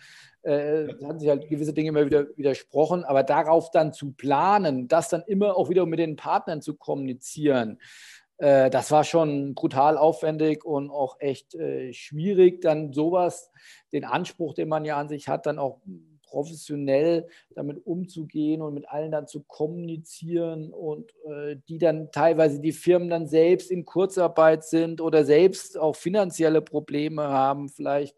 äh, 0.43 0.84
es 0.84 1.04
haben 1.04 1.19
sich 1.19 1.30
halt 1.30 1.48
gewisse 1.48 1.74
Dinge 1.74 1.89
immer 1.89 2.06
wieder 2.06 2.28
widersprochen. 2.36 3.04
Aber 3.04 3.24
darauf 3.24 3.72
dann 3.72 3.93
zu 3.93 4.12
planen, 4.12 4.88
das 4.88 5.10
dann 5.10 5.24
immer 5.28 5.56
auch 5.56 5.69
wieder 5.69 5.86
mit 5.86 6.00
den 6.00 6.15
Partnern 6.15 6.62
zu 6.62 6.76
kommunizieren, 6.76 7.80
äh, 8.39 8.69
das 8.69 8.89
war 8.91 9.04
schon 9.04 9.54
brutal 9.54 9.98
aufwendig 9.98 10.63
und 10.63 10.89
auch 10.89 11.17
echt 11.19 11.56
äh, 11.56 11.93
schwierig, 11.93 12.62
dann 12.62 12.93
sowas, 12.93 13.52
den 13.91 14.06
Anspruch, 14.06 14.54
den 14.54 14.69
man 14.69 14.86
ja 14.86 14.98
an 14.98 15.10
sich 15.10 15.28
hat, 15.28 15.45
dann 15.45 15.60
auch 15.60 15.82
professionell 16.30 17.28
damit 17.56 17.86
umzugehen 17.86 18.62
und 18.62 18.74
mit 18.74 18.88
allen 18.88 19.12
dann 19.12 19.28
zu 19.28 19.42
kommunizieren 19.44 20.72
und 20.72 21.12
äh, 21.26 21.58
die 21.68 21.78
dann 21.78 22.12
teilweise 22.12 22.60
die 22.60 22.72
Firmen 22.72 23.10
dann 23.10 23.28
selbst 23.28 23.72
in 23.72 23.86
Kurzarbeit 23.86 24.63
sind 24.63 25.02
oder 25.02 25.26
selbst 25.26 25.78
auch 25.78 25.96
finanzielle 25.96 26.62
Probleme 26.62 27.24
haben, 27.24 27.70
vielleicht 27.70 28.18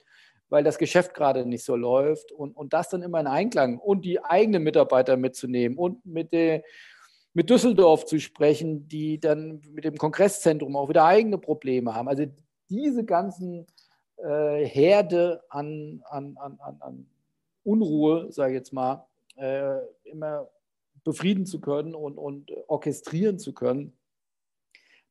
weil 0.49 0.65
das 0.65 0.77
Geschäft 0.77 1.13
gerade 1.13 1.45
nicht 1.45 1.63
so 1.63 1.77
läuft 1.77 2.33
und, 2.33 2.55
und 2.57 2.73
das 2.73 2.89
dann 2.89 3.01
immer 3.01 3.21
in 3.21 3.27
Einklang 3.27 3.79
und 3.79 4.03
die 4.03 4.21
eigenen 4.23 4.63
Mitarbeiter 4.63 5.15
mitzunehmen 5.15 5.77
und 5.77 6.05
mit 6.05 6.33
der 6.33 6.61
mit 7.33 7.49
Düsseldorf 7.49 8.05
zu 8.05 8.19
sprechen, 8.19 8.89
die 8.89 9.17
dann 9.17 9.61
mit 9.71 9.85
dem 9.85 9.95
Kongresszentrum 9.95 10.75
auch 10.75 10.89
wieder 10.89 11.05
eigene 11.05 11.37
Probleme 11.37 11.95
haben. 11.95 12.09
Also 12.09 12.25
diese 12.69 13.05
ganzen 13.05 13.67
äh, 14.17 14.65
Herde 14.65 15.41
an, 15.49 16.03
an, 16.09 16.35
an, 16.37 16.59
an 16.81 17.05
Unruhe, 17.63 18.31
sage 18.31 18.53
ich 18.53 18.57
jetzt 18.57 18.73
mal, 18.73 19.05
äh, 19.35 19.77
immer 20.03 20.49
befrieden 21.03 21.45
zu 21.45 21.59
können 21.59 21.95
und, 21.95 22.17
und 22.17 22.51
orchestrieren 22.67 23.39
zu 23.39 23.53
können, 23.53 23.93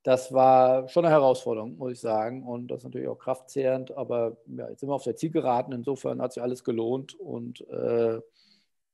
das 0.02 0.32
war 0.32 0.88
schon 0.88 1.04
eine 1.04 1.12
Herausforderung, 1.12 1.76
muss 1.76 1.92
ich 1.92 2.00
sagen. 2.00 2.42
Und 2.44 2.68
das 2.68 2.78
ist 2.78 2.84
natürlich 2.84 3.08
auch 3.08 3.18
kraftzehrend, 3.18 3.90
aber 3.92 4.38
ja, 4.46 4.68
jetzt 4.70 4.80
sind 4.80 4.88
wir 4.88 4.94
auf 4.94 5.04
der 5.04 5.16
Zielgeraden. 5.16 5.74
Insofern 5.74 6.22
hat 6.22 6.32
sich 6.32 6.42
alles 6.42 6.64
gelohnt 6.64 7.14
und 7.14 7.60
äh, 7.68 8.20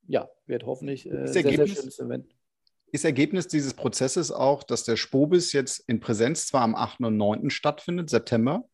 ja, 0.09 0.29
wird 0.47 0.66
hoffentlich 0.66 1.07
äh, 1.07 1.27
sehr, 1.29 1.42
sehr 1.42 1.66
schönes 1.66 1.99
Event. 2.01 2.35
Ist 2.92 3.05
Ergebnis 3.05 3.49
dieses 3.49 3.75
Prozesses 3.75 4.33
auch, 4.33 4.62
dass 4.62 4.85
der 4.85 4.97
Spobis 4.97 5.53
jetzt 5.53 5.81
in 5.88 6.01
Präsenz 6.01 6.47
zwar 6.47 6.62
am 6.62 6.75
8. 6.75 7.01
und 7.01 7.16
9. 7.16 7.51
stattfindet, 7.51 8.11
September, 8.11 8.64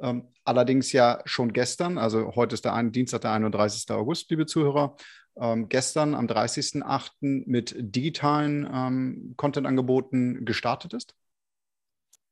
ähm, 0.00 0.28
allerdings 0.44 0.92
ja 0.92 1.20
schon 1.24 1.52
gestern, 1.52 1.98
also 1.98 2.34
heute 2.36 2.54
ist 2.54 2.64
der 2.64 2.74
ein, 2.74 2.92
Dienstag, 2.92 3.22
der 3.22 3.32
31. 3.32 3.90
August, 3.90 4.30
liebe 4.30 4.46
Zuhörer, 4.46 4.96
ähm, 5.38 5.68
gestern 5.68 6.14
am 6.14 6.26
30.08. 6.26 7.44
mit 7.46 7.74
digitalen 7.78 8.68
ähm, 8.72 9.34
Content-Angeboten 9.36 10.44
gestartet 10.44 10.94
ist? 10.94 11.14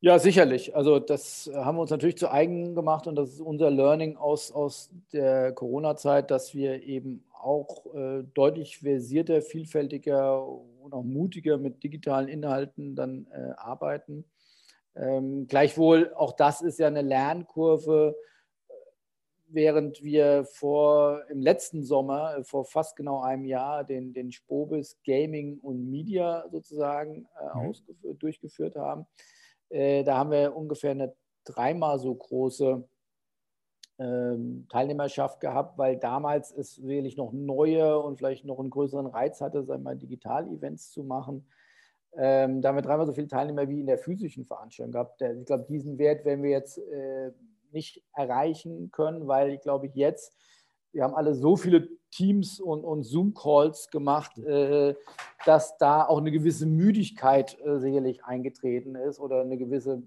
Ja, 0.01 0.19
sicherlich. 0.19 0.77
Also 0.77 0.99
das 0.99 1.51
haben 1.55 1.79
wir 1.79 1.81
uns 1.81 1.91
natürlich 1.91 2.19
zu 2.19 2.31
eigen 2.31 2.75
gemacht 2.75 3.07
und 3.07 3.17
das 3.17 3.31
ist 3.31 3.41
unser 3.41 3.71
Learning 3.71 4.17
aus, 4.17 4.53
aus 4.53 4.91
der 5.13 5.53
Corona-Zeit, 5.53 6.31
dass 6.31 6.55
wir 6.55 6.83
eben 6.83 7.25
auch 7.33 7.87
äh, 7.95 8.23
deutlich 8.35 8.79
versierter, 8.79 9.41
vielfältiger 9.41 10.47
und 10.47 10.93
auch 10.93 11.03
mutiger 11.03 11.57
mit 11.59 11.83
digitalen 11.83 12.29
Inhalten 12.29 12.97
dann 12.97 13.27
äh, 13.33 13.53
arbeiten. 13.57 14.25
Ähm, 14.97 15.47
gleichwohl, 15.49 16.13
auch 16.15 16.33
das 16.33 16.61
ist 16.61 16.79
ja 16.79 16.87
eine 16.87 17.03
Lernkurve, 17.03 18.17
während 19.49 20.03
wir 20.03 20.45
vor 20.45 21.23
im 21.29 21.41
letzten 21.41 21.83
Sommer, 21.83 22.39
äh, 22.39 22.45
vor 22.45 22.65
fast 22.65 22.97
genau 22.97 23.21
einem 23.21 23.45
Jahr, 23.45 23.85
den, 23.85 24.13
den 24.13 24.33
Spobis 24.33 24.99
Gaming 25.05 25.59
und 25.61 25.91
Media 25.91 26.45
sozusagen 26.51 27.27
äh, 27.41 27.67
mhm. 27.67 28.19
durchgeführt 28.19 28.77
haben. 28.77 29.07
Äh, 29.69 30.05
da 30.05 30.19
haben 30.19 30.31
wir 30.31 30.57
ungefähr 30.57 30.93
eine 30.93 31.15
dreimal 31.45 31.99
so 31.99 32.15
große 32.15 32.87
ähm, 33.99 34.67
Teilnehmerschaft 34.71 35.41
gehabt, 35.41 35.79
weil 35.79 35.97
damals 35.97 36.51
es 36.53 36.83
wirklich 36.83 37.17
noch 37.17 37.33
neue 37.33 37.99
und 37.99 38.17
vielleicht 38.17 38.45
noch 38.45 38.59
einen 38.59 38.71
größeren 38.71 39.07
Reiz 39.07 39.41
hatte, 39.41 39.65
sagen 39.65 39.83
wir 39.83 39.91
mal, 39.91 39.97
Digital-Events 39.97 40.91
zu 40.91 41.05
machen 41.05 41.47
ähm, 42.17 42.61
da 42.63 42.69
haben 42.69 42.77
wir 42.77 42.83
dreimal 42.83 43.07
so 43.07 43.13
viele 43.13 43.29
Teilnehmer 43.29 43.69
wie 43.69 43.81
in 43.81 43.87
der 43.87 43.99
physischen 43.99 44.45
Veranstaltung 44.45 44.93
gehabt. 44.93 45.21
Ich 45.21 45.47
glaube, 45.47 45.67
diesen 45.69 45.99
Wert 45.99 46.25
werden 46.25 46.43
wir 46.43 46.51
jetzt 46.51 46.79
äh, 46.79 47.33
nicht 47.73 48.03
erreichen 48.13 48.91
können, 48.91 49.27
weil 49.27 49.51
ich 49.51 49.61
glaube, 49.61 49.91
jetzt 49.95 50.37
wir 50.95 51.03
haben 51.03 51.15
alle 51.15 51.35
so 51.35 51.57
viele 51.57 51.89
Teams 52.11 52.61
und, 52.61 52.85
und 52.85 53.03
Zoom-Calls 53.03 53.91
gemacht, 53.91 54.39
äh, 54.39 54.95
dass 55.45 55.77
da 55.79 56.07
auch 56.07 56.19
eine 56.19 56.31
gewisse 56.31 56.67
Müdigkeit 56.67 57.59
äh, 57.61 57.81
sicherlich 57.81 58.25
eingetreten 58.25 58.95
ist 58.95 59.19
oder 59.19 59.41
eine 59.41 59.59
gewisse 59.59 60.03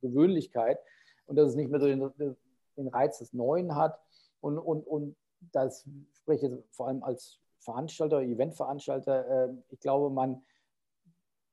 Gewöhnlichkeit 0.00 0.78
und 1.26 1.36
dass 1.36 1.50
es 1.50 1.54
nicht 1.54 1.70
mehr 1.70 1.78
so 1.78 1.86
den, 1.86 2.36
den 2.76 2.88
Reiz 2.88 3.18
des 3.18 3.32
Neuen 3.32 3.76
hat. 3.76 4.00
Und, 4.40 4.58
und, 4.58 4.84
und 4.84 5.14
das 5.52 5.86
spreche 6.12 6.48
ich 6.48 6.54
vor 6.72 6.88
allem 6.88 7.04
als 7.04 7.38
Veranstalter, 7.60 8.20
Eventveranstalter. 8.20 9.46
Äh, 9.46 9.54
ich 9.70 9.78
glaube, 9.78 10.10
man 10.10 10.42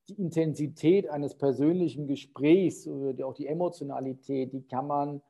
die 0.09 0.21
Intensität 0.21 1.09
eines 1.09 1.35
persönlichen 1.35 2.07
Gesprächs, 2.07 2.87
oder 2.87 3.27
auch 3.27 3.33
die 3.33 3.47
Emotionalität, 3.47 4.53
die 4.53 4.63
kann 4.63 4.87
man 4.87 5.21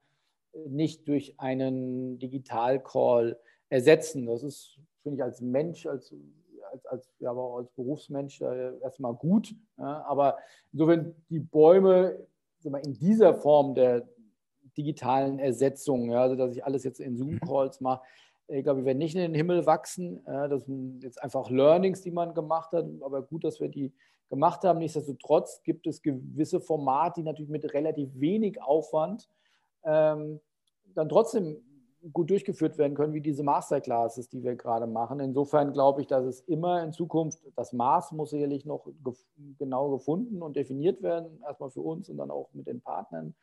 nicht 0.68 1.08
durch 1.08 1.40
einen 1.40 2.20
Digital-Call 2.20 3.38
ersetzen. 3.70 4.26
Das 4.26 4.44
ist, 4.44 4.80
finde 5.04 5.18
ich, 5.18 5.24
als 5.24 5.42
Mensch, 5.42 5.86
als, 5.86 6.14
als, 6.72 6.86
als, 6.86 7.14
ja, 7.20 7.32
aber 7.32 7.58
als 7.58 7.72
Berufsmensch 7.72 8.42
äh, 8.42 8.80
erstmal 8.80 9.14
gut. 9.14 9.54
Ja, 9.78 10.04
aber 10.06 10.38
insofern 10.72 11.16
die 11.30 11.40
Bäume 11.40 12.18
wir, 12.62 12.84
in 12.84 12.94
dieser 12.94 13.34
Form 13.36 13.76
der 13.76 14.08
digitalen 14.78 15.40
Ersetzung, 15.40 16.12
ja, 16.12 16.24
also 16.24 16.36
dass 16.36 16.56
ich 16.56 16.64
alles 16.64 16.84
jetzt 16.84 17.00
in 17.00 17.18
Zoom-Calls 17.18 17.82
mache, 17.82 18.04
ich 18.52 18.64
glaube, 18.64 18.80
wir 18.80 18.86
werden 18.86 18.98
nicht 18.98 19.14
in 19.14 19.22
den 19.22 19.36
Himmel 19.36 19.68
wachsen. 19.68 20.22
Das 20.26 20.66
sind 20.66 21.04
jetzt 21.04 21.22
einfach 21.22 21.52
Learnings, 21.52 22.02
die 22.02 22.10
man 22.10 22.34
gemacht 22.34 22.72
hat, 22.72 22.86
aber 23.02 23.22
gut, 23.22 23.44
dass 23.44 23.60
wir 23.60 23.68
die 23.68 23.94
gemacht 24.30 24.64
haben. 24.64 24.80
Nichtsdestotrotz 24.80 25.64
gibt 25.64 25.88
es 25.88 26.02
gewisse 26.02 26.62
Formate, 26.62 27.22
die 27.22 27.26
natürlich 27.26 27.50
mit 27.50 27.74
relativ 27.74 28.10
wenig 28.14 28.62
Aufwand 28.62 29.28
ähm, 29.84 30.40
dann 30.94 31.10
trotzdem 31.10 31.58
gut 32.14 32.30
durchgeführt 32.30 32.78
werden 32.78 32.96
können, 32.96 33.14
wie 33.14 33.22
diese 33.22 33.44
Masterclasses, 33.44 34.30
die 34.30 34.42
wir 34.44 34.56
gerade 34.56 34.88
machen. 34.88 35.20
Insofern 35.20 35.74
glaube 35.74 36.02
ich, 36.02 36.08
dass 36.08 36.24
es 36.24 36.42
immer 36.42 36.82
in 36.84 36.94
Zukunft, 36.94 37.40
das 37.56 37.74
Maß 37.74 38.14
muss 38.14 38.30
sicherlich 38.30 38.66
noch 38.66 38.88
gef 39.04 39.26
genau 39.58 39.90
gefunden 39.90 40.42
und 40.42 40.56
definiert 40.56 41.02
werden, 41.02 41.42
erstmal 41.46 41.70
für 41.70 41.82
uns 41.82 42.10
und 42.10 42.18
dann 42.18 42.32
auch 42.32 42.50
mit 42.54 42.68
den 42.68 42.82
Partnern. 42.82 43.36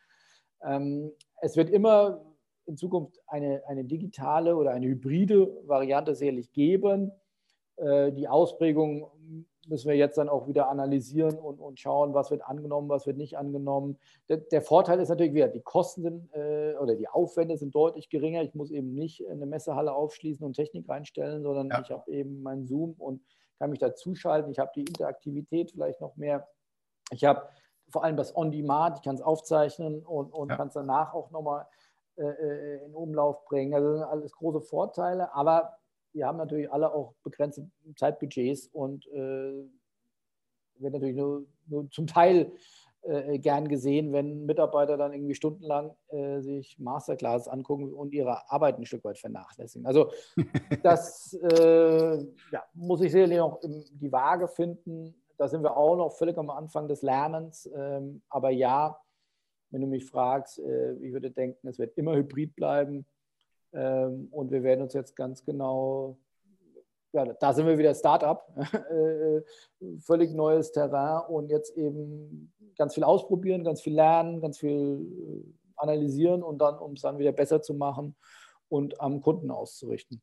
Ähm, 0.62 1.12
es 1.43 1.57
wird 1.57 1.68
immer 1.68 2.24
in 2.64 2.76
Zukunft 2.76 3.20
eine, 3.26 3.62
eine 3.66 3.84
digitale 3.84 4.57
oder 4.57 4.70
eine 4.70 4.87
hybride 4.87 5.62
Variante 5.66 6.14
sicherlich 6.14 6.53
geben. 6.53 7.12
Äh, 7.76 8.12
die 8.12 8.26
Ausprägung 8.26 9.07
müssen 9.69 9.89
wir 9.89 9.97
jetzt 9.97 10.19
dann 10.19 10.29
auch 10.29 10.49
wieder 10.49 10.69
analysieren 10.69 11.39
und, 11.39 11.61
und 11.61 11.81
schauen, 11.81 12.14
was 12.14 12.31
wird 12.31 12.43
angenommen, 12.43 12.89
was 12.89 13.07
wird 13.07 13.17
nicht 13.17 13.37
angenommen. 13.37 13.99
Der, 14.29 14.39
der 14.39 14.62
Vorteil 14.62 15.01
ist 15.01 15.09
natürlich 15.09 15.35
wieder, 15.35 15.49
die 15.49 15.62
Kosten 15.62 16.03
sind 16.03 16.35
äh, 16.35 16.75
oder 16.81 16.95
die 16.95 17.09
Aufwände 17.09 17.57
sind 17.57 17.75
deutlich 17.75 18.09
geringer. 18.09 18.43
Ich 18.43 18.55
muss 18.55 18.71
eben 18.71 18.95
nicht 18.95 19.27
eine 19.29 19.47
Messehalle 19.47 19.93
aufschließen 19.93 20.45
und 20.45 20.55
Technik 20.55 20.89
reinstellen, 20.89 21.43
sondern 21.43 21.69
ja. 21.69 21.81
ich 21.81 21.91
habe 21.91 22.11
eben 22.11 22.43
meinen 22.43 22.67
Zoom 22.67 22.95
und 22.99 23.23
kann 23.59 23.71
mich 23.71 23.79
dazuschalten. 23.79 24.51
Ich 24.51 24.59
habe 24.59 24.71
die 24.75 24.83
Interaktivität 24.83 25.71
vielleicht 25.71 26.01
noch 26.01 26.17
mehr. 26.17 26.49
Ich 27.11 27.25
habe 27.25 27.49
vor 27.89 28.05
allem 28.05 28.17
das 28.17 28.37
On-Demand, 28.37 28.99
ich 28.99 29.05
kann 29.05 29.14
es 29.14 29.23
aufzeichnen 29.23 30.05
und, 30.05 30.33
und 30.33 30.51
ja. 30.51 30.57
kann 30.57 30.69
es 30.69 30.75
danach 30.75 31.14
auch 31.14 31.31
nochmal 31.31 31.67
äh, 32.17 32.25
äh, 32.25 32.85
in 32.85 32.95
Umlauf 32.95 33.45
bringen. 33.45 33.75
Also 33.75 33.91
das 33.91 33.99
sind 33.99 34.09
alles 34.09 34.33
große 34.33 34.62
Vorteile, 34.62 35.35
aber 35.35 35.77
wir 36.17 36.27
haben 36.27 36.39
natürlich 36.39 36.73
alle 36.73 36.93
auch 36.93 37.14
begrenzte 37.23 37.71
Zeitbudgets 37.97 38.69
und 38.69 39.07
äh, 39.09 39.69
wird 40.79 40.93
natürlich 40.93 41.17
nur, 41.17 41.47
nur 41.67 41.91
zum 41.91 42.07
Teil 42.07 42.53
äh, 43.03 43.39
gern 43.39 43.69
gesehen, 43.69 44.12
wenn 44.12 44.47
Mitarbeiter 44.47 44.97
dann 44.97 45.12
irgendwie 45.12 45.35
stundenlang 45.35 45.95
äh, 46.09 46.41
sich 46.41 46.79
Masterclass 46.79 47.49
angucken 47.49 47.93
und 47.93 48.12
ihre 48.12 48.51
Arbeit 48.51 48.79
ein 48.79 48.87
Stück 48.87 49.05
weit 49.05 49.19
vernachlässigen. 49.19 49.87
Also 49.87 50.11
das 50.83 51.35
äh, 51.35 52.17
ja, 52.51 52.64
muss 52.75 53.03
ich 53.03 53.12
sicherlich 53.12 53.39
noch 53.39 53.62
in 53.62 53.85
die 53.93 54.11
Waage 54.11 54.49
finden. 54.49 55.14
Da 55.37 55.49
sind 55.49 55.62
wir 55.62 55.77
auch 55.77 55.97
noch 55.97 56.12
völlig 56.12 56.39
am 56.39 56.49
Anfang 56.49 56.89
des 56.89 57.03
Lernens. 57.03 57.71
Ähm, 57.77 58.23
aber 58.31 58.51
ja, 58.51 58.99
wenn 59.71 59.83
du 59.83 59.87
mich 59.87 60.07
fragst, 60.07 60.59
äh, 60.61 60.95
ich 60.95 61.12
würde 61.12 61.31
denken, 61.31 61.69
es 61.69 61.79
wird 61.79 61.97
immer 61.99 62.17
hybrid 62.17 62.57
bleiben. 62.57 63.07
Ähm, 63.73 64.29
und 64.31 64.51
wir 64.51 64.62
werden 64.62 64.83
uns 64.83 64.95
jetzt 64.95 65.17
ganz 65.17 65.45
genau, 65.45 66.19
ja, 67.12 67.25
da 67.25 67.55
sind 67.55 67.67
wir 67.67 67.79
wieder 67.79 67.95
Startup, 67.95 68.45
äh, 68.91 69.43
völlig 70.01 70.33
neues 70.33 70.73
Terrain 70.73 71.27
und 71.29 71.51
jetzt 71.51 71.77
eben 71.77 72.53
ganz 72.77 72.95
viel 72.95 73.05
ausprobieren, 73.05 73.64
ganz 73.64 73.81
viel 73.81 73.95
lernen, 73.95 74.41
ganz 74.41 74.59
viel 74.59 74.73
äh, 74.73 75.55
analysieren 75.77 76.43
und 76.43 76.59
dann, 76.59 76.79
um 76.79 76.93
es 76.93 77.03
dann 77.03 77.19
wieder 77.19 77.33
besser 77.33 77.62
zu 77.62 77.75
machen 77.75 78.17
und 78.69 79.01
am 79.01 79.21
Kunden 79.21 79.51
auszurichten. 79.51 80.23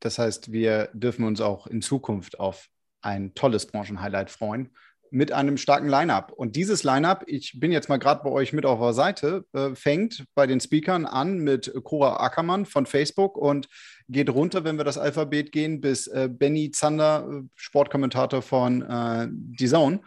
Das 0.00 0.18
heißt, 0.18 0.50
wir 0.50 0.88
dürfen 0.94 1.24
uns 1.24 1.40
auch 1.40 1.66
in 1.66 1.82
Zukunft 1.82 2.40
auf 2.40 2.68
ein 3.02 3.34
tolles 3.34 3.66
Branchenhighlight 3.66 4.30
freuen 4.30 4.70
mit 5.10 5.32
einem 5.32 5.56
starken 5.56 5.88
Line-up. 5.88 6.32
Und 6.32 6.56
dieses 6.56 6.84
Line-up, 6.84 7.24
ich 7.26 7.58
bin 7.58 7.72
jetzt 7.72 7.88
mal 7.88 7.98
gerade 7.98 8.22
bei 8.22 8.30
euch 8.30 8.52
mit 8.52 8.66
auf 8.66 8.80
der 8.80 8.92
Seite, 8.92 9.44
äh, 9.52 9.74
fängt 9.74 10.24
bei 10.34 10.46
den 10.46 10.60
Speakern 10.60 11.06
an 11.06 11.38
mit 11.38 11.72
Cora 11.84 12.24
Ackermann 12.24 12.66
von 12.66 12.86
Facebook 12.86 13.36
und 13.36 13.68
geht 14.08 14.30
runter, 14.30 14.64
wenn 14.64 14.76
wir 14.76 14.84
das 14.84 14.98
Alphabet 14.98 15.52
gehen, 15.52 15.80
bis 15.80 16.06
äh, 16.06 16.28
Benny 16.30 16.70
Zander, 16.70 17.28
äh, 17.30 17.42
Sportkommentator 17.54 18.42
von 18.42 18.82
äh, 18.82 19.28
DAZN. 19.30 20.00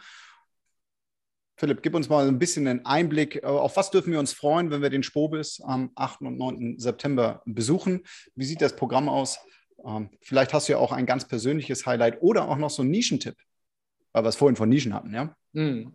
Philipp, 1.55 1.81
gib 1.83 1.95
uns 1.95 2.09
mal 2.09 2.27
ein 2.27 2.39
bisschen 2.39 2.67
einen 2.67 2.85
Einblick, 2.85 3.37
äh, 3.37 3.45
auf 3.45 3.77
was 3.77 3.91
dürfen 3.91 4.11
wir 4.11 4.19
uns 4.19 4.33
freuen, 4.33 4.71
wenn 4.71 4.81
wir 4.81 4.89
den 4.89 5.03
Spobis 5.03 5.61
am 5.61 5.91
8. 5.95 6.21
und 6.21 6.37
9. 6.37 6.79
September 6.79 7.41
besuchen. 7.45 8.03
Wie 8.35 8.45
sieht 8.45 8.61
das 8.61 8.75
Programm 8.75 9.07
aus? 9.07 9.39
Ähm, 9.85 10.09
vielleicht 10.21 10.53
hast 10.53 10.67
du 10.67 10.73
ja 10.73 10.79
auch 10.79 10.91
ein 10.91 11.05
ganz 11.05 11.27
persönliches 11.27 11.85
Highlight 11.85 12.21
oder 12.21 12.47
auch 12.47 12.57
noch 12.57 12.69
so 12.69 12.81
einen 12.81 12.91
Nischentipp 12.91 13.35
weil 14.13 14.23
wir 14.23 14.29
es 14.29 14.35
vorhin 14.35 14.55
von 14.55 14.69
Nischen 14.69 14.93
hatten, 14.93 15.13
ja? 15.13 15.35
Hm. 15.53 15.91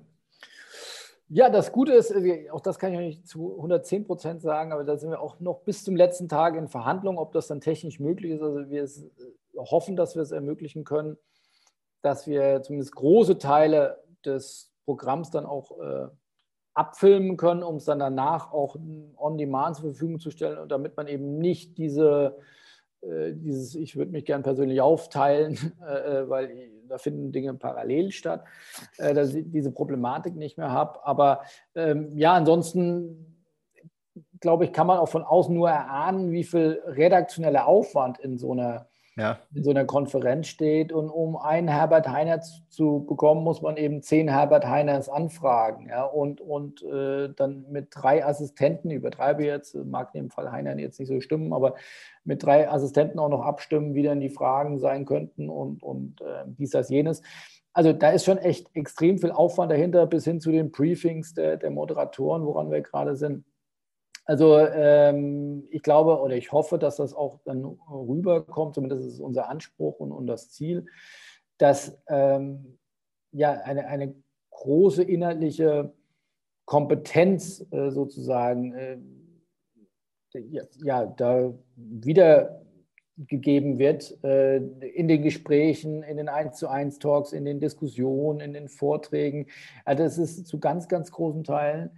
Ja, 1.31 1.51
das 1.51 1.73
Gute 1.73 1.93
ist, 1.93 2.15
auch 2.51 2.61
das 2.61 2.79
kann 2.79 2.93
ich 2.95 2.99
nicht 2.99 3.29
zu 3.29 3.57
110 3.57 4.07
Prozent 4.07 4.41
sagen, 4.41 4.73
aber 4.73 4.85
da 4.85 4.97
sind 4.97 5.11
wir 5.11 5.21
auch 5.21 5.41
noch 5.41 5.61
bis 5.61 5.85
zum 5.85 5.95
letzten 5.95 6.29
Tag 6.29 6.57
in 6.57 6.69
Verhandlungen, 6.69 7.19
ob 7.19 7.33
das 7.33 7.49
dann 7.49 7.61
technisch 7.61 8.01
möglich 8.01 8.33
ist. 8.33 8.43
Also 8.43 8.71
wir 8.71 8.83
äh, 8.83 8.89
hoffen, 9.59 9.95
dass 9.95 10.15
wir 10.15 10.23
es 10.23 10.33
ermöglichen 10.33 10.85
können, 10.85 11.19
dass 12.01 12.27
wir 12.27 12.63
zumindest 12.63 12.95
große 12.95 13.39
Teile 13.39 14.03
des 14.25 14.73
Programms 14.87 15.31
dann 15.31 15.45
auch 15.45 15.79
äh, 15.79 16.09
abfilmen 16.73 17.37
können, 17.37 17.63
um 17.63 17.77
es 17.77 17.85
dann 17.85 17.99
danach 17.99 18.51
auch 18.51 18.77
on 19.17 19.37
demand 19.37 19.77
zur 19.77 19.91
Verfügung 19.91 20.21
zu 20.21 20.31
stellen, 20.31 20.59
und 20.59 20.73
damit 20.73 20.97
man 20.97 21.09
eben 21.09 21.39
nicht 21.39 21.77
diese 21.77 22.39
äh, 22.39 22.43
dieses, 23.03 23.75
ich 23.75 23.97
würde 23.97 24.11
mich 24.11 24.25
gern 24.25 24.43
persönlich 24.43 24.81
aufteilen, 24.81 25.57
äh, 25.89 26.21
äh, 26.21 26.29
weil 26.29 26.71
da 26.89 26.99
finden 26.99 27.33
Dinge 27.33 27.53
parallel 27.55 28.13
statt, 28.13 28.45
dass 28.97 29.35
ich 29.35 29.45
diese 29.51 29.71
Problematik 29.71 30.35
nicht 30.37 30.57
mehr 30.57 30.73
habe. 30.73 31.05
Aber 31.05 31.43
ähm, 31.75 32.17
ja, 32.17 32.33
ansonsten 32.33 33.29
glaube 34.41 34.65
ich, 34.65 34.73
kann 34.73 34.87
man 34.87 34.99
auch 34.99 35.09
von 35.09 35.23
außen 35.23 35.55
nur 35.55 35.69
erahnen, 35.69 36.33
wie 36.33 36.45
viel 36.45 36.83
redaktioneller 36.87 37.67
Aufwand 37.67 38.19
in 38.21 38.39
so 38.39 38.53
einer 38.53 38.88
ja. 39.19 39.39
in 39.53 39.65
so 39.65 39.71
einer 39.71 39.85
Konferenz 39.85 40.47
steht. 40.47 40.93
Und 40.93 41.11
um 41.11 41.37
einen 41.37 41.69
Herbert 41.69 42.09
Heiner 42.09 42.41
zu 42.41 43.05
bekommen, 43.07 43.43
muss 43.43 43.61
man 43.61 43.77
eben 43.77 44.01
zehn 44.01 44.29
Herbert 44.29 44.67
Heiners 44.67 45.09
anfragen. 45.09 45.89
Ja? 45.89 46.05
Und, 46.05 46.41
und 46.41 46.83
äh, 46.85 47.29
dann 47.35 47.67
mit 47.71 47.89
drei 47.91 48.25
Assistenten, 48.25 48.91
übertreibe 48.91 49.45
jetzt, 49.45 49.75
mag 49.75 50.15
in 50.15 50.25
dem 50.25 50.31
Fall 50.31 50.53
Heiner 50.53 50.79
jetzt 50.79 51.01
nicht 51.01 51.09
so 51.09 51.21
stimmen, 51.21 51.53
aber 51.53 51.75
mit 52.25 52.43
drei 52.43 52.71
Assistenten 52.71 53.19
auch 53.19 53.29
noch 53.29 53.43
abstimmen, 53.43 53.95
wie 53.95 54.05
dann 54.05 54.21
die 54.21 54.31
Fragen 54.31 54.79
sein 54.79 55.05
könnten 55.05 55.49
und, 55.49 55.83
und 55.83 56.21
äh, 56.21 56.45
dies, 56.47 56.71
das, 56.71 56.89
jenes. 56.89 57.23
Also 57.73 57.93
da 57.93 58.11
ist 58.11 58.25
schon 58.25 58.39
echt 58.39 58.75
extrem 58.75 59.19
viel 59.19 59.31
Aufwand 59.31 59.71
dahinter, 59.71 60.07
bis 60.07 60.25
hin 60.25 60.41
zu 60.41 60.51
den 60.51 60.71
Briefings 60.71 61.35
der, 61.35 61.57
der 61.57 61.71
Moderatoren, 61.71 62.45
woran 62.45 62.71
wir 62.71 62.81
gerade 62.81 63.17
sind. 63.17 63.45
Also 64.29 64.59
ähm, 64.59 65.67
ich 65.71 65.83
glaube 65.83 66.21
oder 66.21 66.37
ich 66.37 66.53
hoffe, 66.53 66.79
dass 66.79 66.97
das 66.97 67.15
auch 67.15 67.41
dann 67.47 67.65
rüberkommt, 67.65 68.75
zumindest 68.75 69.07
ist 69.07 69.15
es 69.15 69.21
unser 69.21 69.49
Anspruch 69.49 70.01
und, 70.01 70.13
und 70.13 70.27
das 70.27 70.51
Ziel, 70.51 70.85
dass 71.57 71.99
ähm, 72.09 72.79
ja 73.33 73.53
eine, 73.53 73.87
eine 73.87 74.15
große 74.51 75.03
inhaltliche 75.03 75.95
Kompetenz 76.67 77.67
äh, 77.71 77.91
sozusagen 77.91 78.75
äh, 78.75 78.99
ja, 80.35 80.65
ja, 80.85 81.07
da 81.07 81.55
wiedergegeben 81.77 83.79
wird 83.79 84.23
äh, 84.25 84.59
in 84.59 85.09
den 85.09 85.23
Gesprächen, 85.23 86.03
in 86.03 86.19
den 86.19 86.29
1 86.29 86.59
zu 86.59 86.69
1 86.69 86.99
Talks, 86.99 87.33
in 87.33 87.47
den 87.47 87.61
Diskussionen, 87.61 88.41
in 88.41 88.53
den 88.53 88.69
Vorträgen. 88.69 89.47
Also 89.87 90.03
es 90.03 90.19
ist 90.19 90.47
zu 90.47 90.61
ganz, 90.61 90.87
ganz 90.87 91.11
großen 91.11 91.45
Teilen 91.45 91.93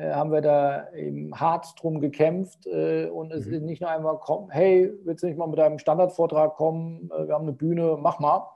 haben 0.00 0.30
wir 0.30 0.40
da 0.40 0.92
eben 0.92 1.38
hart 1.38 1.74
drum 1.80 2.00
gekämpft 2.00 2.66
äh, 2.66 3.06
und 3.06 3.32
es 3.32 3.46
mhm. 3.46 3.54
ist 3.54 3.62
nicht 3.62 3.80
nur 3.80 3.90
einmal, 3.90 4.18
komm, 4.20 4.50
hey, 4.50 4.92
willst 5.04 5.22
du 5.22 5.28
nicht 5.28 5.38
mal 5.38 5.46
mit 5.46 5.58
deinem 5.58 5.78
Standardvortrag 5.78 6.54
kommen, 6.54 7.10
äh, 7.10 7.26
wir 7.26 7.34
haben 7.34 7.44
eine 7.44 7.52
Bühne, 7.52 7.96
mach 8.00 8.18
mal, 8.18 8.46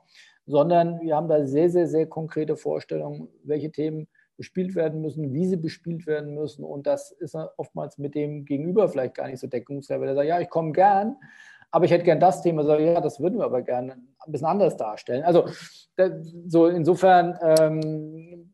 sondern 0.45 0.99
wir 1.01 1.15
haben 1.15 1.27
da 1.27 1.45
sehr, 1.45 1.69
sehr, 1.69 1.87
sehr 1.87 2.07
konkrete 2.07 2.55
Vorstellungen, 2.55 3.27
welche 3.43 3.71
Themen 3.71 4.07
bespielt 4.37 4.75
werden 4.75 5.01
müssen, 5.01 5.33
wie 5.33 5.45
sie 5.45 5.57
bespielt 5.57 6.07
werden 6.07 6.33
müssen. 6.33 6.63
Und 6.63 6.87
das 6.87 7.11
ist 7.11 7.35
oftmals 7.57 7.97
mit 7.97 8.15
dem 8.15 8.45
Gegenüber 8.45 8.89
vielleicht 8.89 9.13
gar 9.13 9.27
nicht 9.27 9.39
so 9.39 9.47
deckungsgleich, 9.47 9.99
weil 9.99 10.09
er 10.09 10.15
sagt, 10.15 10.27
ja, 10.27 10.39
ich 10.39 10.49
komme 10.49 10.71
gern, 10.71 11.15
aber 11.69 11.85
ich 11.85 11.91
hätte 11.91 12.03
gern 12.03 12.19
das 12.19 12.41
Thema. 12.41 12.63
Sage, 12.63 12.85
ja, 12.85 12.99
das 12.99 13.19
würden 13.19 13.37
wir 13.37 13.45
aber 13.45 13.61
gerne 13.61 13.93
ein 13.93 14.31
bisschen 14.31 14.47
anders 14.47 14.75
darstellen. 14.77 15.23
Also 15.23 15.45
so 16.47 16.67
insofern, 16.67 17.37
ähm, 17.41 18.50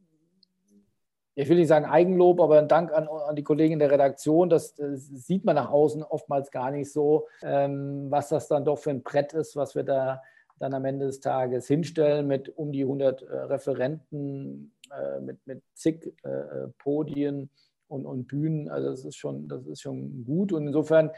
ich 1.40 1.48
will 1.50 1.58
nicht 1.58 1.68
sagen 1.68 1.86
Eigenlob, 1.86 2.42
aber 2.42 2.58
ein 2.58 2.68
Dank 2.68 2.92
an, 2.92 3.08
an 3.08 3.36
die 3.36 3.44
Kollegen 3.44 3.78
der 3.78 3.92
Redaktion. 3.92 4.50
Das, 4.50 4.74
das, 4.74 5.08
sieht 5.08 5.46
man 5.46 5.56
nach 5.56 5.70
außen 5.70 6.02
oftmals 6.02 6.50
gar 6.50 6.72
nicht 6.72 6.92
so, 6.92 7.28
ähm, 7.44 8.08
was 8.10 8.30
das 8.30 8.48
dann 8.48 8.66
doch 8.66 8.80
für 8.80 8.90
ein 8.90 9.04
Brett 9.04 9.34
ist, 9.34 9.56
was 9.56 9.76
wir 9.76 9.84
da 9.84 10.24
dann 10.58 10.74
am 10.74 10.84
Ende 10.86 11.06
des 11.06 11.20
Tages 11.20 11.68
hinstellen 11.68 12.26
mit 12.26 12.50
um 12.58 12.72
die 12.72 12.82
100 12.82 13.22
äh, 13.22 13.36
Referenten, 13.36 14.74
äh, 14.92 15.20
mit, 15.20 15.46
mit 15.46 15.62
zig 15.76 16.12
äh, 16.24 16.70
Podien 16.80 17.52
und, 17.88 18.08
und 18.08 18.28
Bühnen. 18.28 18.68
Also 18.68 18.90
das 18.90 19.06
ist 19.06 19.18
schon, 19.18 19.48
das 19.48 19.68
ist 19.68 19.82
schon 19.82 20.26
gut. 20.26 20.52
Und 20.52 20.66
insofern, 20.66 21.12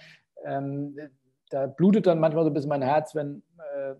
ähm, 0.43 0.97
da 1.49 1.67
blutet 1.67 2.07
dann 2.07 2.19
manchmal 2.19 2.43
so 2.43 2.49
ein 2.49 2.53
bisschen 2.53 2.67
mein 2.67 2.81
Herz, 2.81 3.15
wenn, 3.15 3.41
äh, 3.57 3.95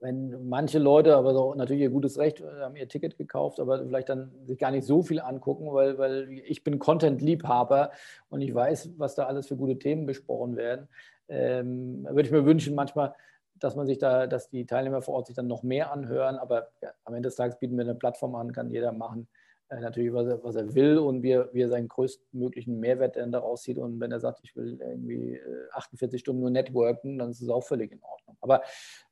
wenn 0.00 0.48
manche 0.48 0.78
Leute, 0.78 1.16
aber 1.16 1.34
so 1.34 1.54
natürlich 1.54 1.82
ihr 1.82 1.90
gutes 1.90 2.18
Recht, 2.18 2.40
äh, 2.40 2.62
haben 2.62 2.76
ihr 2.76 2.88
Ticket 2.88 3.16
gekauft, 3.18 3.60
aber 3.60 3.84
vielleicht 3.84 4.08
dann 4.08 4.32
sich 4.46 4.58
gar 4.58 4.70
nicht 4.70 4.86
so 4.86 5.02
viel 5.02 5.20
angucken, 5.20 5.72
weil, 5.72 5.98
weil 5.98 6.30
ich 6.46 6.64
bin 6.64 6.78
Content-Liebhaber 6.78 7.92
und 8.30 8.40
ich 8.40 8.54
weiß, 8.54 8.90
was 8.96 9.14
da 9.14 9.26
alles 9.26 9.46
für 9.46 9.56
gute 9.56 9.78
Themen 9.78 10.06
besprochen 10.06 10.56
werden. 10.56 10.88
Ähm, 11.28 12.04
würde 12.08 12.22
ich 12.22 12.32
mir 12.32 12.44
wünschen, 12.44 12.74
manchmal, 12.74 13.14
dass 13.54 13.76
man 13.76 13.86
sich 13.86 13.98
da, 13.98 14.26
dass 14.26 14.48
die 14.48 14.66
Teilnehmer 14.66 15.02
vor 15.02 15.14
Ort 15.14 15.26
sich 15.26 15.36
dann 15.36 15.46
noch 15.46 15.62
mehr 15.62 15.92
anhören. 15.92 16.36
Aber 16.36 16.68
ja, 16.82 16.90
am 17.04 17.14
Ende 17.14 17.28
des 17.28 17.36
Tages 17.36 17.58
bieten 17.58 17.76
wir 17.76 17.84
eine 17.84 17.94
Plattform 17.94 18.34
an, 18.34 18.52
kann 18.52 18.70
jeder 18.70 18.92
machen, 18.92 19.28
äh, 19.70 19.80
natürlich, 19.80 20.12
was 20.12 20.26
er, 20.26 20.42
was 20.42 20.56
er 20.56 20.74
will 20.74 20.98
und 20.98 21.22
wie 21.22 21.30
er, 21.30 21.48
wie 21.54 21.62
er 21.62 21.68
seinen 21.68 21.86
größtmöglichen 21.86 22.80
Mehrwert 22.80 23.16
dann 23.16 23.30
daraus 23.30 23.62
zieht. 23.62 23.78
Und 23.78 24.00
wenn 24.00 24.10
er 24.10 24.18
sagt, 24.18 24.40
ich 24.42 24.56
will 24.56 24.80
irgendwie 24.80 25.40
48 25.72 26.16
äh, 26.16 26.20
Stunden 26.20 26.40
nur 26.40 26.50
networken, 26.50 27.18
dann 27.18 27.30
ist 27.30 27.40
es 27.40 27.48
auch 27.48 27.62
völlig 27.62 27.92
in 27.92 28.02
Ordnung. 28.02 28.36
Aber 28.40 28.62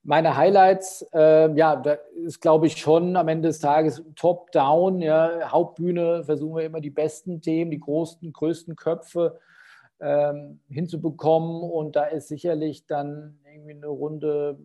meine 0.03 0.37
Highlights, 0.37 1.07
äh, 1.15 1.53
ja, 1.55 1.77
da 1.77 1.99
ist, 2.25 2.41
glaube 2.41 2.67
ich, 2.67 2.77
schon 2.77 3.17
am 3.17 3.29
Ende 3.29 3.49
des 3.49 3.61
Tages 3.61 4.03
top-down, 4.17 5.01
ja, 5.01 5.53
Hauptbühne 5.53 6.25
versuchen 6.25 6.57
wir 6.57 6.65
immer 6.65 6.81
die 6.81 6.91
besten 6.91 7.41
Themen, 7.41 7.71
die 7.71 7.81
großen, 7.81 8.33
größten 8.33 8.75
Köpfe 8.75 9.39
ähm, 10.01 10.59
hinzubekommen. 10.69 11.63
Und 11.63 11.95
da 11.95 12.05
ist 12.05 12.27
sicherlich 12.27 12.87
dann 12.87 13.39
irgendwie 13.45 13.75
eine 13.75 13.87
Runde, 13.87 14.59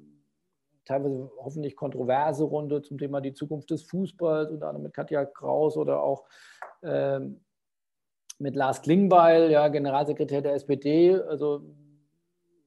teilweise 0.86 1.32
hoffentlich 1.38 1.76
kontroverse 1.76 2.44
Runde 2.44 2.82
zum 2.82 2.98
Thema 2.98 3.22
die 3.22 3.34
Zukunft 3.34 3.70
des 3.70 3.84
Fußballs, 3.84 4.52
unter 4.52 4.68
anderem 4.68 4.84
mit 4.84 4.94
Katja 4.94 5.26
Kraus 5.26 5.78
oder 5.78 6.02
auch 6.02 6.26
ähm, 6.84 7.42
mit 8.40 8.56
Lars 8.56 8.82
Klingbeil, 8.82 9.52
ja, 9.52 9.68
Generalsekretär 9.68 10.42
der 10.42 10.54
SPD. 10.54 11.16
Also 11.16 11.64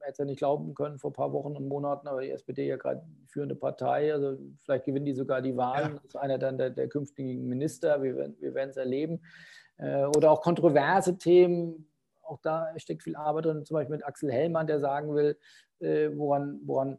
hätte 0.00 0.12
es 0.12 0.18
ja 0.18 0.24
nicht 0.24 0.38
glauben 0.38 0.74
können 0.74 0.98
vor 0.98 1.10
ein 1.10 1.14
paar 1.14 1.32
Wochen 1.32 1.56
und 1.56 1.68
Monaten, 1.68 2.06
aber 2.06 2.22
die 2.22 2.30
SPD 2.30 2.66
ja 2.66 2.76
gerade 2.76 3.02
führende 3.26 3.56
Partei. 3.56 4.12
Also 4.12 4.38
vielleicht 4.62 4.84
gewinnen 4.84 5.04
die 5.04 5.14
sogar 5.14 5.42
die 5.42 5.56
Wahlen. 5.56 5.94
Ja. 5.94 5.94
Das 5.96 6.04
ist 6.04 6.16
einer 6.16 6.38
dann 6.38 6.58
der, 6.58 6.70
der 6.70 6.88
künftigen 6.88 7.48
Minister. 7.48 8.02
Wir, 8.02 8.32
wir 8.38 8.54
werden 8.54 8.70
es 8.70 8.76
erleben. 8.76 9.20
Äh, 9.78 10.04
oder 10.04 10.30
auch 10.30 10.40
kontroverse 10.40 11.18
Themen, 11.18 11.88
auch 12.22 12.40
da 12.40 12.72
steckt 12.76 13.02
viel 13.02 13.16
Arbeit 13.16 13.46
drin, 13.46 13.64
zum 13.64 13.74
Beispiel 13.74 13.96
mit 13.96 14.06
Axel 14.06 14.32
Hellmann, 14.32 14.66
der 14.66 14.80
sagen 14.80 15.14
will, 15.14 15.38
äh, 15.80 16.10
woran, 16.14 16.60
woran 16.64 16.98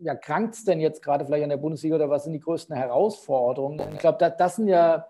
ja, 0.00 0.14
krankt 0.14 0.54
es 0.54 0.64
denn 0.64 0.80
jetzt 0.80 1.02
gerade 1.02 1.24
vielleicht 1.24 1.44
an 1.44 1.50
der 1.50 1.56
Bundesliga 1.56 1.96
oder 1.96 2.10
was 2.10 2.24
sind 2.24 2.32
die 2.32 2.40
größten 2.40 2.74
Herausforderungen? 2.74 3.80
Ich 3.92 3.98
glaube, 3.98 4.18
das, 4.18 4.36
das 4.36 4.56
sind 4.56 4.68
ja 4.68 5.06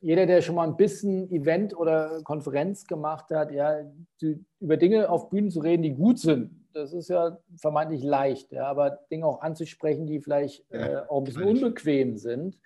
jeder, 0.00 0.26
der 0.26 0.40
schon 0.40 0.54
mal 0.54 0.66
ein 0.66 0.76
bisschen 0.76 1.30
Event 1.30 1.76
oder 1.76 2.22
Konferenz 2.22 2.86
gemacht 2.86 3.30
hat, 3.30 3.52
ja, 3.52 3.80
die, 4.20 4.42
über 4.58 4.76
Dinge 4.76 5.10
auf 5.10 5.28
Bühnen 5.28 5.50
zu 5.50 5.60
reden, 5.60 5.82
die 5.82 5.94
gut 5.94 6.18
sind, 6.18 6.50
das 6.72 6.92
ist 6.92 7.08
ja 7.08 7.38
vermeintlich 7.56 8.02
leicht, 8.02 8.52
ja, 8.52 8.66
aber 8.66 8.90
Dinge 9.10 9.26
auch 9.26 9.42
anzusprechen, 9.42 10.06
die 10.06 10.20
vielleicht 10.20 10.64
ja, 10.70 10.86
äh, 10.86 11.08
auch 11.08 11.18
ein 11.18 11.24
bisschen 11.24 11.44
unbequem 11.44 12.16
sind, 12.16 12.58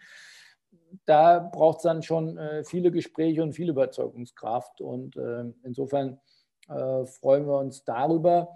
da 1.06 1.38
braucht 1.38 1.78
es 1.78 1.82
dann 1.82 2.02
schon 2.02 2.36
äh, 2.38 2.64
viele 2.64 2.90
Gespräche 2.90 3.42
und 3.42 3.52
viel 3.52 3.68
Überzeugungskraft. 3.68 4.80
Und 4.80 5.16
äh, 5.16 5.44
insofern 5.62 6.20
äh, 6.68 7.04
freuen 7.06 7.46
wir 7.46 7.58
uns 7.58 7.84
darüber. 7.84 8.48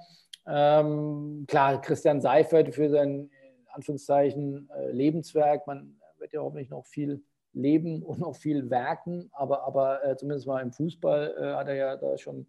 Ähm, 0.49 1.45
klar, 1.47 1.81
Christian 1.81 2.21
Seifert 2.21 2.75
für 2.75 2.89
sein 2.89 3.31
Anführungszeichen 3.73 4.71
äh, 4.75 4.91
Lebenswerk. 4.91 5.67
Man 5.67 6.01
wird 6.19 6.33
ja 6.33 6.41
hoffentlich 6.41 6.71
noch 6.71 6.87
viel 6.87 7.23
leben 7.53 8.03
und 8.05 8.21
noch 8.21 8.37
viel 8.37 8.71
werken, 8.71 9.29
aber, 9.33 9.65
aber 9.65 10.05
äh, 10.05 10.17
zumindest 10.17 10.47
mal 10.47 10.63
im 10.63 10.73
Fußball 10.73 11.35
äh, 11.39 11.55
hat 11.55 11.69
er 11.69 11.75
ja 11.75 11.97
da 11.97 12.17
schon 12.19 12.47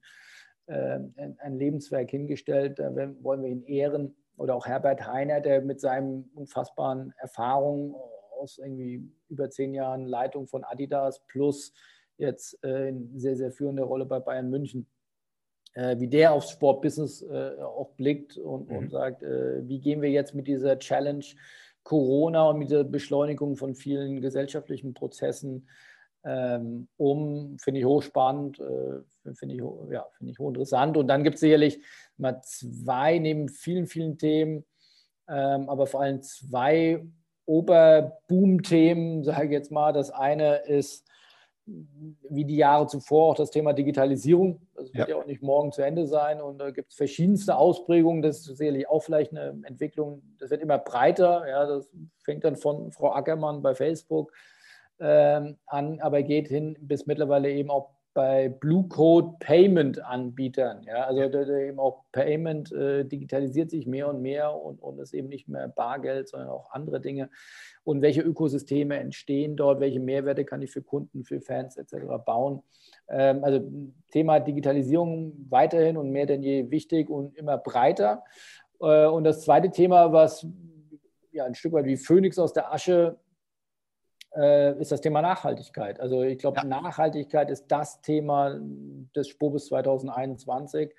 ein, 0.71 1.35
ein, 1.39 1.57
Lebenswerk 1.57 2.11
hingestellt. 2.11 2.77
Da 2.77 2.95
wollen 3.23 3.41
wir 3.41 3.49
ihn 3.49 3.63
ehren. 3.63 4.15
Oder 4.37 4.53
auch 4.53 4.67
Herbert 4.67 5.07
Heiner, 5.07 5.41
der 5.41 5.61
mit 5.61 5.81
seinen 5.81 6.29
unfassbaren 6.35 7.11
Erfahrungen 7.17 7.95
aus 8.39 8.59
irgendwie 8.59 9.11
über 9.29 9.49
zehn 9.49 9.73
Jahren 9.73 10.05
Leitung 10.05 10.45
von 10.45 10.63
Adidas 10.63 11.25
plus 11.27 11.73
jetzt 12.17 12.63
äh, 12.63 12.89
eine 12.89 13.07
sehr, 13.15 13.35
sehr 13.35 13.51
führende 13.51 13.83
Rolle 13.83 14.05
bei 14.05 14.19
Bayern 14.19 14.49
München. 14.49 14.87
Äh, 15.73 15.99
wie 15.99 16.07
der 16.07 16.33
aufs 16.33 16.49
Sportbusiness 16.49 17.21
äh, 17.21 17.61
auch 17.61 17.91
blickt 17.91 18.37
und, 18.37 18.69
mhm. 18.69 18.77
und 18.77 18.91
sagt, 18.91 19.21
äh, 19.21 19.67
wie 19.67 19.79
gehen 19.79 20.01
wir 20.01 20.09
jetzt 20.09 20.33
mit 20.33 20.47
dieser 20.47 20.79
Challenge 20.79 21.23
Corona 21.83 22.49
und 22.49 22.59
mit 22.59 22.71
der 22.71 22.83
Beschleunigung 22.83 23.55
von 23.55 23.75
vielen 23.75 24.19
gesellschaftlichen 24.19 24.93
Prozessen 24.93 25.69
ähm, 26.25 26.87
um, 26.97 27.57
finde 27.59 27.79
ich 27.79 27.85
hochspannend, 27.85 28.57
finde 28.57 29.55
ich, 29.55 29.61
ja, 29.91 30.05
find 30.17 30.29
ich 30.29 30.37
hochinteressant. 30.37 30.97
Und 30.97 31.07
dann 31.07 31.23
gibt 31.23 31.35
es 31.35 31.39
sicherlich 31.39 31.79
mal 32.17 32.41
zwei, 32.43 33.17
neben 33.19 33.47
vielen, 33.47 33.87
vielen 33.87 34.17
Themen, 34.17 34.65
ähm, 35.29 35.69
aber 35.69 35.87
vor 35.87 36.01
allem 36.01 36.21
zwei 36.21 37.05
Oberboom-Themen, 37.45 39.23
sage 39.23 39.45
ich 39.45 39.51
jetzt 39.51 39.71
mal. 39.71 39.93
Das 39.93 40.11
eine 40.11 40.57
ist, 40.65 41.07
wie 42.29 42.45
die 42.45 42.57
Jahre 42.57 42.87
zuvor, 42.87 43.31
auch 43.31 43.35
das 43.35 43.51
Thema 43.51 43.73
Digitalisierung. 43.73 44.61
Das 44.75 44.93
wird 44.93 45.07
ja, 45.09 45.15
ja 45.15 45.21
auch 45.21 45.25
nicht 45.25 45.41
morgen 45.41 45.71
zu 45.71 45.81
Ende 45.81 46.07
sein 46.07 46.41
und 46.41 46.57
da 46.59 46.71
gibt 46.71 46.91
es 46.91 46.97
verschiedenste 46.97 47.55
Ausprägungen. 47.55 48.21
Das 48.21 48.39
ist 48.39 48.57
sicherlich 48.57 48.87
auch 48.87 49.03
vielleicht 49.03 49.31
eine 49.31 49.61
Entwicklung, 49.63 50.21
das 50.39 50.49
wird 50.49 50.61
immer 50.61 50.77
breiter. 50.77 51.47
Ja, 51.47 51.65
das 51.65 51.89
fängt 52.23 52.43
dann 52.43 52.55
von 52.55 52.91
Frau 52.91 53.11
Ackermann 53.11 53.61
bei 53.61 53.75
Facebook 53.75 54.31
ähm, 54.99 55.57
an, 55.65 55.99
aber 56.01 56.23
geht 56.23 56.47
hin 56.47 56.77
bis 56.79 57.05
mittlerweile 57.05 57.51
eben 57.51 57.69
auch 57.69 57.98
bei 58.19 58.49
Blue 58.49 58.85
Code 58.89 59.37
Payment 59.39 60.03
Anbietern. 60.03 60.83
Ja, 60.83 61.05
also 61.05 61.21
eben 61.21 61.79
auch 61.79 62.03
Payment 62.11 62.69
äh, 62.73 63.05
digitalisiert 63.05 63.69
sich 63.69 63.87
mehr 63.87 64.09
und 64.09 64.21
mehr 64.21 64.53
und, 64.53 64.81
und 64.81 64.99
ist 64.99 65.13
eben 65.13 65.29
nicht 65.29 65.47
mehr 65.47 65.69
Bargeld, 65.69 66.27
sondern 66.27 66.49
auch 66.49 66.69
andere 66.71 66.99
Dinge. 66.99 67.29
Und 67.85 68.01
welche 68.01 68.19
Ökosysteme 68.19 68.99
entstehen 68.99 69.55
dort, 69.55 69.79
welche 69.79 70.01
Mehrwerte 70.01 70.43
kann 70.43 70.61
ich 70.61 70.69
für 70.69 70.81
Kunden, 70.81 71.23
für 71.23 71.39
Fans 71.39 71.77
etc. 71.77 72.07
bauen. 72.25 72.61
Ähm, 73.07 73.41
also 73.41 73.61
Thema 74.11 74.41
Digitalisierung 74.41 75.45
weiterhin 75.49 75.95
und 75.95 76.11
mehr 76.11 76.25
denn 76.25 76.43
je 76.43 76.69
wichtig 76.69 77.09
und 77.09 77.37
immer 77.37 77.57
breiter. 77.57 78.25
Äh, 78.81 79.05
und 79.05 79.23
das 79.23 79.45
zweite 79.45 79.71
Thema, 79.71 80.11
was 80.11 80.45
ja 81.31 81.45
ein 81.45 81.55
Stück 81.55 81.71
weit 81.71 81.85
wie 81.85 81.95
Phönix 81.95 82.37
aus 82.37 82.51
der 82.51 82.73
Asche 82.73 83.17
äh, 84.35 84.79
ist 84.79 84.91
das 84.91 85.01
Thema 85.01 85.21
Nachhaltigkeit. 85.21 85.99
Also 85.99 86.23
ich 86.23 86.37
glaube, 86.37 86.57
ja. 86.57 86.63
Nachhaltigkeit 86.63 87.49
ist 87.49 87.67
das 87.67 88.01
Thema 88.01 88.59
des 89.15 89.27
Spobis 89.29 89.67
2021. 89.67 90.93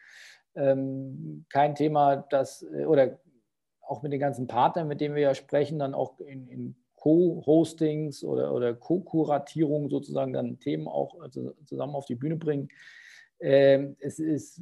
Ähm, 0.57 1.45
kein 1.49 1.75
Thema, 1.75 2.17
das, 2.17 2.63
äh, 2.63 2.85
oder 2.85 3.19
auch 3.83 4.03
mit 4.03 4.13
den 4.13 4.21
ganzen 4.21 4.47
Partnern, 4.47 4.89
mit 4.89 5.01
denen 5.01 5.15
wir 5.15 5.23
ja 5.23 5.35
sprechen, 5.35 5.79
dann 5.79 5.95
auch 5.95 6.21
in, 6.21 6.49
in 6.49 6.77
Co-Hostings 6.97 8.25
oder, 8.25 8.53
oder 8.53 8.75
Co-Kuratierung 8.75 9.89
sozusagen 9.89 10.33
dann 10.33 10.59
Themen 10.59 10.87
auch 10.87 11.21
also 11.21 11.55
zusammen 11.65 11.95
auf 11.95 12.07
die 12.07 12.15
Bühne 12.15 12.37
bringen. 12.37 12.69
Ähm, 13.41 13.97
es 14.01 14.19
ist 14.19 14.61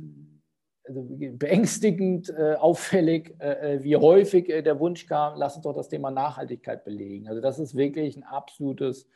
also 0.89 1.07
beängstigend 1.09 2.31
äh, 2.31 2.55
auffällig, 2.55 3.35
äh, 3.39 3.77
äh, 3.77 3.85
wie 3.85 3.97
häufig 3.97 4.49
äh, 4.49 4.63
der 4.63 4.81
Wunsch 4.81 5.07
kam, 5.07 5.39
lass 5.39 5.57
uns 5.57 5.65
doch 5.65 5.75
das 5.75 5.89
Thema 5.89 6.11
Nachhaltigkeit 6.11 6.85
belegen. 6.85 7.29
Also 7.29 7.41
das 7.41 7.59
ist 7.59 7.77
wirklich 7.77 8.17
ein 8.17 8.25
absolutes 8.25 9.07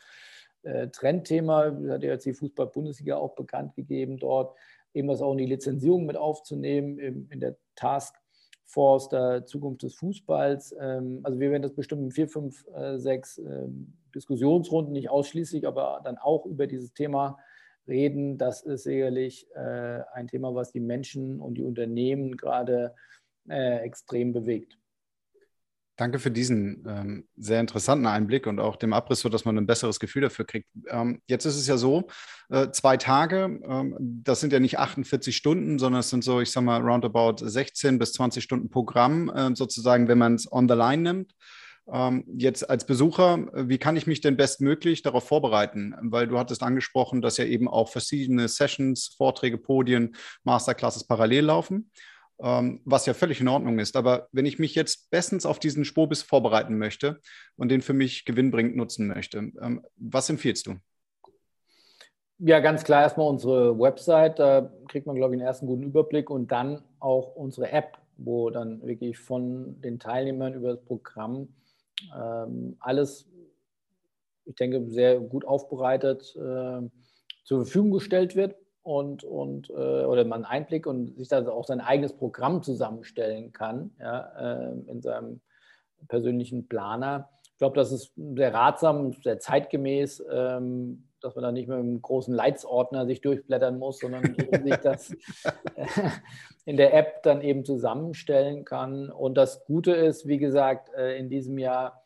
äh, 0.63 0.89
Trendthema. 0.89 1.71
Das 1.71 1.91
hat 1.91 2.03
ja 2.03 2.11
jetzt 2.11 2.27
die 2.27 2.35
Fußball-Bundesliga 2.35 3.17
auch 3.17 3.35
bekannt 3.35 3.75
gegeben, 3.75 4.19
dort 4.19 4.55
eben 4.95 5.09
das 5.09 5.23
auch 5.23 5.33
in 5.33 5.39
die 5.39 5.47
Lizenzierung 5.47 6.07
mit 6.07 6.17
aufzunehmen, 6.17 6.99
in, 6.99 7.29
in 7.31 7.41
der 7.41 7.57
Taskforce 7.75 9.09
der 9.09 9.47
Zukunft 9.47 9.83
des 9.83 9.95
Fußballs. 9.95 10.77
Ähm, 10.79 11.21
also 11.23 11.41
wir 11.41 11.51
werden 11.51 11.63
das 11.63 11.75
bestimmt 11.75 12.03
in 12.03 12.11
vier, 12.11 12.29
fünf, 12.29 12.65
sechs 12.97 13.39
ähm, 13.39 13.95
Diskussionsrunden 14.15 14.93
nicht 14.93 15.09
ausschließlich, 15.09 15.67
aber 15.67 16.01
dann 16.05 16.19
auch 16.19 16.45
über 16.45 16.67
dieses 16.67 16.93
Thema 16.93 17.39
reden. 17.87 18.39
Das 18.39 18.63
ist 18.63 18.85
sicherlich 18.85 19.47
äh, 19.55 20.01
ein 20.13 20.29
Thema, 20.29 20.55
was 20.55 20.73
die 20.73 20.81
Menschen 20.81 21.41
und 21.41 21.55
die 21.55 21.63
Unternehmen 21.63 22.37
gerade 22.37 22.95
äh, 23.49 23.79
extrem 23.79 24.33
bewegt. 24.33 24.79
Danke 25.97 26.19
für 26.19 26.31
diesen 26.31 26.85
ähm, 26.89 27.29
sehr 27.37 27.61
interessanten 27.61 28.07
Einblick 28.07 28.47
und 28.47 28.59
auch 28.61 28.77
dem 28.77 28.95
Abriss, 28.95 29.21
sodass 29.21 29.45
man 29.45 29.59
ein 29.59 29.67
besseres 29.67 30.01
Gefühl 30.01 30.23
dafür 30.23 30.47
kriegt. 30.47 30.69
Ähm, 30.89 31.21
jetzt 31.27 31.45
ist 31.45 31.57
es 31.57 31.67
ja 31.67 31.77
so, 31.77 32.09
äh, 32.49 32.71
zwei 32.71 32.97
Tage, 32.97 33.61
ähm, 33.63 33.97
das 34.01 34.41
sind 34.41 34.55
ja 34.55 34.59
nicht 34.59 34.79
48 34.79 35.37
Stunden, 35.37 35.79
sondern 35.79 36.01
es 36.01 36.09
sind 36.09 36.25
so, 36.25 36.41
ich 36.41 36.51
sag 36.51 36.65
mal, 36.65 36.81
roundabout 36.81 37.47
16 37.47 37.99
bis 37.99 38.15
20 38.15 38.43
Stunden 38.43 38.71
Programm, 38.71 39.29
äh, 39.29 39.55
sozusagen, 39.55 40.09
wenn 40.09 40.19
man 40.19 40.35
es 40.35 40.51
on 40.51 40.67
the 40.67 40.75
line 40.75 41.03
nimmt. 41.03 41.35
Ähm, 41.93 42.25
jetzt 42.39 42.69
als 42.71 42.87
Besucher, 42.87 43.47
wie 43.55 43.79
kann 43.79 43.97
ich 43.97 44.07
mich 44.07 44.21
denn 44.21 44.37
bestmöglich 44.37 45.03
darauf 45.03 45.29
vorbereiten? 45.29 45.95
Weil 46.01 46.27
du 46.27 46.39
hattest 46.39 46.63
angesprochen, 46.63 47.21
dass 47.21 47.37
ja 47.37 47.45
eben 47.45 47.69
auch 47.69 47.89
verschiedene 47.91 48.49
Sessions, 48.49 49.15
Vorträge, 49.17 49.59
Podien, 49.59 50.17
Masterclasses 50.45 51.05
parallel 51.05 51.45
laufen 51.45 51.91
ähm, 52.43 52.81
was 52.85 53.07
ja 53.07 53.15
völlig 53.15 53.41
in 53.41 53.49
Ordnung 53.49 53.79
ist. 53.79 53.97
Aber 53.97 54.29
wenn 54.33 54.47
ich 54.47 54.59
mich 54.59 54.75
jetzt 54.75 55.11
bestens 55.11 55.47
auf 55.47 55.59
diesen 55.59 55.85
Spobis 55.85 56.23
vorbereiten 56.23 56.77
möchte 56.77 57.21
und 57.57 57.71
den 57.71 57.83
für 57.83 57.93
mich 57.93 58.25
gewinnbringend 58.25 58.77
nutzen 58.77 59.07
möchte, 59.07 59.39
ähm, 59.39 59.83
was 59.97 60.29
empfiehlst 60.29 60.67
du? 60.67 60.75
Ja, 62.39 62.59
ganz 62.59 62.83
klar 62.83 63.03
erstmal 63.03 63.29
unsere 63.29 63.79
Website, 63.79 64.41
da 64.41 64.73
kriegt 64.89 65.07
man, 65.07 65.15
glaube 65.15 65.35
ich, 65.35 65.41
einen 65.41 65.47
ersten 65.47 65.67
guten 65.67 65.85
Überblick 65.85 66.29
und 66.29 66.51
dann 66.51 66.83
auch 66.99 67.37
unsere 67.37 67.71
App, 67.71 67.99
wo 68.17 68.51
dann 68.51 68.83
wirklich 68.83 69.19
von 69.19 69.81
den 69.81 70.01
Teilnehmern 70.01 70.55
über 70.55 70.75
das 70.75 70.85
Programm 70.85 71.49
ähm, 72.17 72.77
alles, 72.81 73.29
ich 74.45 74.55
denke, 74.55 74.89
sehr 74.89 75.21
gut 75.21 75.45
aufbereitet 75.45 76.35
äh, 76.37 76.81
zur 77.45 77.65
Verfügung 77.65 77.93
gestellt 77.93 78.37
wird 78.37 78.57
und, 78.83 79.25
und 79.25 79.71
äh, 79.71 80.05
oder 80.05 80.25
man 80.25 80.45
Einblick 80.45 80.87
und 80.87 81.17
sich 81.17 81.29
da 81.29 81.47
auch 81.49 81.67
sein 81.67 81.81
eigenes 81.81 82.13
Programm 82.13 82.63
zusammenstellen 82.63 83.53
kann 83.53 83.93
ja, 83.99 84.71
äh, 84.71 84.73
in 84.91 85.01
seinem 85.03 85.41
persönlichen 86.09 86.69
Planer. 86.69 87.31
Ich 87.45 87.59
glaube, 87.59 87.77
das 87.77 87.93
ist 87.93 88.13
sehr 88.17 88.53
ratsam, 88.53 89.13
sehr 89.23 89.39
zeitgemäß, 89.39 90.25
ähm, 90.31 91.09
dass 91.23 91.35
man 91.35 91.45
da 91.45 91.53
nicht 91.53 91.69
mit 91.69 91.79
einem 91.79 92.03
großen 92.03 92.35
Leitsordner 92.35 93.07
sich 93.07 93.21
durchblättern 93.21 93.79
muss, 93.79 93.99
sondern 93.99 94.23
sich 94.65 94.77
das 94.77 95.15
in 96.65 96.77
der 96.77 96.95
App 96.95 97.23
dann 97.23 97.43
eben 97.43 97.65
zusammenstellen 97.65 98.65
kann. 98.65 99.11
Und 99.11 99.37
das 99.37 99.65
Gute 99.65 99.93
ist, 99.93 100.27
wie 100.27 100.39
gesagt, 100.39 100.93
äh, 100.95 101.17
in 101.19 101.29
diesem 101.29 101.59
Jahr, 101.59 102.05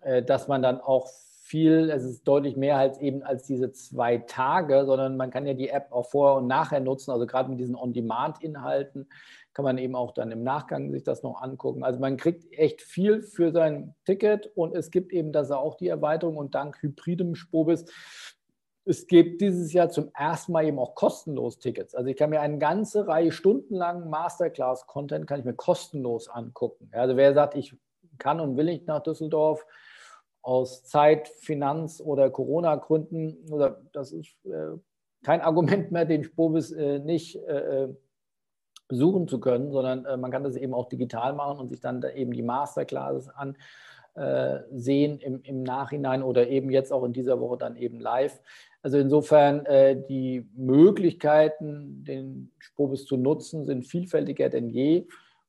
äh, 0.00 0.22
dass 0.22 0.48
man 0.48 0.62
dann 0.62 0.80
auch 0.80 1.08
viel, 1.52 1.90
es 1.90 2.04
ist 2.04 2.26
deutlich 2.26 2.56
mehr 2.56 2.78
als 2.78 2.98
eben 2.98 3.22
als 3.22 3.44
diese 3.44 3.72
zwei 3.72 4.16
Tage, 4.16 4.86
sondern 4.86 5.18
man 5.18 5.30
kann 5.30 5.46
ja 5.46 5.52
die 5.52 5.68
App 5.68 5.88
auch 5.90 6.06
vorher 6.06 6.38
und 6.38 6.46
nachher 6.46 6.80
nutzen. 6.80 7.10
Also 7.10 7.26
gerade 7.26 7.50
mit 7.50 7.60
diesen 7.60 7.76
On-Demand-Inhalten 7.76 9.06
kann 9.52 9.64
man 9.66 9.76
eben 9.76 9.94
auch 9.94 10.12
dann 10.12 10.30
im 10.30 10.42
Nachgang 10.42 10.90
sich 10.90 11.02
das 11.02 11.22
noch 11.22 11.42
angucken. 11.42 11.84
Also 11.84 12.00
man 12.00 12.16
kriegt 12.16 12.50
echt 12.52 12.80
viel 12.80 13.22
für 13.22 13.52
sein 13.52 13.94
Ticket 14.06 14.46
und 14.54 14.74
es 14.74 14.90
gibt 14.90 15.12
eben 15.12 15.30
das 15.30 15.50
auch 15.50 15.76
die 15.76 15.88
Erweiterung 15.88 16.38
und 16.38 16.54
dank 16.54 16.80
hybridem 16.80 17.34
Spobis 17.34 17.84
es 18.84 19.06
gibt 19.06 19.40
dieses 19.40 19.72
Jahr 19.72 19.88
zum 19.90 20.10
ersten 20.14 20.52
Mal 20.52 20.64
eben 20.64 20.78
auch 20.78 20.94
kostenlos 20.94 21.58
Tickets. 21.58 21.94
Also 21.94 22.08
ich 22.08 22.16
kann 22.16 22.30
mir 22.30 22.40
eine 22.40 22.58
ganze 22.58 23.06
Reihe 23.06 23.30
stundenlangen 23.30 24.10
Masterclass-Content 24.10 25.26
kann 25.26 25.40
ich 25.40 25.44
mir 25.44 25.54
kostenlos 25.54 26.28
angucken. 26.28 26.90
Also 26.92 27.16
wer 27.16 27.32
sagt, 27.34 27.54
ich 27.54 27.76
kann 28.18 28.40
und 28.40 28.56
will 28.56 28.66
nicht 28.66 28.86
nach 28.86 29.02
Düsseldorf, 29.02 29.64
aus 30.42 30.84
Zeit, 30.84 31.28
Finanz 31.28 32.00
oder 32.00 32.28
Corona-Gründen, 32.28 33.50
oder 33.50 33.80
das 33.92 34.12
ist 34.12 34.44
äh, 34.44 34.76
kein 35.22 35.40
Argument 35.42 35.92
mehr, 35.92 36.04
den 36.04 36.24
Spobis 36.24 36.72
äh, 36.72 36.98
nicht 36.98 37.36
äh, 37.36 37.84
äh, 37.84 37.94
besuchen 38.88 39.28
zu 39.28 39.40
können, 39.40 39.70
sondern 39.70 40.04
äh, 40.04 40.16
man 40.16 40.30
kann 40.30 40.44
das 40.44 40.56
eben 40.56 40.74
auch 40.74 40.88
digital 40.88 41.32
machen 41.32 41.60
und 41.60 41.68
sich 41.68 41.80
dann 41.80 42.00
da 42.00 42.10
eben 42.10 42.32
die 42.32 42.42
Masterclasses 42.42 43.30
ansehen 44.14 45.18
im, 45.20 45.40
im 45.42 45.62
Nachhinein 45.62 46.22
oder 46.22 46.46
eben 46.48 46.68
jetzt 46.68 46.92
auch 46.92 47.02
in 47.04 47.14
dieser 47.14 47.40
Woche 47.40 47.56
dann 47.56 47.76
eben 47.76 47.98
live. 47.98 48.38
Also 48.82 48.98
insofern 48.98 49.64
äh, 49.66 49.96
die 50.08 50.46
Möglichkeiten, 50.56 52.04
den 52.04 52.50
Spobis 52.58 53.04
zu 53.04 53.16
nutzen, 53.16 53.64
sind 53.64 53.86
vielfältiger 53.86 54.48
denn 54.48 54.68
je. 54.68 55.06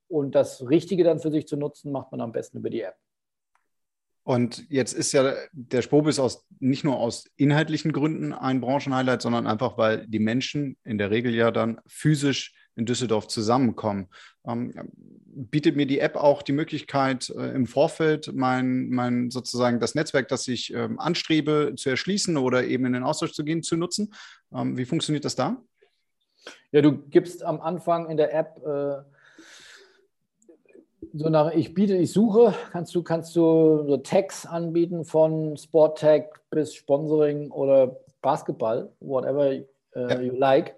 Und 0.07 0.35
das 0.35 0.69
Richtige 0.69 1.03
dann 1.03 1.19
für 1.19 1.31
sich 1.31 1.47
zu 1.47 1.57
nutzen, 1.57 1.91
macht 1.91 2.11
man 2.11 2.21
am 2.21 2.31
besten 2.31 2.59
über 2.59 2.69
die 2.69 2.81
App. 2.81 2.95
Und 4.23 4.69
jetzt 4.69 4.93
ist 4.93 5.11
ja 5.11 5.33
der 5.51 5.81
Spobis 5.81 6.17
aus, 6.17 6.45
nicht 6.59 6.83
nur 6.83 6.97
aus 6.97 7.29
inhaltlichen 7.35 7.91
Gründen 7.91 8.31
ein 8.31 8.61
Branchenhighlight, 8.61 9.21
sondern 9.21 9.47
einfach, 9.47 9.77
weil 9.77 10.07
die 10.07 10.19
Menschen 10.19 10.77
in 10.83 10.97
der 10.97 11.11
Regel 11.11 11.33
ja 11.33 11.51
dann 11.51 11.81
physisch 11.87 12.53
in 12.75 12.85
Düsseldorf 12.85 13.27
zusammenkommen. 13.27 14.07
Ähm, 14.47 14.73
bietet 15.25 15.75
mir 15.75 15.85
die 15.85 15.99
App 15.99 16.15
auch 16.15 16.41
die 16.41 16.51
Möglichkeit, 16.51 17.29
äh, 17.29 17.53
im 17.53 17.65
Vorfeld 17.65 18.31
mein, 18.33 18.89
mein 18.89 19.31
sozusagen 19.31 19.79
das 19.79 19.95
Netzwerk, 19.95 20.27
das 20.27 20.47
ich 20.47 20.73
ähm, 20.73 20.99
anstrebe, 20.99 21.73
zu 21.75 21.89
erschließen 21.89 22.37
oder 22.37 22.63
eben 22.65 22.85
in 22.85 22.93
den 22.93 23.03
Austausch 23.03 23.33
zu 23.33 23.43
gehen, 23.43 23.63
zu 23.63 23.77
nutzen? 23.77 24.13
Ähm, 24.53 24.77
wie 24.77 24.85
funktioniert 24.85 25.25
das 25.25 25.35
da? 25.35 25.57
Ja, 26.71 26.81
du 26.81 26.97
gibst 27.09 27.43
am 27.43 27.61
Anfang 27.61 28.09
in 28.09 28.17
der 28.17 28.33
App 28.33 28.61
äh, 28.65 29.03
so 31.13 31.29
nach 31.29 31.51
ich 31.53 31.73
biete, 31.73 31.95
ich 31.95 32.11
suche, 32.11 32.53
kannst 32.71 32.95
du, 32.95 33.03
kannst 33.03 33.35
du 33.35 33.83
so 33.87 33.97
Tags 33.97 34.45
anbieten 34.45 35.05
von 35.05 35.57
Sporttag 35.57 36.41
bis 36.49 36.73
Sponsoring 36.73 37.51
oder 37.51 37.97
Basketball, 38.21 38.89
whatever 38.99 39.51
uh, 39.95 40.07
ja. 40.09 40.21
you 40.21 40.33
like. 40.33 40.75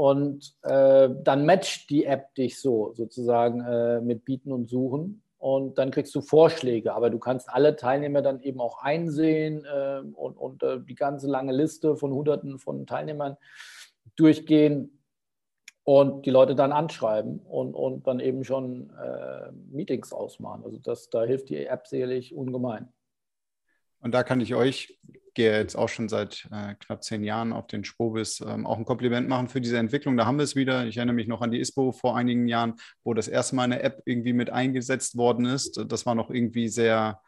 Und 0.00 0.56
äh, 0.62 1.10
dann 1.24 1.44
matcht 1.44 1.90
die 1.90 2.06
App 2.06 2.34
dich 2.34 2.58
so 2.58 2.94
sozusagen 2.94 3.60
äh, 3.60 4.00
mit 4.00 4.24
Bieten 4.24 4.50
und 4.50 4.66
Suchen. 4.66 5.22
Und 5.36 5.76
dann 5.76 5.90
kriegst 5.90 6.14
du 6.14 6.22
Vorschläge, 6.22 6.94
aber 6.94 7.10
du 7.10 7.18
kannst 7.18 7.50
alle 7.50 7.76
Teilnehmer 7.76 8.22
dann 8.22 8.40
eben 8.40 8.62
auch 8.62 8.78
einsehen 8.82 9.66
äh, 9.66 10.00
und, 10.14 10.38
und 10.38 10.62
äh, 10.62 10.80
die 10.80 10.94
ganze 10.94 11.26
lange 11.26 11.52
Liste 11.52 11.98
von 11.98 12.14
Hunderten 12.14 12.58
von 12.58 12.86
Teilnehmern 12.86 13.36
durchgehen 14.16 15.02
und 15.84 16.24
die 16.24 16.30
Leute 16.30 16.54
dann 16.54 16.72
anschreiben 16.72 17.40
und, 17.40 17.74
und 17.74 18.06
dann 18.06 18.20
eben 18.20 18.42
schon 18.42 18.88
äh, 18.96 19.52
Meetings 19.70 20.14
ausmachen. 20.14 20.64
Also 20.64 20.78
das, 20.78 21.10
da 21.10 21.24
hilft 21.24 21.50
die 21.50 21.66
App 21.66 21.86
sicherlich 21.86 22.34
ungemein. 22.34 22.88
Und 24.00 24.14
da 24.14 24.22
kann 24.22 24.40
ich 24.40 24.54
euch, 24.54 24.98
gehe 25.34 25.56
jetzt 25.56 25.76
auch 25.76 25.88
schon 25.88 26.08
seit 26.08 26.48
äh, 26.52 26.74
knapp 26.74 27.02
zehn 27.02 27.22
Jahren 27.24 27.52
auf 27.52 27.66
den 27.66 27.84
Spobis, 27.84 28.40
ähm, 28.40 28.66
auch 28.66 28.78
ein 28.78 28.84
Kompliment 28.84 29.28
machen 29.28 29.48
für 29.48 29.60
diese 29.60 29.78
Entwicklung. 29.78 30.16
Da 30.16 30.26
haben 30.26 30.38
wir 30.38 30.44
es 30.44 30.56
wieder. 30.56 30.86
Ich 30.86 30.96
erinnere 30.96 31.14
mich 31.14 31.28
noch 31.28 31.40
an 31.40 31.50
die 31.50 31.60
ISPO 31.60 31.92
vor 31.92 32.16
einigen 32.16 32.48
Jahren, 32.48 32.74
wo 33.04 33.14
das 33.14 33.28
erste 33.28 33.56
Mal 33.56 33.64
eine 33.64 33.82
App 33.82 34.02
irgendwie 34.04 34.32
mit 34.32 34.50
eingesetzt 34.50 35.16
worden 35.16 35.46
ist. 35.46 35.82
Das 35.88 36.06
war 36.06 36.14
noch 36.14 36.30
irgendwie 36.30 36.68
sehr, 36.68 37.20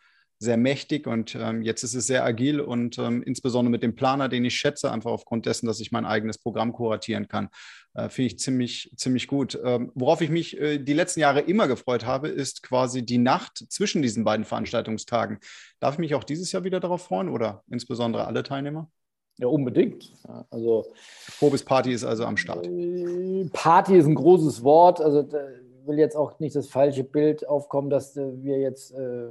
sehr 0.43 0.57
mächtig 0.57 1.07
und 1.07 1.35
ähm, 1.35 1.63
jetzt 1.63 1.83
ist 1.85 1.95
es 1.95 2.07
sehr 2.07 2.25
agil 2.25 2.61
und 2.61 2.99
ähm, 2.99 3.23
insbesondere 3.23 3.71
mit 3.71 3.83
dem 3.83 3.95
Planer, 3.95 4.29
den 4.29 4.45
ich 4.45 4.57
schätze, 4.57 4.91
einfach 4.91 5.11
aufgrund 5.11 5.47
dessen, 5.47 5.67
dass 5.67 5.81
ich 5.81 5.93
mein 5.93 6.05
eigenes 6.05 6.39
Programm 6.39 6.73
kuratieren 6.73 7.29
kann, 7.29 7.49
äh, 7.95 8.09
finde 8.09 8.27
ich 8.27 8.39
ziemlich, 8.39 8.93
ziemlich 8.97 9.29
gut. 9.29 9.59
Ähm, 9.65 9.93
worauf 9.95 10.21
ich 10.21 10.31
mich 10.31 10.61
äh, 10.61 10.79
die 10.79 10.93
letzten 10.93 11.21
Jahre 11.21 11.41
immer 11.41 11.69
gefreut 11.69 12.05
habe, 12.05 12.29
ist 12.29 12.63
quasi 12.63 13.07
die 13.07 13.19
Nacht 13.19 13.65
zwischen 13.71 14.03
diesen 14.03 14.25
beiden 14.25 14.45
Veranstaltungstagen. 14.45 15.39
Darf 15.79 15.95
ich 15.95 16.01
mich 16.01 16.15
auch 16.15 16.25
dieses 16.25 16.51
Jahr 16.53 16.65
wieder 16.65 16.81
darauf 16.81 17.03
freuen 17.03 17.29
oder 17.29 17.63
insbesondere 17.71 18.27
alle 18.27 18.43
Teilnehmer? 18.43 18.91
Ja, 19.39 19.47
unbedingt. 19.47 20.13
Also 20.51 20.93
Probes 21.39 21.65
Party 21.65 21.93
ist 21.93 22.05
also 22.05 22.27
am 22.27 22.37
Start. 22.37 22.67
Äh, 22.67 23.49
Party 23.53 23.97
ist 23.97 24.07
ein 24.07 24.15
großes 24.15 24.63
Wort. 24.63 25.01
Also 25.01 25.27
will 25.87 25.99
jetzt 25.99 26.17
auch 26.17 26.39
nicht 26.39 26.57
das 26.57 26.69
falsche 26.69 27.05
Bild 27.05 27.49
aufkommen, 27.49 27.91
dass 27.91 28.17
äh, 28.17 28.43
wir 28.43 28.59
jetzt 28.59 28.93
äh, 28.93 29.29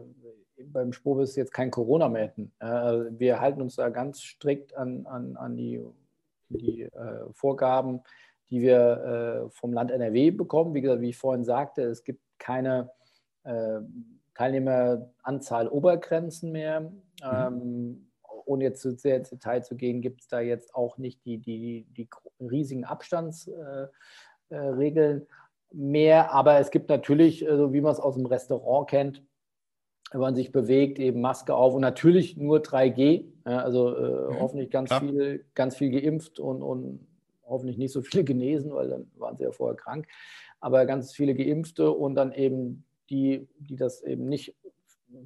beim 0.61 0.93
Spobis 0.93 1.35
jetzt 1.35 1.53
kein 1.53 1.71
Corona 1.71 2.09
mehr 2.09 2.23
hätten. 2.23 2.51
Äh, 2.59 2.65
wir 3.19 3.39
halten 3.39 3.61
uns 3.61 3.75
da 3.75 3.89
ganz 3.89 4.21
strikt 4.21 4.75
an, 4.75 5.05
an, 5.05 5.37
an 5.37 5.55
die, 5.55 5.81
die 6.49 6.83
äh, 6.83 7.31
Vorgaben, 7.33 8.01
die 8.49 8.61
wir 8.61 9.45
äh, 9.47 9.49
vom 9.51 9.73
Land 9.73 9.91
NRW 9.91 10.31
bekommen. 10.31 10.73
Wie 10.73 10.81
gesagt, 10.81 11.01
wie 11.01 11.09
ich 11.09 11.17
vorhin 11.17 11.43
sagte, 11.43 11.83
es 11.83 12.03
gibt 12.03 12.21
keine 12.37 12.91
äh, 13.43 13.79
Teilnehmeranzahl 14.35 15.67
Obergrenzen 15.67 16.51
mehr. 16.51 16.81
Mhm. 16.81 16.91
Ähm, 17.23 18.07
ohne 18.45 18.63
jetzt 18.65 18.81
zu 18.81 18.91
sehr 18.97 19.17
ins 19.17 19.29
Detail 19.29 19.63
zu 19.63 19.75
gehen, 19.75 20.01
gibt 20.01 20.21
es 20.21 20.27
da 20.27 20.39
jetzt 20.41 20.75
auch 20.75 20.97
nicht 20.97 21.23
die, 21.25 21.37
die, 21.37 21.85
die 21.91 22.09
riesigen 22.39 22.83
Abstandsregeln 22.85 23.89
äh, 24.49 25.11
äh, 25.11 25.25
mehr. 25.71 26.33
Aber 26.33 26.59
es 26.59 26.71
gibt 26.71 26.89
natürlich, 26.89 27.45
so 27.47 27.71
wie 27.73 27.81
man 27.81 27.93
es 27.93 27.99
aus 27.99 28.15
dem 28.15 28.25
Restaurant 28.25 28.89
kennt, 28.89 29.23
wenn 30.11 30.19
man 30.19 30.35
sich 30.35 30.51
bewegt, 30.51 30.99
eben 30.99 31.21
Maske 31.21 31.55
auf 31.55 31.73
und 31.73 31.81
natürlich 31.81 32.35
nur 32.35 32.59
3G, 32.59 33.23
ja, 33.45 33.59
also 33.59 33.95
äh, 33.95 34.33
mhm, 34.33 34.39
hoffentlich 34.39 34.69
ganz 34.69 34.93
viel, 34.93 35.45
ganz 35.55 35.77
viel 35.77 35.89
geimpft 35.89 36.39
und, 36.39 36.61
und 36.61 37.07
hoffentlich 37.45 37.77
nicht 37.77 37.93
so 37.93 38.01
viele 38.01 38.23
genesen, 38.25 38.73
weil 38.73 38.89
dann 38.89 39.09
waren 39.15 39.37
sie 39.37 39.45
ja 39.45 39.51
vorher 39.51 39.77
krank, 39.77 40.07
aber 40.59 40.85
ganz 40.85 41.13
viele 41.13 41.33
Geimpfte 41.33 41.91
und 41.91 42.15
dann 42.15 42.33
eben 42.33 42.83
die, 43.09 43.47
die 43.59 43.77
das 43.77 44.03
eben 44.03 44.27
nicht 44.27 44.53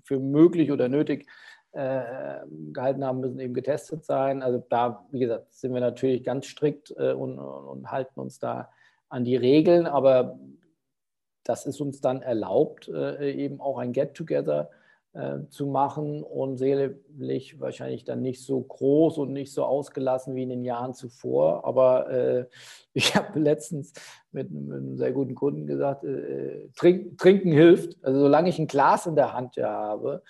für 0.04 0.20
möglich 0.20 0.72
oder 0.72 0.88
nötig 0.88 1.28
äh, 1.72 2.38
gehalten 2.72 3.04
haben, 3.04 3.20
müssen 3.20 3.40
eben 3.40 3.54
getestet 3.54 4.06
sein. 4.06 4.42
Also 4.42 4.64
da, 4.70 5.06
wie 5.12 5.20
gesagt, 5.20 5.54
sind 5.54 5.74
wir 5.74 5.82
natürlich 5.82 6.24
ganz 6.24 6.46
strikt 6.46 6.94
äh, 6.98 7.14
und, 7.14 7.38
und 7.38 7.92
halten 7.92 8.20
uns 8.20 8.40
da 8.40 8.70
an 9.10 9.24
die 9.24 9.36
Regeln, 9.36 9.86
aber 9.86 10.40
das 11.46 11.66
ist 11.66 11.80
uns 11.80 12.02
dann 12.02 12.22
erlaubt, 12.22 12.90
äh, 12.90 13.32
eben 13.32 13.62
auch 13.62 13.78
ein 13.78 13.94
Get-Together 13.94 14.70
äh, 14.72 14.85
zu 15.50 15.68
machen 15.68 16.24
und 16.24 16.58
sicherlich 16.58 17.60
wahrscheinlich 17.60 18.04
dann 18.04 18.22
nicht 18.22 18.44
so 18.44 18.60
groß 18.60 19.18
und 19.18 19.32
nicht 19.32 19.54
so 19.54 19.64
ausgelassen 19.64 20.36
wie 20.36 20.44
in 20.44 20.50
den 20.50 20.64
Jahren 20.66 20.94
zuvor. 20.94 21.64
Aber 21.66 22.10
äh, 22.10 22.46
ich 22.94 23.16
habe 23.16 23.40
letztens 23.40 23.94
mit, 24.32 24.52
mit, 24.52 24.74
einem 24.74 24.98
sehr 24.98 25.14
guten 25.14 25.34
Kunden 25.34 25.68
gesagt, 25.68 26.04
äh, 26.04 26.68
trink, 26.76 27.18
trinken 27.18 27.52
hilft. 27.52 27.98
Also 28.04 28.20
solange 28.20 28.50
ich 28.50 28.60
ein 28.60 28.68
Glas 28.68 29.06
in 29.06 29.16
der 29.16 29.34
Hand 29.34 29.56
ja 29.56 29.70
habe, 29.70 30.22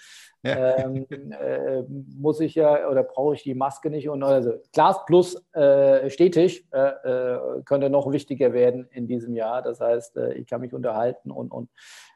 ja. 0.43 0.77
Ähm, 0.77 1.07
äh, 1.09 1.81
muss 2.19 2.39
ich 2.39 2.53
ja 2.53 2.88
oder 2.88 3.01
brauche 3.01 3.33
ich 3.33 3.41
die 3.41 3.55
Maske 3.55 3.89
nicht. 3.89 4.07
Und 4.09 4.21
also 4.21 4.53
Glas 4.73 5.03
plus 5.05 5.43
äh, 5.53 6.11
stetig 6.11 6.67
äh, 6.71 7.38
könnte 7.65 7.89
noch 7.89 8.11
wichtiger 8.11 8.53
werden 8.53 8.88
in 8.91 9.07
diesem 9.07 9.33
Jahr. 9.33 9.63
Das 9.63 9.79
heißt, 9.79 10.17
ich 10.36 10.45
kann 10.45 10.61
mich 10.61 10.73
unterhalten 10.73 11.31
und, 11.31 11.51
und 11.51 11.69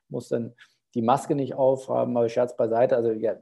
muss 0.09 0.30
dann 0.30 0.53
die 0.94 1.02
Maske 1.02 1.36
nicht 1.36 1.56
aufhaben, 1.56 2.16
aber 2.18 2.30
Scherz 2.30 2.56
beiseite. 2.56 2.96
Also 2.96 3.12
ja, 3.12 3.36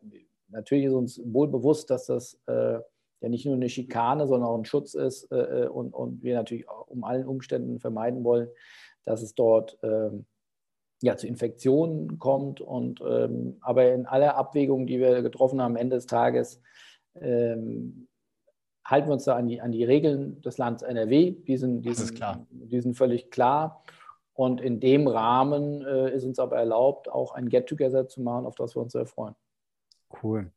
natürlich 0.50 0.86
ist 0.86 0.93
uns 0.93 1.22
wohl 1.24 1.48
bewusst, 1.48 1.89
dass 1.89 2.06
das 2.06 2.39
äh, 2.48 2.80
ja 3.22 3.30
nicht 3.30 3.45
nur 3.45 3.56
eine 3.56 3.70
Schikane, 3.70 4.28
sondern 4.28 4.50
auch 4.50 4.58
ein 4.58 4.66
Schutz 4.66 4.93
ist 4.93 5.32
äh, 5.32 5.64
äh 5.64 5.68
und, 5.68 5.93
und 5.93 6.24
wir 6.24 6.36
natürlich 6.36 6.66
um 6.88 7.04
allen 7.04 7.28
Umständen 7.28 7.80
vermeiden 7.80 8.24
wollen, 8.24 8.50
dass 9.06 9.22
es 9.22 9.34
dort 9.34 9.78
ähm, 9.84 10.26
ja, 11.02 11.16
zu 11.16 11.28
Infektionen 11.28 12.20
kommt. 12.20 12.62
Und, 12.62 13.02
ähm, 13.02 13.58
aber 13.62 13.93
in 13.93 14.06
aller 14.06 14.36
Abwägung, 14.36 14.88
die 14.88 15.00
wir 15.00 15.22
getroffen 15.22 15.62
haben 15.62 15.74
am 15.74 15.78
Ende 15.78 15.95
des 15.95 16.06
Tages, 16.06 16.62
ähm, 17.16 18.08
halten 18.86 19.10
wir 19.10 19.14
uns 19.14 19.26
da 19.26 19.36
an 19.36 19.48
die, 19.48 19.62
an 19.62 19.72
die 19.72 19.84
Regeln 19.84 20.41
des 20.41 20.58
Landes 20.58 20.82
NRW. 20.82 21.32
Die 21.32 21.58
sind, 21.58 21.82
die 21.84 21.93
sind, 21.93 22.20
die 22.50 22.80
sind 22.80 22.95
völlig 22.95 23.30
klar. 23.32 23.84
Und 24.38 24.61
in 24.61 24.79
dem 24.79 25.07
Rahmen 25.07 25.83
äh, 25.83 26.13
ist 26.13 26.23
uns 26.23 26.38
aber 26.38 26.57
erlaubt, 26.57 27.09
auch 27.09 27.33
ein 27.33 27.49
Get-Together 27.49 28.07
zu 28.07 28.21
machen, 28.21 28.45
auf 28.45 28.53
das 28.53 28.75
wir 28.75 28.83
uns 28.83 28.91
sehr 28.91 29.07
freuen. 29.07 29.33
Cool. 30.21 30.51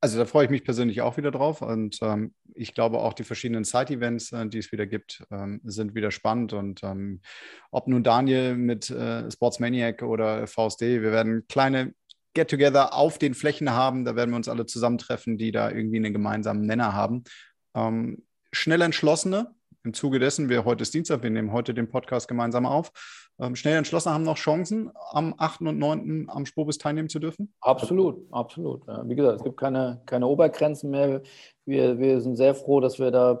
Also 0.00 0.18
da 0.18 0.24
freue 0.24 0.46
ich 0.46 0.50
mich 0.50 0.64
persönlich 0.64 1.00
auch 1.00 1.16
wieder 1.16 1.30
drauf 1.30 1.62
und 1.62 1.98
ähm, 2.02 2.34
ich 2.54 2.74
glaube 2.74 2.98
auch 2.98 3.12
die 3.12 3.22
verschiedenen 3.22 3.62
Side-Events, 3.62 4.32
äh, 4.32 4.48
die 4.48 4.58
es 4.58 4.72
wieder 4.72 4.84
gibt, 4.84 5.24
ähm, 5.30 5.60
sind 5.62 5.94
wieder 5.94 6.10
spannend 6.10 6.54
und 6.54 6.82
ähm, 6.82 7.20
ob 7.70 7.86
nun 7.86 8.02
Daniel 8.02 8.56
mit 8.56 8.90
äh, 8.90 9.30
Sportsmaniac 9.30 10.02
oder 10.02 10.48
VSD, 10.48 11.02
wir 11.02 11.12
werden 11.12 11.46
kleine 11.46 11.94
Get-Together 12.34 12.94
auf 12.94 13.18
den 13.18 13.34
Flächen 13.34 13.70
haben, 13.70 14.04
da 14.04 14.16
werden 14.16 14.30
wir 14.30 14.36
uns 14.36 14.48
alle 14.48 14.66
zusammentreffen, 14.66 15.38
die 15.38 15.52
da 15.52 15.70
irgendwie 15.70 15.98
einen 15.98 16.12
gemeinsamen 16.12 16.62
Nenner 16.62 16.94
haben. 16.94 17.22
Ähm, 17.74 18.24
schnell 18.52 18.82
entschlossene, 18.82 19.54
im 19.86 19.94
Zuge 19.94 20.18
dessen, 20.18 20.48
wir 20.48 20.64
heute 20.64 20.82
ist 20.82 20.92
Dienstag, 20.92 21.22
wir 21.22 21.30
nehmen 21.30 21.52
heute 21.52 21.72
den 21.72 21.88
Podcast 21.88 22.26
gemeinsam 22.26 22.66
auf, 22.66 22.90
ähm, 23.38 23.54
schnell 23.54 23.76
entschlossen 23.76 24.12
haben 24.12 24.24
noch 24.24 24.36
Chancen, 24.36 24.90
am 25.12 25.34
8. 25.38 25.60
und 25.60 25.78
9. 25.78 26.26
am 26.28 26.44
Spobis 26.44 26.76
teilnehmen 26.76 27.08
zu 27.08 27.20
dürfen? 27.20 27.54
Absolut, 27.60 28.26
absolut. 28.32 28.84
Ja. 28.88 29.08
Wie 29.08 29.14
gesagt, 29.14 29.36
es 29.38 29.44
gibt 29.44 29.56
keine, 29.56 30.02
keine 30.04 30.26
Obergrenzen 30.26 30.90
mehr. 30.90 31.22
Wir, 31.64 31.98
wir 32.00 32.20
sind 32.20 32.34
sehr 32.34 32.56
froh, 32.56 32.80
dass 32.80 32.98
wir 32.98 33.12
da 33.12 33.40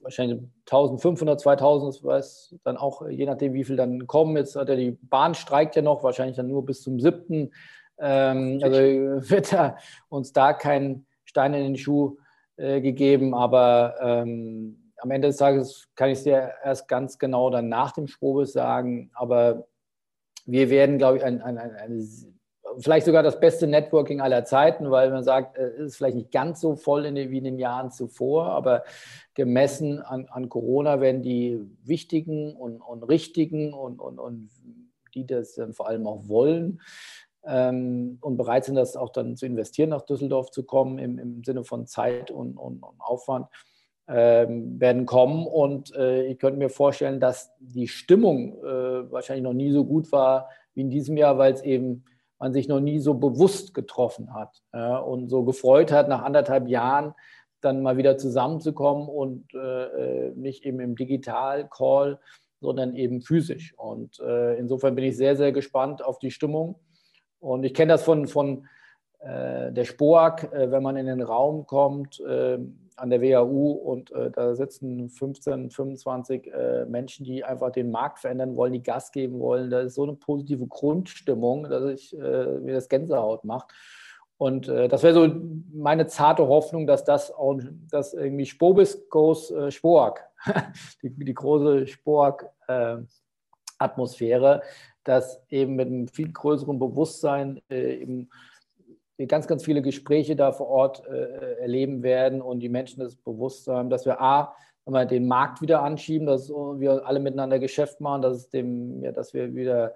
wahrscheinlich 0.00 0.40
1500, 0.68 1.40
2000, 1.40 1.94
das 1.94 2.02
weiß 2.02 2.56
dann 2.64 2.76
auch, 2.76 3.08
je 3.08 3.24
nachdem, 3.24 3.54
wie 3.54 3.62
viel 3.62 3.76
dann 3.76 4.08
kommen. 4.08 4.36
Jetzt 4.36 4.56
hat 4.56 4.68
ja 4.68 4.74
die 4.74 4.98
Bahn 5.02 5.34
streikt 5.34 5.76
ja 5.76 5.82
noch, 5.82 6.02
wahrscheinlich 6.02 6.36
dann 6.36 6.48
nur 6.48 6.66
bis 6.66 6.82
zum 6.82 6.98
7. 6.98 7.52
Ähm, 8.00 8.58
also 8.60 8.76
wird 8.76 9.52
da, 9.52 9.76
uns 10.08 10.32
da 10.32 10.52
kein 10.52 11.06
Stein 11.24 11.54
in 11.54 11.62
den 11.62 11.76
Schuh 11.76 12.16
äh, 12.56 12.80
gegeben, 12.80 13.34
aber 13.34 13.94
ähm, 14.00 14.81
am 15.02 15.10
Ende 15.10 15.28
des 15.28 15.36
Tages 15.36 15.88
kann 15.96 16.10
ich 16.10 16.18
es 16.18 16.24
dir 16.24 16.52
erst 16.62 16.86
ganz 16.86 17.18
genau 17.18 17.50
dann 17.50 17.68
nach 17.68 17.90
dem 17.90 18.06
Sprobis 18.06 18.52
sagen, 18.52 19.10
aber 19.14 19.66
wir 20.46 20.70
werden, 20.70 20.96
glaube 20.96 21.16
ich, 21.16 21.24
ein, 21.24 21.42
ein, 21.42 21.58
ein, 21.58 21.74
eine, 21.74 22.06
vielleicht 22.78 23.06
sogar 23.06 23.24
das 23.24 23.40
beste 23.40 23.66
Networking 23.66 24.20
aller 24.20 24.44
Zeiten, 24.44 24.92
weil 24.92 25.10
man 25.10 25.24
sagt, 25.24 25.58
es 25.58 25.74
ist 25.78 25.96
vielleicht 25.96 26.16
nicht 26.16 26.30
ganz 26.30 26.60
so 26.60 26.76
voll 26.76 27.04
in 27.04 27.16
den, 27.16 27.30
wie 27.30 27.38
in 27.38 27.44
den 27.44 27.58
Jahren 27.58 27.90
zuvor, 27.90 28.50
aber 28.50 28.84
gemessen 29.34 30.00
an, 30.00 30.28
an 30.30 30.48
Corona 30.48 31.00
werden 31.00 31.22
die 31.22 31.60
wichtigen 31.82 32.54
und, 32.54 32.80
und 32.80 33.02
richtigen 33.02 33.74
und, 33.74 33.98
und, 33.98 34.20
und 34.20 34.50
die 35.14 35.26
das 35.26 35.56
dann 35.56 35.72
vor 35.72 35.88
allem 35.88 36.06
auch 36.06 36.28
wollen, 36.28 36.80
ähm, 37.44 38.18
und 38.20 38.36
bereit 38.36 38.66
sind, 38.66 38.76
das 38.76 38.96
auch 38.96 39.10
dann 39.10 39.36
zu 39.36 39.46
investieren, 39.46 39.90
nach 39.90 40.02
Düsseldorf 40.02 40.52
zu 40.52 40.62
kommen, 40.62 41.00
im, 41.00 41.18
im 41.18 41.42
Sinne 41.42 41.64
von 41.64 41.88
Zeit 41.88 42.30
und, 42.30 42.56
Aufwand 43.00 43.48
werden 44.06 45.06
kommen. 45.06 45.46
Und 45.46 45.94
äh, 45.94 46.26
ich 46.26 46.38
könnte 46.38 46.58
mir 46.58 46.70
vorstellen, 46.70 47.20
dass 47.20 47.52
die 47.60 47.88
Stimmung 47.88 48.58
äh, 48.58 49.10
wahrscheinlich 49.10 49.44
noch 49.44 49.52
nie 49.52 49.70
so 49.70 49.84
gut 49.84 50.10
war 50.12 50.48
wie 50.74 50.80
in 50.80 50.90
diesem 50.90 51.16
Jahr, 51.16 51.38
weil 51.38 51.52
es 51.52 51.62
eben 51.62 52.04
man 52.38 52.52
sich 52.52 52.66
noch 52.66 52.80
nie 52.80 52.98
so 52.98 53.14
bewusst 53.14 53.72
getroffen 53.72 54.34
hat 54.34 54.62
ja, 54.74 54.98
und 54.98 55.28
so 55.28 55.44
gefreut 55.44 55.92
hat, 55.92 56.08
nach 56.08 56.24
anderthalb 56.24 56.66
Jahren 56.66 57.14
dann 57.60 57.82
mal 57.82 57.96
wieder 57.96 58.18
zusammenzukommen 58.18 59.08
und 59.08 59.54
äh, 59.54 60.28
äh 60.28 60.32
nicht 60.34 60.64
eben 60.64 60.80
im 60.80 60.96
Digital-Call, 60.96 62.18
sondern 62.60 62.96
eben 62.96 63.22
physisch. 63.22 63.74
Und 63.78 64.18
äh, 64.18 64.56
insofern 64.56 64.96
bin 64.96 65.04
ich 65.04 65.16
sehr, 65.16 65.36
sehr 65.36 65.52
gespannt 65.52 66.04
auf 66.04 66.18
die 66.18 66.32
Stimmung. 66.32 66.80
Und 67.38 67.62
ich 67.62 67.74
kenne 67.74 67.92
das 67.92 68.02
von, 68.02 68.26
von 68.26 68.66
äh, 69.20 69.70
der 69.70 69.84
Spoak, 69.84 70.50
wenn 70.52 70.82
man 70.82 70.96
in 70.96 71.06
den 71.06 71.22
Raum 71.22 71.66
kommt, 71.66 72.20
ähm, 72.28 72.81
an 72.96 73.10
der 73.10 73.20
WHU 73.20 73.72
und 73.72 74.10
äh, 74.12 74.30
da 74.30 74.54
sitzen 74.54 75.08
15, 75.08 75.70
25 75.70 76.52
äh, 76.52 76.84
Menschen, 76.86 77.24
die 77.24 77.44
einfach 77.44 77.70
den 77.70 77.90
Markt 77.90 78.20
verändern 78.20 78.56
wollen, 78.56 78.72
die 78.72 78.82
Gas 78.82 79.12
geben 79.12 79.38
wollen. 79.40 79.70
Da 79.70 79.80
ist 79.80 79.94
so 79.94 80.02
eine 80.02 80.14
positive 80.14 80.66
Grundstimmung, 80.66 81.64
dass 81.64 81.84
ich 81.84 82.16
äh, 82.16 82.58
mir 82.58 82.74
das 82.74 82.88
Gänsehaut 82.88 83.44
macht. 83.44 83.72
Und 84.38 84.68
äh, 84.68 84.88
das 84.88 85.04
wäre 85.04 85.14
so 85.14 85.32
meine 85.72 86.08
zarte 86.08 86.48
Hoffnung, 86.48 86.86
dass 86.86 87.04
das 87.04 87.30
auch, 87.30 87.60
dass 87.90 88.12
irgendwie 88.12 88.46
Spobis 88.46 89.08
goes 89.08 89.52
äh, 89.52 89.70
Spoak, 89.70 90.20
die, 91.02 91.10
die, 91.10 91.34
große 91.34 91.86
Spoak-Atmosphäre, 91.86 94.62
äh, 94.62 94.66
dass 95.04 95.40
eben 95.48 95.76
mit 95.76 95.86
einem 95.86 96.08
viel 96.08 96.32
größeren 96.32 96.80
Bewusstsein 96.80 97.62
eben 97.70 98.30
wir 99.22 99.28
ganz, 99.28 99.46
ganz 99.46 99.64
viele 99.64 99.82
Gespräche 99.82 100.34
da 100.34 100.50
vor 100.50 100.66
Ort 100.66 101.06
äh, 101.06 101.60
erleben 101.60 102.02
werden 102.02 102.42
und 102.42 102.58
die 102.58 102.68
Menschen 102.68 103.00
das 103.00 103.14
bewusst 103.14 103.68
haben, 103.68 103.88
dass 103.88 104.04
wir 104.04 104.20
A, 104.20 104.56
wir 104.84 105.06
den 105.06 105.28
Markt 105.28 105.62
wieder 105.62 105.80
anschieben, 105.82 106.26
dass 106.26 106.48
wir 106.50 107.06
alle 107.06 107.20
miteinander 107.20 107.60
Geschäft 107.60 108.00
machen, 108.00 108.22
dass, 108.22 108.50
dem, 108.50 109.00
ja, 109.02 109.12
dass 109.12 109.32
wir 109.32 109.54
wieder 109.54 109.94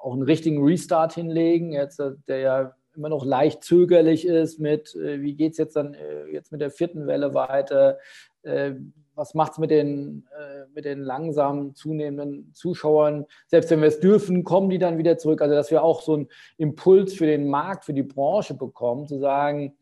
auch 0.00 0.12
einen 0.12 0.22
richtigen 0.22 0.64
Restart 0.64 1.14
hinlegen, 1.14 1.72
jetzt, 1.72 1.98
äh, 1.98 2.12
der 2.28 2.38
ja 2.38 2.74
immer 2.94 3.08
noch 3.08 3.24
leicht 3.24 3.64
zögerlich 3.64 4.26
ist 4.26 4.60
mit, 4.60 4.94
äh, 4.94 5.20
wie 5.22 5.34
geht 5.34 5.52
es 5.52 5.58
jetzt 5.58 5.74
dann 5.74 5.94
äh, 5.94 6.26
jetzt 6.26 6.52
mit 6.52 6.60
der 6.60 6.70
vierten 6.70 7.08
Welle 7.08 7.34
weiter, 7.34 7.98
äh, 8.42 8.74
was 9.14 9.34
macht 9.34 9.52
es 9.52 9.58
mit 9.58 9.70
den, 9.70 10.26
äh, 10.38 10.64
mit 10.74 10.84
den 10.84 11.00
langsam 11.00 11.74
zunehmenden 11.74 12.52
Zuschauern? 12.54 13.26
Selbst 13.46 13.70
wenn 13.70 13.80
wir 13.80 13.88
es 13.88 14.00
dürfen, 14.00 14.44
kommen 14.44 14.70
die 14.70 14.78
dann 14.78 14.98
wieder 14.98 15.18
zurück. 15.18 15.42
Also, 15.42 15.54
dass 15.54 15.70
wir 15.70 15.82
auch 15.82 16.02
so 16.02 16.14
einen 16.14 16.28
Impuls 16.56 17.14
für 17.14 17.26
den 17.26 17.48
Markt, 17.48 17.84
für 17.84 17.94
die 17.94 18.02
Branche 18.02 18.54
bekommen, 18.54 19.06
zu 19.06 19.18
sagen, 19.18 19.76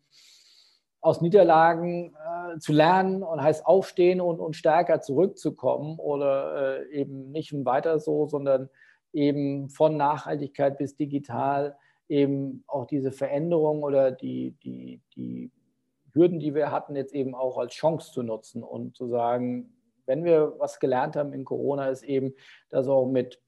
aus 1.01 1.21
Niederlagen 1.21 2.15
äh, 2.15 2.59
zu 2.59 2.73
lernen 2.73 3.23
und 3.23 3.43
heißt 3.43 3.65
aufstehen 3.67 4.21
und, 4.21 4.39
und 4.39 4.55
stärker 4.55 5.01
zurückzukommen 5.01 5.99
oder 5.99 6.81
äh, 6.81 6.93
eben 6.93 7.31
nicht 7.31 7.53
weiter 7.65 7.99
so, 7.99 8.27
sondern 8.27 8.69
eben 9.13 9.71
von 9.71 9.97
Nachhaltigkeit 9.97 10.79
bis 10.79 10.97
digital 10.97 11.77
eben 12.09 12.65
auch 12.67 12.87
diese 12.87 13.13
Veränderung 13.13 13.83
oder 13.83 14.11
die, 14.11 14.57
die, 14.63 15.01
die 15.15 15.51
Hürden, 16.13 16.41
die 16.41 16.55
wir 16.55 16.71
hatten, 16.71 16.97
jetzt 16.97 17.15
eben 17.15 17.35
auch 17.35 17.59
als 17.59 17.73
Chance 17.73 18.13
zu 18.13 18.23
nutzen 18.23 18.63
und 18.63 18.97
zu 18.97 19.09
sagen, 19.09 19.73
wenn 20.07 20.25
wir 20.25 20.55
was 20.59 20.81
gelernt 20.81 21.17
haben 21.17 21.33
in 21.33 21.45
Corona, 21.45 21.89
ist 21.89 22.03
eben, 22.03 22.35
dass 22.69 22.87
wir 22.87 22.93
auch 22.93 23.07
mit 23.07 23.41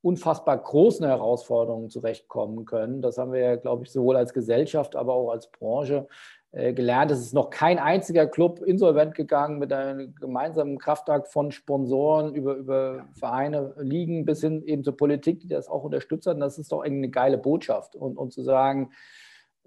unfassbar 0.00 0.58
großen 0.58 1.06
Herausforderungen 1.06 1.90
zurechtkommen 1.90 2.64
können. 2.64 3.02
Das 3.02 3.18
haben 3.18 3.32
wir 3.32 3.40
ja, 3.40 3.56
glaube 3.56 3.84
ich, 3.84 3.92
sowohl 3.92 4.16
als 4.16 4.32
Gesellschaft, 4.32 4.96
aber 4.96 5.14
auch 5.14 5.30
als 5.30 5.50
Branche 5.50 6.06
äh, 6.52 6.72
gelernt. 6.72 7.10
Es 7.10 7.20
ist 7.20 7.34
noch 7.34 7.50
kein 7.50 7.78
einziger 7.78 8.26
Club 8.26 8.62
insolvent 8.62 9.14
gegangen 9.14 9.58
mit 9.58 9.72
einem 9.72 10.14
gemeinsamen 10.14 10.78
Kraftakt 10.78 11.28
von 11.28 11.50
Sponsoren 11.50 12.34
über, 12.34 12.54
über 12.54 13.06
Vereine, 13.12 13.74
Ligen 13.78 14.24
bis 14.24 14.40
hin 14.40 14.62
eben 14.64 14.84
zur 14.84 14.96
Politik, 14.96 15.40
die 15.40 15.48
das 15.48 15.68
auch 15.68 15.84
unterstützt 15.84 16.26
hat. 16.26 16.40
Das 16.40 16.58
ist 16.58 16.72
doch 16.72 16.80
eine 16.80 17.10
geile 17.10 17.36
Botschaft. 17.38 17.96
Und, 17.96 18.16
und 18.16 18.32
zu 18.32 18.42
sagen, 18.42 18.92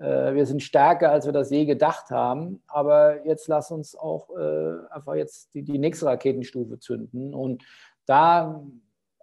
wir 0.02 0.46
sind 0.46 0.64
stärker, 0.64 1.12
als 1.12 1.26
wir 1.26 1.34
das 1.34 1.50
je 1.50 1.66
gedacht 1.66 2.10
haben. 2.10 2.64
Aber 2.68 3.26
jetzt 3.26 3.48
lass 3.48 3.72
uns 3.72 3.96
auch 3.96 4.30
äh, 4.38 4.88
einfach 4.90 5.16
jetzt 5.16 5.54
die, 5.54 5.64
die 5.64 5.78
nächste 5.78 6.08
Raketenstufe 6.08 6.80
zünden. 6.80 7.34
Und 7.34 7.64
da 8.06 8.64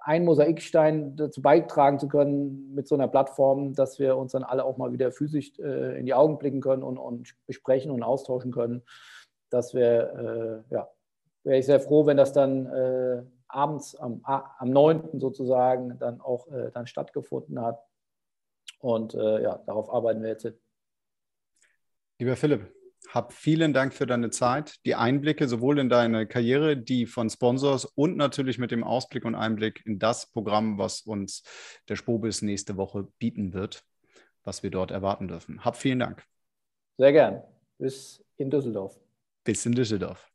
ein 0.00 0.24
Mosaikstein 0.24 1.16
dazu 1.16 1.42
beitragen 1.42 1.98
zu 1.98 2.08
können 2.08 2.74
mit 2.74 2.88
so 2.88 2.94
einer 2.94 3.08
Plattform, 3.08 3.74
dass 3.74 3.98
wir 3.98 4.16
uns 4.16 4.32
dann 4.32 4.42
alle 4.42 4.64
auch 4.64 4.76
mal 4.78 4.92
wieder 4.92 5.12
physisch 5.12 5.58
äh, 5.58 5.98
in 5.98 6.06
die 6.06 6.14
Augen 6.14 6.38
blicken 6.38 6.60
können 6.60 6.82
und, 6.82 6.96
und 6.96 7.34
besprechen 7.46 7.90
und 7.90 8.02
austauschen 8.02 8.52
können. 8.52 8.82
Das 9.50 9.74
wäre, 9.74 10.64
äh, 10.70 10.74
ja, 10.74 10.88
wäre 11.44 11.58
ich 11.58 11.66
sehr 11.66 11.80
froh, 11.80 12.06
wenn 12.06 12.16
das 12.16 12.32
dann 12.32 12.66
äh, 12.66 13.22
abends 13.48 13.96
am, 13.96 14.20
am 14.24 14.70
9. 14.70 15.20
sozusagen 15.20 15.98
dann 15.98 16.20
auch 16.20 16.46
äh, 16.48 16.70
dann 16.72 16.86
stattgefunden 16.86 17.60
hat. 17.60 17.84
Und 18.80 19.14
äh, 19.14 19.42
ja, 19.42 19.60
darauf 19.66 19.92
arbeiten 19.92 20.22
wir 20.22 20.30
jetzt. 20.30 20.46
Lieber 22.20 22.34
Philipp, 22.34 22.74
hab 23.10 23.32
vielen 23.32 23.72
Dank 23.72 23.94
für 23.94 24.04
deine 24.04 24.30
Zeit, 24.30 24.84
die 24.84 24.96
Einblicke 24.96 25.46
sowohl 25.46 25.78
in 25.78 25.88
deine 25.88 26.26
Karriere, 26.26 26.76
die 26.76 27.06
von 27.06 27.30
Sponsors 27.30 27.84
und 27.84 28.16
natürlich 28.16 28.58
mit 28.58 28.72
dem 28.72 28.82
Ausblick 28.82 29.24
und 29.24 29.36
Einblick 29.36 29.86
in 29.86 30.00
das 30.00 30.28
Programm, 30.32 30.78
was 30.78 31.02
uns 31.02 31.44
der 31.88 31.94
Spobis 31.94 32.42
nächste 32.42 32.76
Woche 32.76 33.06
bieten 33.20 33.52
wird, 33.52 33.84
was 34.42 34.64
wir 34.64 34.70
dort 34.70 34.90
erwarten 34.90 35.28
dürfen. 35.28 35.64
Hab 35.64 35.76
vielen 35.76 36.00
Dank. 36.00 36.24
Sehr 36.96 37.12
gern. 37.12 37.42
Bis 37.78 38.24
in 38.36 38.50
Düsseldorf. 38.50 38.98
Bis 39.44 39.64
in 39.64 39.72
Düsseldorf. 39.72 40.28